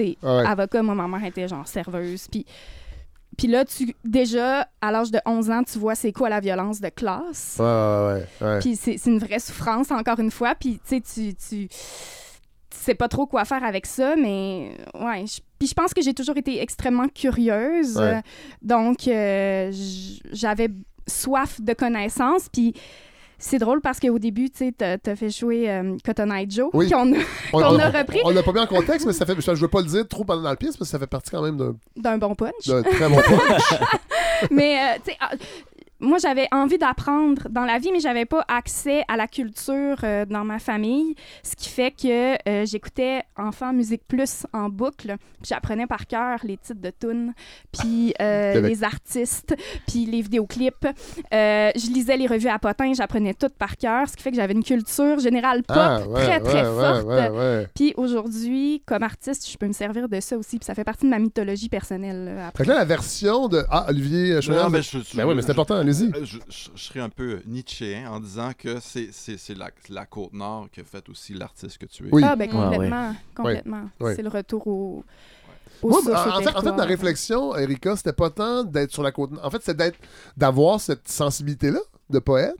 [0.03, 0.45] sais, ouais.
[0.45, 0.83] avocats.
[0.83, 2.27] Moi, ma mère était genre serveuse.
[2.27, 2.45] Puis,
[3.37, 6.81] puis là, tu, déjà, à l'âge de 11 ans, tu vois c'est quoi la violence
[6.81, 7.55] de classe.
[7.59, 8.59] Ouais, ouais, ouais.
[8.59, 10.55] Puis c'est une vraie souffrance, encore une fois.
[10.55, 11.67] Puis, tu sais, tu, tu,
[12.69, 15.25] sais pas trop quoi faire avec ça, mais ouais.
[15.27, 17.97] je- Puis je pense que j'ai toujours été extrêmement curieuse.
[17.97, 18.15] Ouais.
[18.15, 18.21] Euh,
[18.61, 19.71] donc, euh,
[20.31, 20.69] j'avais
[21.07, 22.47] soif de connaissances.
[22.49, 22.73] Puis
[23.39, 26.89] c'est drôle parce qu'au début, tu sais, t'as fait jouer euh, Cotton Eye Joe, Oui.
[26.89, 27.13] qu'on
[27.79, 28.19] a repris.
[28.25, 29.33] On l'a pas mis en contexte, mais ça fait.
[29.39, 31.41] Je veux pas le dire trop pendant le pièce parce que ça fait partie quand
[31.41, 32.67] même d'un d'un bon punch.
[32.67, 33.79] d'un très bon punch.
[34.51, 35.31] mais, euh, tu sais, ah,
[35.99, 40.25] moi, j'avais envie d'apprendre dans la vie, mais j'avais pas accès à la culture euh,
[40.25, 45.49] dans ma famille, ce qui fait que euh, j'écoutais Enfant Musique Plus en boucle, puis
[45.49, 47.33] j'apprenais par cœur les titres de tunes,
[47.71, 49.55] puis euh, les artistes,
[49.87, 50.87] puis les vidéoclips.
[51.33, 54.37] Euh, je lisais les revues à potins, j'apprenais tout par cœur, ce qui fait que
[54.37, 57.05] j'avais une culture générale pop Ah, ouais, très, très ouais, forte.
[57.07, 57.67] ouais, ouais.
[57.75, 61.05] Puis aujourd'hui, comme artiste, je peux me servir de ça aussi, puis ça fait partie
[61.05, 62.25] de ma mythologie personnelle.
[62.25, 62.63] là, après.
[62.63, 63.63] Fait que là, la version de.
[63.69, 66.11] Ah, Olivier Chouinard, ben, je- je- Ben oui, mais c'est important, allez-y.
[66.15, 69.69] Euh, Je, je- je serais un peu nietzschéen en disant que c'est c'est- c'est la,
[69.89, 72.09] la Côte-Nord qui a fait aussi l'artiste que tu es.
[72.11, 72.21] Oui.
[72.25, 72.63] Ah, ben Ouais, ouais.
[72.75, 73.15] complètement.
[73.35, 73.89] complètement.
[73.99, 74.15] Ouais.
[74.15, 75.03] C'est le retour au.
[75.81, 79.03] au Moi, sources, en, fait, en fait, ma réflexion, Erika, c'était pas tant d'être sur
[79.03, 79.31] la côte.
[79.43, 79.97] En fait, c'est d'être,
[80.37, 81.79] d'avoir cette sensibilité-là
[82.09, 82.55] de poète.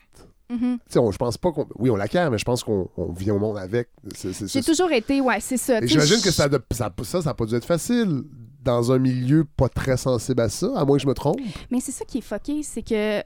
[0.51, 0.77] Mhm.
[0.79, 1.67] Tu sais, on- je pense pas qu'on.
[1.77, 3.89] Oui, on l'acquiert, mais je pense qu'on on vient au monde avec.
[4.15, 5.79] C'est, c'est- J'ai c'est- toujours été, ouais, c'est ça.
[5.79, 8.23] Et j'imagine que ça, a de- ça, ça, ça a pas dû être facile
[8.63, 11.39] dans un milieu pas très sensible à ça, à moins que je me trompe.
[11.71, 13.21] Mais c'est ça qui est fucké, c'est que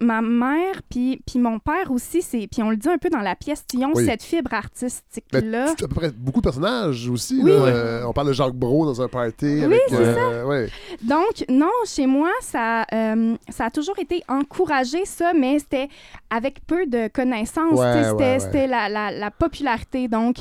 [0.00, 3.34] ma mère puis mon père aussi, c'est puis on le dit un peu dans la
[3.34, 4.06] pièce, ils ont Oui.
[4.06, 5.74] cette fibre artistique-là.
[5.74, 7.40] Tout- à peu près beaucoup de personnages aussi.
[7.42, 7.50] Oui.
[7.50, 7.56] là.
[7.56, 9.46] Euh, on parle de Jacques Brault dans un party.
[9.46, 10.68] Oui, avec, c'est euh, ouais.
[11.02, 15.88] Donc, non, chez moi, ça, euh, ça a toujours été encouragé, ça, mais c'était
[16.30, 17.78] avec peu de connaissances.
[17.78, 20.06] Ouais, c'était ouais, la, la popularité.
[20.06, 20.36] Donc,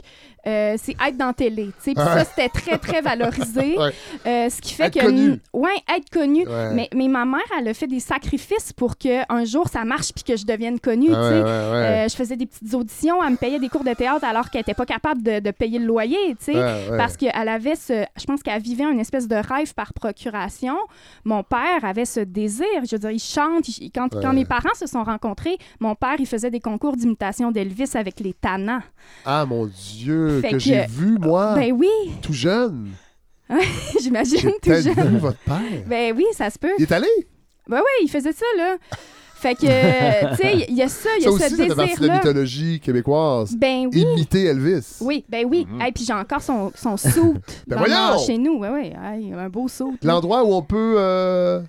[0.49, 1.69] euh, c'est être dans télé.
[1.81, 2.03] Puis Ouais.
[2.03, 3.77] ça, c'était très, très valorisé.
[3.79, 3.91] Ouais.
[4.25, 5.05] Euh, ce qui fait Être que.
[5.05, 5.39] connu.
[5.53, 6.45] Ouais, être connu.
[6.47, 6.73] Ouais.
[6.73, 10.23] Mais, mais ma mère, elle a fait des sacrifices pour qu'un jour, ça marche puis
[10.23, 11.11] que je devienne connue.
[11.13, 11.17] Ah.
[11.17, 14.61] Euh, je faisais des petites auditions, elle me payait des cours de théâtre alors qu'elle
[14.61, 16.17] n'était pas capable de, de payer le loyer,
[16.47, 16.97] ouais.
[16.97, 18.03] Parce qu'elle avait ce.
[18.17, 20.75] Je pense qu'elle vivait une espèce de rêve par procuration.
[21.25, 22.65] Mon père avait ce désir.
[22.83, 23.67] Je veux dire, il chante.
[23.79, 27.51] il- quand, quand mes parents se sont rencontrés, mon père, il faisait des concours d'imitation
[27.51, 28.81] d'Elvis avec les tannants.
[29.25, 31.89] Ah mon Dieu, que, que- j'ai vu, moi, Ben oui,
[32.21, 32.89] tout jeune.
[34.01, 34.93] j'imagine tout jeune.
[34.93, 35.57] vu votre père.
[35.87, 36.71] Ben oui, ça se peut.
[36.77, 37.07] Il est allé?
[37.67, 38.77] Ben oui, il faisait ça, là.
[39.35, 39.61] Fait que,
[40.35, 41.75] tu sais, il y a ça, il y Ça a aussi, ce ça fait partie
[41.75, 42.13] de la désir-là.
[42.15, 43.55] mythologie québécoise.
[43.57, 44.01] Ben oui.
[44.01, 44.97] Imiter Elvis.
[45.01, 45.65] Oui, ben oui.
[45.69, 45.81] Mhm.
[45.81, 47.11] Et puis j'ai encore son, son suit
[47.67, 47.77] Ben
[48.25, 48.59] chez nous.
[48.59, 48.93] Ouais.
[49.01, 49.85] Hey, un beau là.
[50.03, 51.61] L'endroit où on peut euh,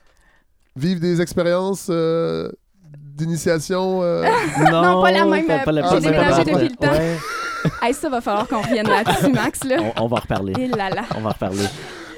[0.74, 2.50] vivre des expériences euh,
[3.20, 4.00] d'initiation.
[4.02, 4.24] euh,
[4.72, 6.90] Non, pas la même, pas- pas la- euh, j'ai déménagé depuis le temps.
[6.92, 7.16] Ouais,
[7.82, 9.64] Hey, ça va falloir qu'on revienne là-dessus, Max.
[9.64, 9.76] Là.
[9.96, 10.54] on, on va en reparler.
[10.58, 11.02] Et là là.
[11.14, 11.66] On va en reparler.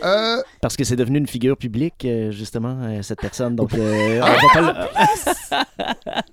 [0.04, 3.54] Euh, Parce que c'est devenu une figure publique, euh, justement, euh, cette personne.
[3.56, 4.88] Donc, euh, on va pas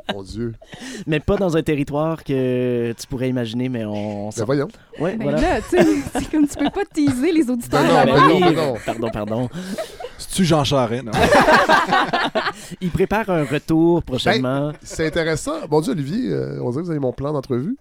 [0.08, 0.54] le- mon Dieu.
[1.08, 4.30] Mais pas dans un territoire que tu pourrais imaginer, mais on...
[4.30, 4.68] Ben voyons.
[5.00, 5.42] Ouais, Ben voilà.
[5.42, 7.82] là, tu sais, c'est comme tu peux pas teaser les auditeurs.
[7.82, 8.74] Ben non, ben non, ben non.
[8.86, 9.50] Pardon, pardon.
[10.18, 11.04] C'est-tu Jean Charest?
[11.06, 11.12] Non?
[12.82, 14.72] Il prépare un retour prochainement.
[14.84, 15.54] C'est intéressant.
[15.70, 17.78] Bon Dieu, Olivier, euh, on dirait que vous avez mon plan d'entrevue.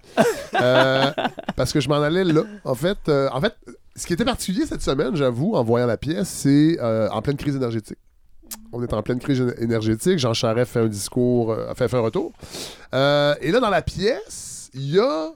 [0.61, 1.11] Euh,
[1.57, 2.43] parce que je m'en allais là.
[2.65, 3.55] En fait, euh, en fait,
[3.99, 7.37] ce qui était particulier cette semaine, j'avoue, en voyant la pièce, c'est euh, en pleine
[7.37, 7.99] crise énergétique.
[8.73, 10.19] On est en pleine crise énergétique.
[10.19, 12.33] Jean Charest fait un discours, euh, a fait, fait un retour.
[12.95, 15.33] Euh, et là, dans la pièce, il y a.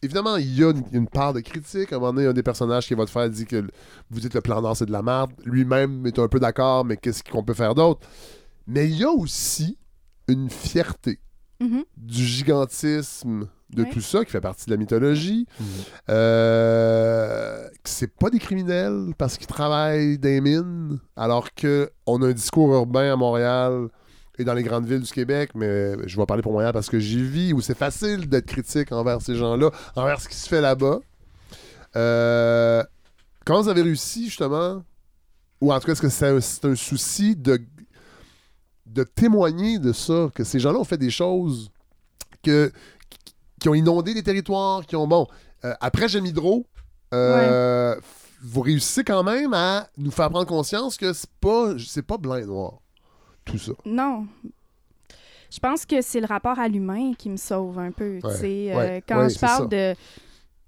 [0.00, 1.92] Évidemment, il y a une, une part de critique.
[1.92, 3.64] À un moment donné, un des personnages qui va te faire dit que
[4.10, 5.32] vous dites le plan d'or, c'est de la merde.
[5.44, 8.00] Lui-même est un peu d'accord, mais qu'est-ce qu'on peut faire d'autre?
[8.68, 9.76] Mais il y a aussi
[10.28, 11.18] une fierté
[11.60, 11.84] Mhm.
[11.96, 13.90] du gigantisme de Ouais.
[13.90, 15.46] tout ça, qui fait partie de la mythologie.
[15.60, 15.66] Mhm.
[16.10, 22.32] Euh, c'est pas des criminels parce qu'ils travaillent dans les mines, alors qu'on a un
[22.32, 23.88] discours urbain à Montréal
[24.38, 26.98] et dans les grandes villes du Québec, mais je vais parler pour Montréal parce que
[26.98, 30.60] j'y vis, où c'est facile d'être critique envers ces gens-là, envers ce qui se fait
[30.60, 31.00] là-bas.
[31.96, 32.82] Euh,
[33.44, 34.82] comment vous avez réussi, justement,
[35.60, 37.60] ou en tout cas, est-ce que c'est un, c'est un souci de,
[38.86, 41.70] de témoigner de ça, que ces gens-là ont fait des choses
[42.44, 42.70] que,
[43.58, 45.26] qui ont inondé des territoires, qui ont, bon,
[45.64, 46.64] euh, après Hydro,
[47.14, 48.00] euh, f-
[48.42, 52.36] vous réussissez quand même à nous faire prendre conscience que c'est pas, c'est pas blanc
[52.36, 52.74] et noir,
[53.44, 53.72] tout ça.
[53.84, 54.26] Non.
[55.50, 58.18] Je pense que c'est le rapport à l'humain qui me sauve un peu.
[58.22, 58.70] Ouais.
[58.70, 59.94] Euh, ouais, quand ouais, je parle de,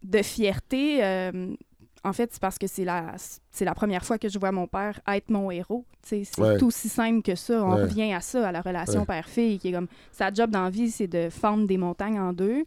[0.02, 1.54] de fierté, euh,
[2.02, 3.12] en fait, c'est parce que c'est la,
[3.50, 5.84] c'est la première fois que je vois mon père être mon héros.
[6.02, 6.56] C'est Ouais.
[6.56, 7.62] tout aussi simple que ça.
[7.62, 7.82] On Ouais.
[7.82, 9.06] revient à ça, à la relation Ouais.
[9.06, 12.32] père-fille, qui est comme sa job dans la vie, c'est de fendre des montagnes en
[12.32, 12.64] deux.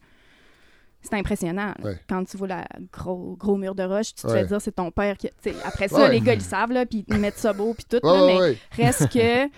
[1.03, 1.73] C'est impressionnant.
[1.83, 1.99] Ouais.
[2.09, 4.41] Quand tu vois le gros, gros mur de roche, tu te Ouais.
[4.41, 5.29] fais dire c'est ton père qui.
[5.65, 6.11] Après ça, Ouais.
[6.11, 7.99] les gars, ils savent, là, puis ils mettent ça beau, puis tout.
[8.01, 9.49] Là, mais reste que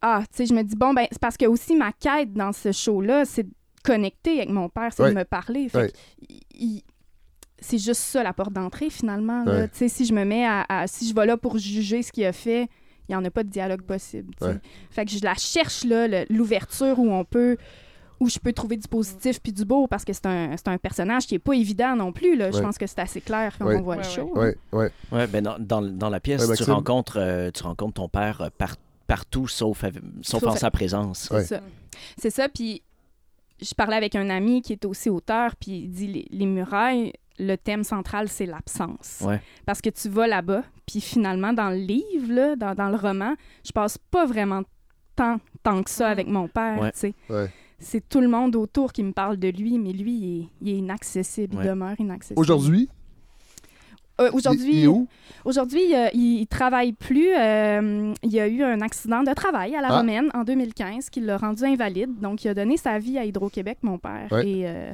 [0.00, 2.52] ah tu sais je me dis bon ben c'est parce que aussi ma quête dans
[2.52, 3.50] ce show là c'est de
[3.82, 5.92] connecter avec mon père c'est de me parler fait
[6.54, 6.82] il-
[7.58, 9.52] c'est juste ça la porte d'entrée finalement là.
[9.62, 9.68] Ouais.
[9.68, 12.12] tu sais si je me mets à, à- si je vais là pour juger ce
[12.12, 12.68] qu'il a fait
[13.08, 14.32] il n'y en a pas de dialogue possible
[14.90, 17.56] fait que je la cherche là l'ouverture où on peut
[18.20, 20.78] où je peux trouver du positif puis du beau parce que c'est un, c'est un
[20.78, 22.50] personnage qui est pas évident non plus là.
[22.50, 23.76] je pense que c'est assez clair quand Ouais.
[23.76, 24.90] on voit le Ouais, show Ouais, ouais.
[25.12, 28.40] Ouais, ben dans, dans, dans la pièce, Ouais, tu, rencontres, euh, tu rencontres ton père
[28.40, 28.76] euh, par-
[29.06, 29.82] partout sauf,
[30.22, 31.28] sauf Sauf en sa présence.
[31.28, 31.44] C'est Ouais.
[31.44, 31.60] ça.
[32.16, 32.48] C'est ça.
[32.48, 32.82] Puis
[33.60, 37.12] je parlais avec un ami qui est aussi auteur, puis il dit les, les murailles,
[37.40, 39.18] le thème central, c'est l'absence.
[39.24, 39.40] Ouais.
[39.64, 43.34] Parce que tu vas là-bas, puis finalement, dans le livre, là, dans, dans le roman,
[43.64, 44.62] je passe pas vraiment
[45.16, 46.80] tant, tant que ça avec mon père.
[47.30, 47.50] Ouais.
[47.80, 50.68] C'est tout le monde autour qui me parle de lui, mais lui, il est, il
[50.68, 51.64] est inaccessible, Ouais.
[51.64, 52.40] il demeure inaccessible.
[52.40, 52.88] Aujourd'hui,
[54.20, 55.06] Euh, il, aujourd'hui, il est où?
[55.44, 57.28] Aujourd'hui, euh, il, il travaille plus.
[57.36, 59.98] euh, il y a eu un accident de travail à la Ah.
[59.98, 62.18] Romaine en 2015 qui l'a rendu invalide.
[62.20, 64.26] Donc, il a donné sa vie à Hydro-Québec, mon père.
[64.32, 64.48] Ouais.
[64.48, 64.92] Et, euh,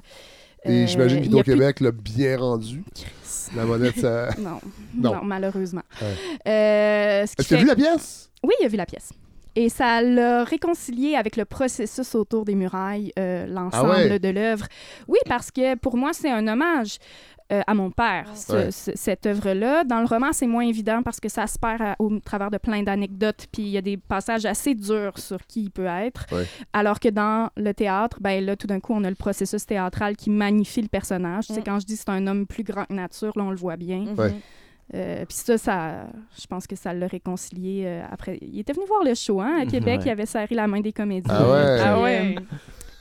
[0.66, 2.82] Et euh, j'imagine a plus- qu'Hydro-Québec l'a bien rendu.
[3.56, 4.28] La monnaie de sa...
[4.39, 4.61] Non,
[4.94, 5.15] Non.
[5.15, 5.24] non.
[5.24, 5.82] malheureusement.
[6.02, 6.09] Ouais.
[6.48, 8.31] Euh, Est-ce que tu as fait- vu la pièce?
[8.43, 9.11] Oui, il a vu la pièce.
[9.56, 14.18] Et ça l'a réconcilié avec le processus autour des murailles, euh, l'ensemble Ah ouais?
[14.18, 14.66] de l'œuvre.
[15.09, 16.98] Oui, parce que pour moi, c'est un hommage
[17.52, 18.70] euh, à mon père, ce- Ouais.
[18.70, 19.85] ce- cette œuvre-là.
[19.85, 22.56] Dans le roman, c'est moins évident parce que ça se perd à- au travers de
[22.56, 26.24] plein d'anecdotes, puis il y a des passages assez durs sur qui il peut être.
[26.32, 26.47] Ouais.
[26.72, 30.16] Alors que dans le théâtre, ben là, tout d'un coup, on a le processus théâtral
[30.16, 31.47] qui magnifie le personnage.
[31.48, 31.64] Tu sais, Mm.
[31.64, 33.98] quand je dis c'est un homme plus grand que nature, là, on le voit bien.
[34.01, 34.18] Mhm.
[34.18, 34.35] Ouais.
[34.93, 36.06] Euh, Puis ça, ça,
[36.39, 38.39] je pense que ça l'a réconcilié euh, après.
[38.43, 40.06] Il était venu voir le show hein, à Mhm, Québec, ouais.
[40.06, 41.35] il avait serré la main des comédiens.
[41.35, 41.81] Ah ouais?
[41.81, 42.36] Ah ouais.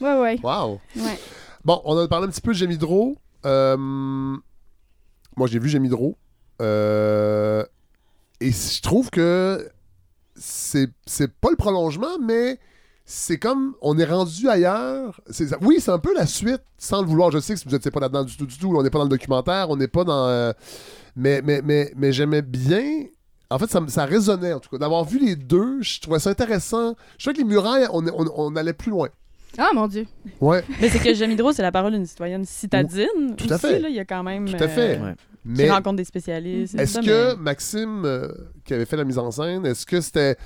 [0.01, 0.79] ouais, ouais, Wow!
[0.95, 1.19] ouais.
[1.65, 3.17] Bon, on a parlé un petit peu de Gémidro.
[3.45, 6.17] Euh, Moi, j'ai vu Gémidro.
[6.61, 7.63] Euh,
[8.39, 9.69] Et je trouve que
[10.35, 12.59] c'est c'est pas le prolongement, mais
[13.05, 15.19] c'est comme on est rendu ailleurs.
[15.29, 17.31] C'est Oui, c'est un peu la suite, sans le vouloir.
[17.31, 18.73] Je sais que vous n'étiez pas là-dedans du tout, du tout.
[18.75, 20.53] On n'est pas dans le documentaire, on n'est pas dans.
[21.15, 23.05] Euh, Mais, mais, mais, mais j'aimais bien.
[23.49, 24.77] En fait, ça, ça résonnait, en tout cas.
[24.77, 26.95] D'avoir vu les deux, je trouvais ça intéressant.
[27.17, 29.09] Je trouvais que les murailles, on, on, on allait plus loin.
[29.57, 30.07] Ah, mon Dieu.
[30.41, 33.35] Ouais, Mais c'est que Jamie c'est la parole d'une citoyenne citadine.
[33.37, 33.79] Tout à aussi, fait.
[33.79, 34.49] là, il y a quand même.
[34.49, 34.99] Tout à fait.
[34.99, 35.13] Ouais.
[35.45, 35.65] mais.
[35.65, 36.73] Qui rencontre des spécialistes.
[36.79, 38.27] Est-ce que mais- Maxime, euh,
[38.65, 40.37] qui avait fait la mise en scène, est-ce que c'était.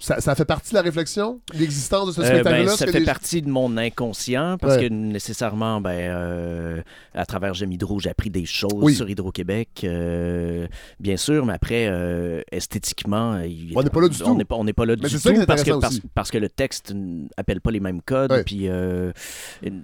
[0.00, 2.58] Ça, ça fait partie de la réflexion, l'existence de ce Euh, spectacle-là?
[2.64, 4.88] ben, Est-ce ça fait partie de mon inconscient parce Ouais.
[4.88, 6.82] que nécessairement, ben, euh,
[7.14, 8.94] à travers J'aime Hydro, j'ai appris des choses Oui.
[8.94, 10.66] sur Hydro-Québec, euh,
[10.98, 11.90] bien sûr, mais après,
[12.50, 13.38] esthétiquement,
[13.76, 14.44] On n'est pas là du on tout.
[14.44, 16.02] pas, on n'est pas là Mais du tout parce que, intéressant parce, aussi.
[16.14, 18.42] parce que le texte n'appelle pas les mêmes codes, Ouais.
[18.44, 19.12] puis euh,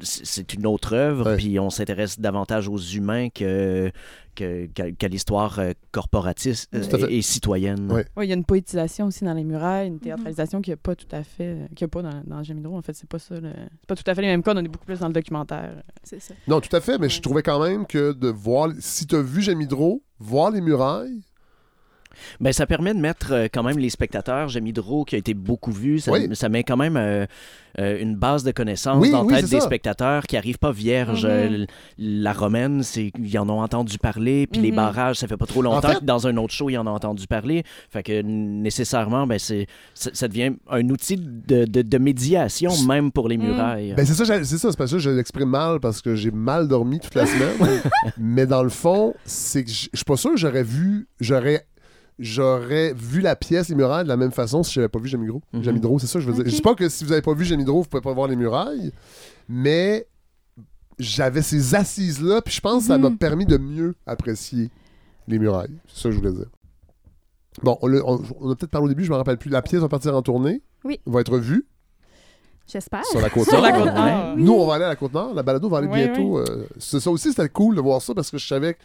[0.03, 3.91] c'est une autre œuvre, puis on s'intéresse davantage aux humains que,
[4.35, 7.91] que- qu'à qu'à l'histoire euh, corporatiste euh, et, et citoyenne.
[7.93, 10.77] Ouais, il y a une poétisation aussi dans les murailles, une théâtralisation qui n'y a
[10.77, 12.43] pas tout à fait, euh, a pas dans, dans.
[12.77, 13.39] En fait, c'est pas ça.
[13.41, 14.57] le- C'est pas tout à fait les mêmes codes.
[14.59, 15.83] On est beaucoup plus dans le documentaire.
[16.03, 16.35] C'est ça.
[16.49, 18.71] Non, tout à fait, mais je trouvais quand même que de voir.
[18.81, 21.21] Si tu as vu Jamidro, voir les murailles.
[22.41, 24.49] Ben, ça permet de mettre euh, quand même les spectateurs.
[24.49, 25.99] J'aime Hydro qui a été beaucoup vu.
[26.01, 26.29] Ça, Oui.
[26.35, 27.27] ça met quand même euh,
[27.79, 29.67] euh, une base de connaissances Oui, dans oui, tête des ça.
[29.67, 31.25] spectateurs qui n'arrivent pas vierges.
[31.25, 31.67] L-
[31.99, 34.47] La romaine, c'est ils en ont entendu parler.
[34.47, 34.77] Puis les Mhm.
[34.77, 36.95] barrages, ça fait pas trop longtemps fait- que dans un autre show, ils en ont
[36.95, 37.63] entendu parler.
[37.91, 43.13] Fait que nécessairement, ben, c'est, ça, ça devient un outil de, de- de médiation même
[43.13, 43.47] pour les Mhm.
[43.47, 43.95] murailles.
[43.97, 46.31] Ben c'est ça, j'ai- c'est ça, c'est parce que je l'exprime mal parce que j'ai
[46.31, 47.57] mal dormi toute la semaine.
[48.19, 51.09] mais dans le fond, c'est que je je suis pas sûr que j'aurais vu.
[51.21, 51.67] J'aurais.
[52.23, 55.41] J'aurais vu la pièce, les murailles, de la même façon si j'avais pas vu Jamidro.
[55.55, 55.63] Mhm.
[55.63, 56.45] Jamidro, c'est ça que je veux dire.
[56.45, 58.37] Je dis pas que si vous avez pas vu Jamidro, vous pouvez pas voir les
[58.37, 58.93] murailles,
[59.49, 60.07] mais
[60.99, 63.17] j'avais ces assises-là, puis je pense que ça m'a Mhm.
[63.17, 64.69] permis de mieux apprécier
[65.29, 65.75] les murailles.
[65.89, 66.51] C'est ça que je voulais dire.
[67.63, 69.49] Bon, on, l'a- on- on a peut-être parlé au début, je me rappelle plus.
[69.51, 70.63] La pièce va partir en tournée.
[70.85, 71.01] Oui.
[71.07, 71.67] Va être vue
[72.73, 73.05] J'espère.
[73.07, 73.85] sur la côte Sur la Nord.
[73.85, 74.35] côte nord.
[74.37, 75.35] Nous, on va aller à la Côte-Nord.
[75.35, 76.39] La balado va aller Oui, bientôt.
[76.39, 78.79] euh, c'est ça aussi, c'était cool de voir ça parce que je savais que.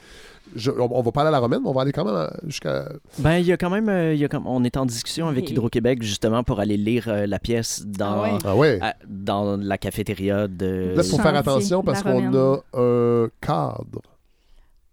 [0.56, 2.16] je- on, on va pas aller à la Romaine, mais on va aller quand même
[2.16, 2.90] à- jusqu'à.
[3.20, 5.28] Ben, il y a quand même, euh, il y a comme, on est en discussion
[5.28, 5.50] avec.
[5.50, 8.38] Hydro-Québec justement pour aller lire euh, la pièce dans, Ah ouais.
[8.46, 8.80] Ah ouais.
[8.82, 10.94] à- dans la cafétéria de.
[10.96, 14.02] Là, il faut faire attention parce qu'on a un cadre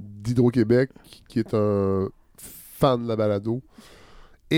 [0.00, 0.90] d'Hydro-Québec
[1.28, 3.60] qui est un fan de la balado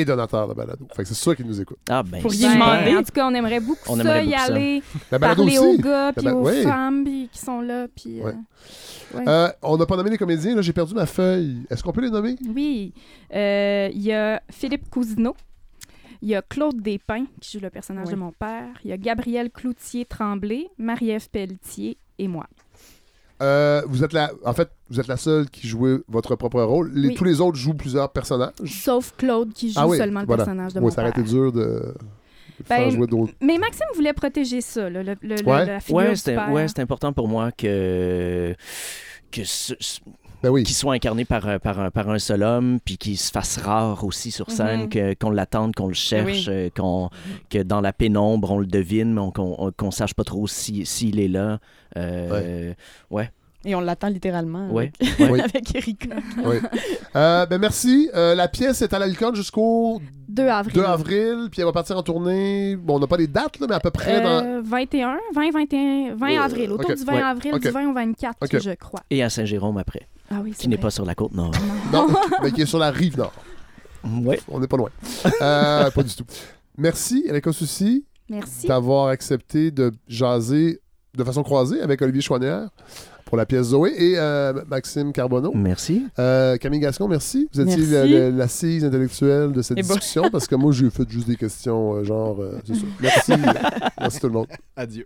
[0.01, 0.87] et donateur de la balado.
[0.95, 1.79] Fait que c'est sûr qu'il nous écoute.
[1.89, 2.55] Ah, ben, Pour y super.
[2.55, 2.97] demander.
[2.97, 4.45] En tout cas, on aimerait beaucoup On ça, aimerait y beaucoup ça.
[4.53, 5.67] aller, La balado parler aussi.
[5.67, 6.63] aux gars, puis ba- aux oui.
[6.63, 7.87] femmes puis qui sont là.
[7.95, 8.33] Puis, euh,
[9.15, 9.23] Ouais.
[9.29, 10.57] Euh, on n'a pas nommé les comédiens.
[10.57, 11.59] Là, j'ai perdu ma feuille.
[11.71, 12.35] Est-ce qu'on peut les nommer?
[12.53, 12.93] Oui.
[13.33, 15.37] Euh, Il y a Philippe Cousineau.
[16.23, 18.15] Il y a Claude Despins, qui joue le personnage Oui.
[18.15, 18.69] de mon père.
[18.83, 22.47] Il y a Gabriel Cloutier-Tremblay, Marie-Ève Pelletier et moi.
[23.43, 26.93] Euh, vous êtes la, en fait, vous êtes la seule qui jouait votre propre rôle.
[26.95, 27.15] Les- Oui.
[27.15, 28.53] Tous les autres jouent plusieurs personnages.
[28.65, 30.45] Sauf Claude, qui joue Ah oui, seulement le voilà.
[30.45, 31.21] personnage de Oui, mon ça aurait père.
[31.23, 31.95] été dur de,
[32.69, 33.33] Ben, faire jouer d'autres.
[33.41, 35.67] Mais Maxime voulait protéger ça, là, le, le- le- Ouais.
[35.67, 36.51] la figure Ouais, du c'est père.
[36.53, 38.55] ouais, c'est important pour moi que
[39.33, 40.01] que ce- ce-
[40.45, 40.63] Ben oui.
[40.63, 43.59] qu'il soit incarné par, un- par, un, par un seul homme, puis qu'il se fasse
[43.59, 44.89] rare aussi sur scène, Mhm.
[44.89, 47.11] que- qu'on l'attende, qu'on le cherche, euh, qu'on,
[47.51, 50.47] que dans la pénombre, on le devine, mais on- qu'on, on- qu'on sache pas trop
[50.47, 51.59] si- s'il est là.
[51.97, 52.73] Euh,
[53.11, 53.31] ouais.
[53.67, 54.93] Et on l'attend littéralement Ouais.
[55.01, 55.41] avec, Oui.
[55.41, 56.17] avec Erika.
[56.45, 56.57] Oui.
[57.17, 58.11] Euh, ben merci.
[58.15, 60.75] Euh, la pièce est à la Licorne jusqu'au 2 avril.
[60.75, 62.77] 2 avril, puis elle va partir en tournée.
[62.77, 64.45] Bon, on n'a pas les dates, là, mais à peu près dans.
[64.45, 66.71] Euh, 21, 20, 21, 20 Euh, avril.
[66.73, 66.97] Autour ok.
[66.99, 67.23] du 20 Ouais.
[67.23, 67.63] avril, Ok.
[67.63, 68.59] du 20 au 24, Ok.
[68.61, 69.01] je crois.
[69.11, 71.53] Et à Saint-Jérôme après, Ah oui, qui n'est pas sur la côte nord.
[71.93, 72.07] Non,
[72.43, 73.33] mais qui est sur la rive nord.
[74.23, 74.41] Ouais.
[74.49, 74.91] On n'est pas loin.
[75.43, 76.25] Euh, pas du tout.
[76.77, 78.67] Merci, Erika Souci, Merci.
[78.67, 80.81] d'avoir accepté de jaser
[81.17, 82.69] de façon croisée avec Olivier Chouanière
[83.27, 85.53] pour la pièce Zoé et euh, Maxime Carbonneau.
[85.55, 86.05] Merci.
[86.19, 87.49] Euh, Camille Gascon, merci.
[87.55, 87.93] Vous étiez Merci.
[87.93, 89.95] la- la- l'assise intellectuelle de cette Et bon.
[89.95, 92.41] discussion parce que moi, j'ai fait juste des questions euh, genre.
[92.41, 92.87] euh, c'est ça.
[93.01, 93.33] Merci.
[94.01, 94.47] merci tout le monde.
[94.77, 95.05] Adieu.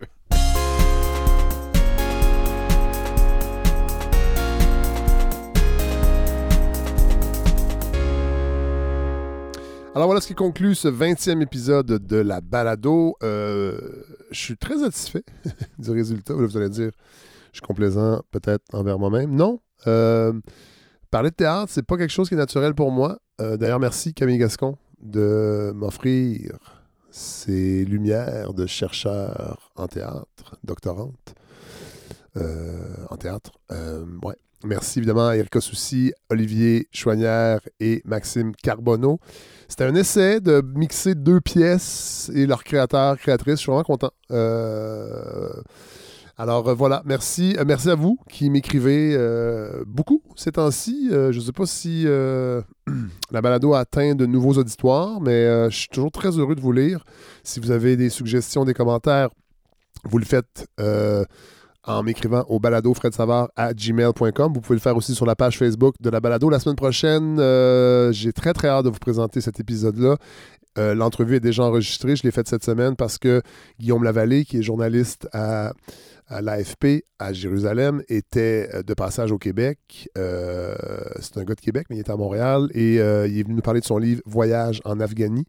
[9.99, 13.17] Alors voilà ce qui conclut ce 20e épisode de la balado.
[13.21, 13.77] Euh,
[14.31, 15.25] je suis très satisfait
[15.77, 16.35] du résultat.
[16.35, 16.91] Vous allez dire,
[17.51, 19.35] je suis complaisant peut-être envers moi-même.
[19.35, 19.59] Non.
[19.87, 20.31] Euh,
[21.11, 23.19] parler de théâtre, c'est pas quelque chose qui est naturel pour moi.
[23.41, 26.81] Euh, D'ailleurs, merci Camille Gascon de m'offrir
[27.11, 31.35] ces lumières de chercheur en théâtre, doctorante
[33.09, 33.51] en théâtre.
[34.63, 39.19] Merci évidemment à Erika Soucy, Olivier Chouanière et Maxime Carbonneau.
[39.69, 43.57] C'était un essai de mixer deux pièces et leurs créateurs, créatrices.
[43.57, 44.09] Je suis vraiment content.
[44.31, 45.53] Euh,
[46.37, 47.55] Alors euh, voilà, merci.
[47.59, 49.15] Euh, merci à vous qui m'écrivez
[49.85, 51.09] beaucoup ces temps-ci.
[51.11, 52.03] Je ne sais pas si
[53.31, 56.71] la balado a atteint de nouveaux auditoires, mais je suis toujours très heureux de vous
[56.71, 57.03] lire.
[57.43, 59.29] Si vous avez des suggestions, des commentaires,
[60.03, 60.67] vous le faites
[61.89, 62.93] en m'écrivant au balado
[63.55, 64.53] à gmail.com.
[64.53, 66.49] Vous pouvez le faire aussi sur la page Facebook de la balado.
[66.49, 70.17] La semaine prochaine, euh, j'ai très très hâte de vous présenter cet épisode-là.
[70.77, 72.15] Euh, L'entrevue est déjà enregistrée.
[72.15, 73.41] Je l'ai faite cette semaine parce que
[73.79, 75.73] Guillaume Lavallée, qui est journaliste à,
[76.29, 80.09] l'AFP à Jérusalem, était euh, de passage au Québec.
[80.15, 83.61] C'est un gars de Québec, mais il est à Montréal et il est venu nous
[83.61, 85.47] parler de son livre Voyage en Afghanie.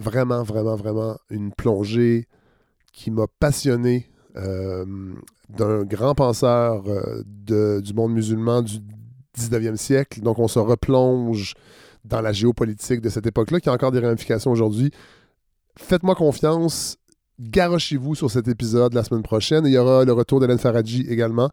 [0.00, 2.26] Vraiment, vraiment, vraiment une plongée
[2.92, 8.78] qui m'a passionné d'un grand penseur euh, du monde musulman du
[9.38, 10.20] 19e siècle.
[10.20, 11.54] Donc, on se replonge
[12.04, 14.90] dans la géopolitique de cette époque-là, qui a encore des ramifications aujourd'hui.
[15.76, 16.98] Faites-moi confiance.
[17.40, 19.64] Garochez-vous sur cet épisode la semaine prochaine.
[19.66, 21.50] Il y aura le retour d'Hélène Faradji également,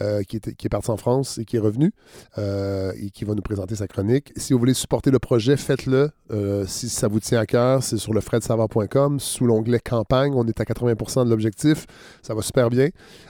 [0.00, 1.92] euh, qui, était- qui est partie en France et qui est revenue
[2.38, 4.32] euh, et qui va nous présenter sa chronique.
[4.36, 6.10] Si vous voulez supporter le projet, faites-le.
[6.32, 9.20] Euh, si ça vous tient à cœur, c'est sur le fredsavard.com.
[9.20, 11.86] Sous l'onglet campagne, on est à 80% de l'objectif.
[12.22, 12.88] Ça va super bien.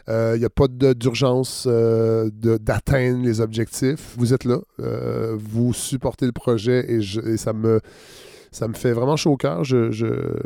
[0.08, 4.14] Il n'y a pas d'urgence d'atteindre les objectifs.
[4.16, 4.58] Vous êtes là.
[5.36, 7.80] Vous supportez le projet et, je- et ça me
[8.50, 9.64] ça me fait vraiment chaud au cœur.
[9.64, 9.90] Je,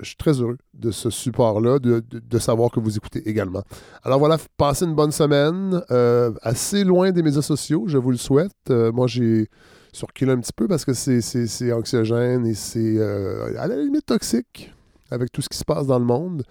[0.02, 3.62] suis très heureux de ce support-là, de, savoir que vous écoutez également.
[4.02, 5.82] Alors voilà, passez une bonne semaine.
[5.90, 8.52] euh, assez loin des médias sociaux, je vous le souhaite.
[8.70, 9.48] Euh, moi, j'ai
[9.92, 14.72] surculé un petit peu parce que c'est- anxiogène et c'est euh, à la limite toxique
[15.10, 16.42] avec tout ce qui se passe dans le monde.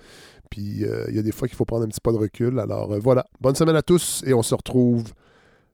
[0.50, 2.60] Puis il y a des fois qu'il faut prendre un petit pas de recul.
[2.60, 5.06] Alors voilà, bonne semaine à tous et on se retrouve,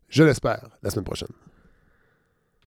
[0.08, 1.30] je l'espère, la semaine prochaine.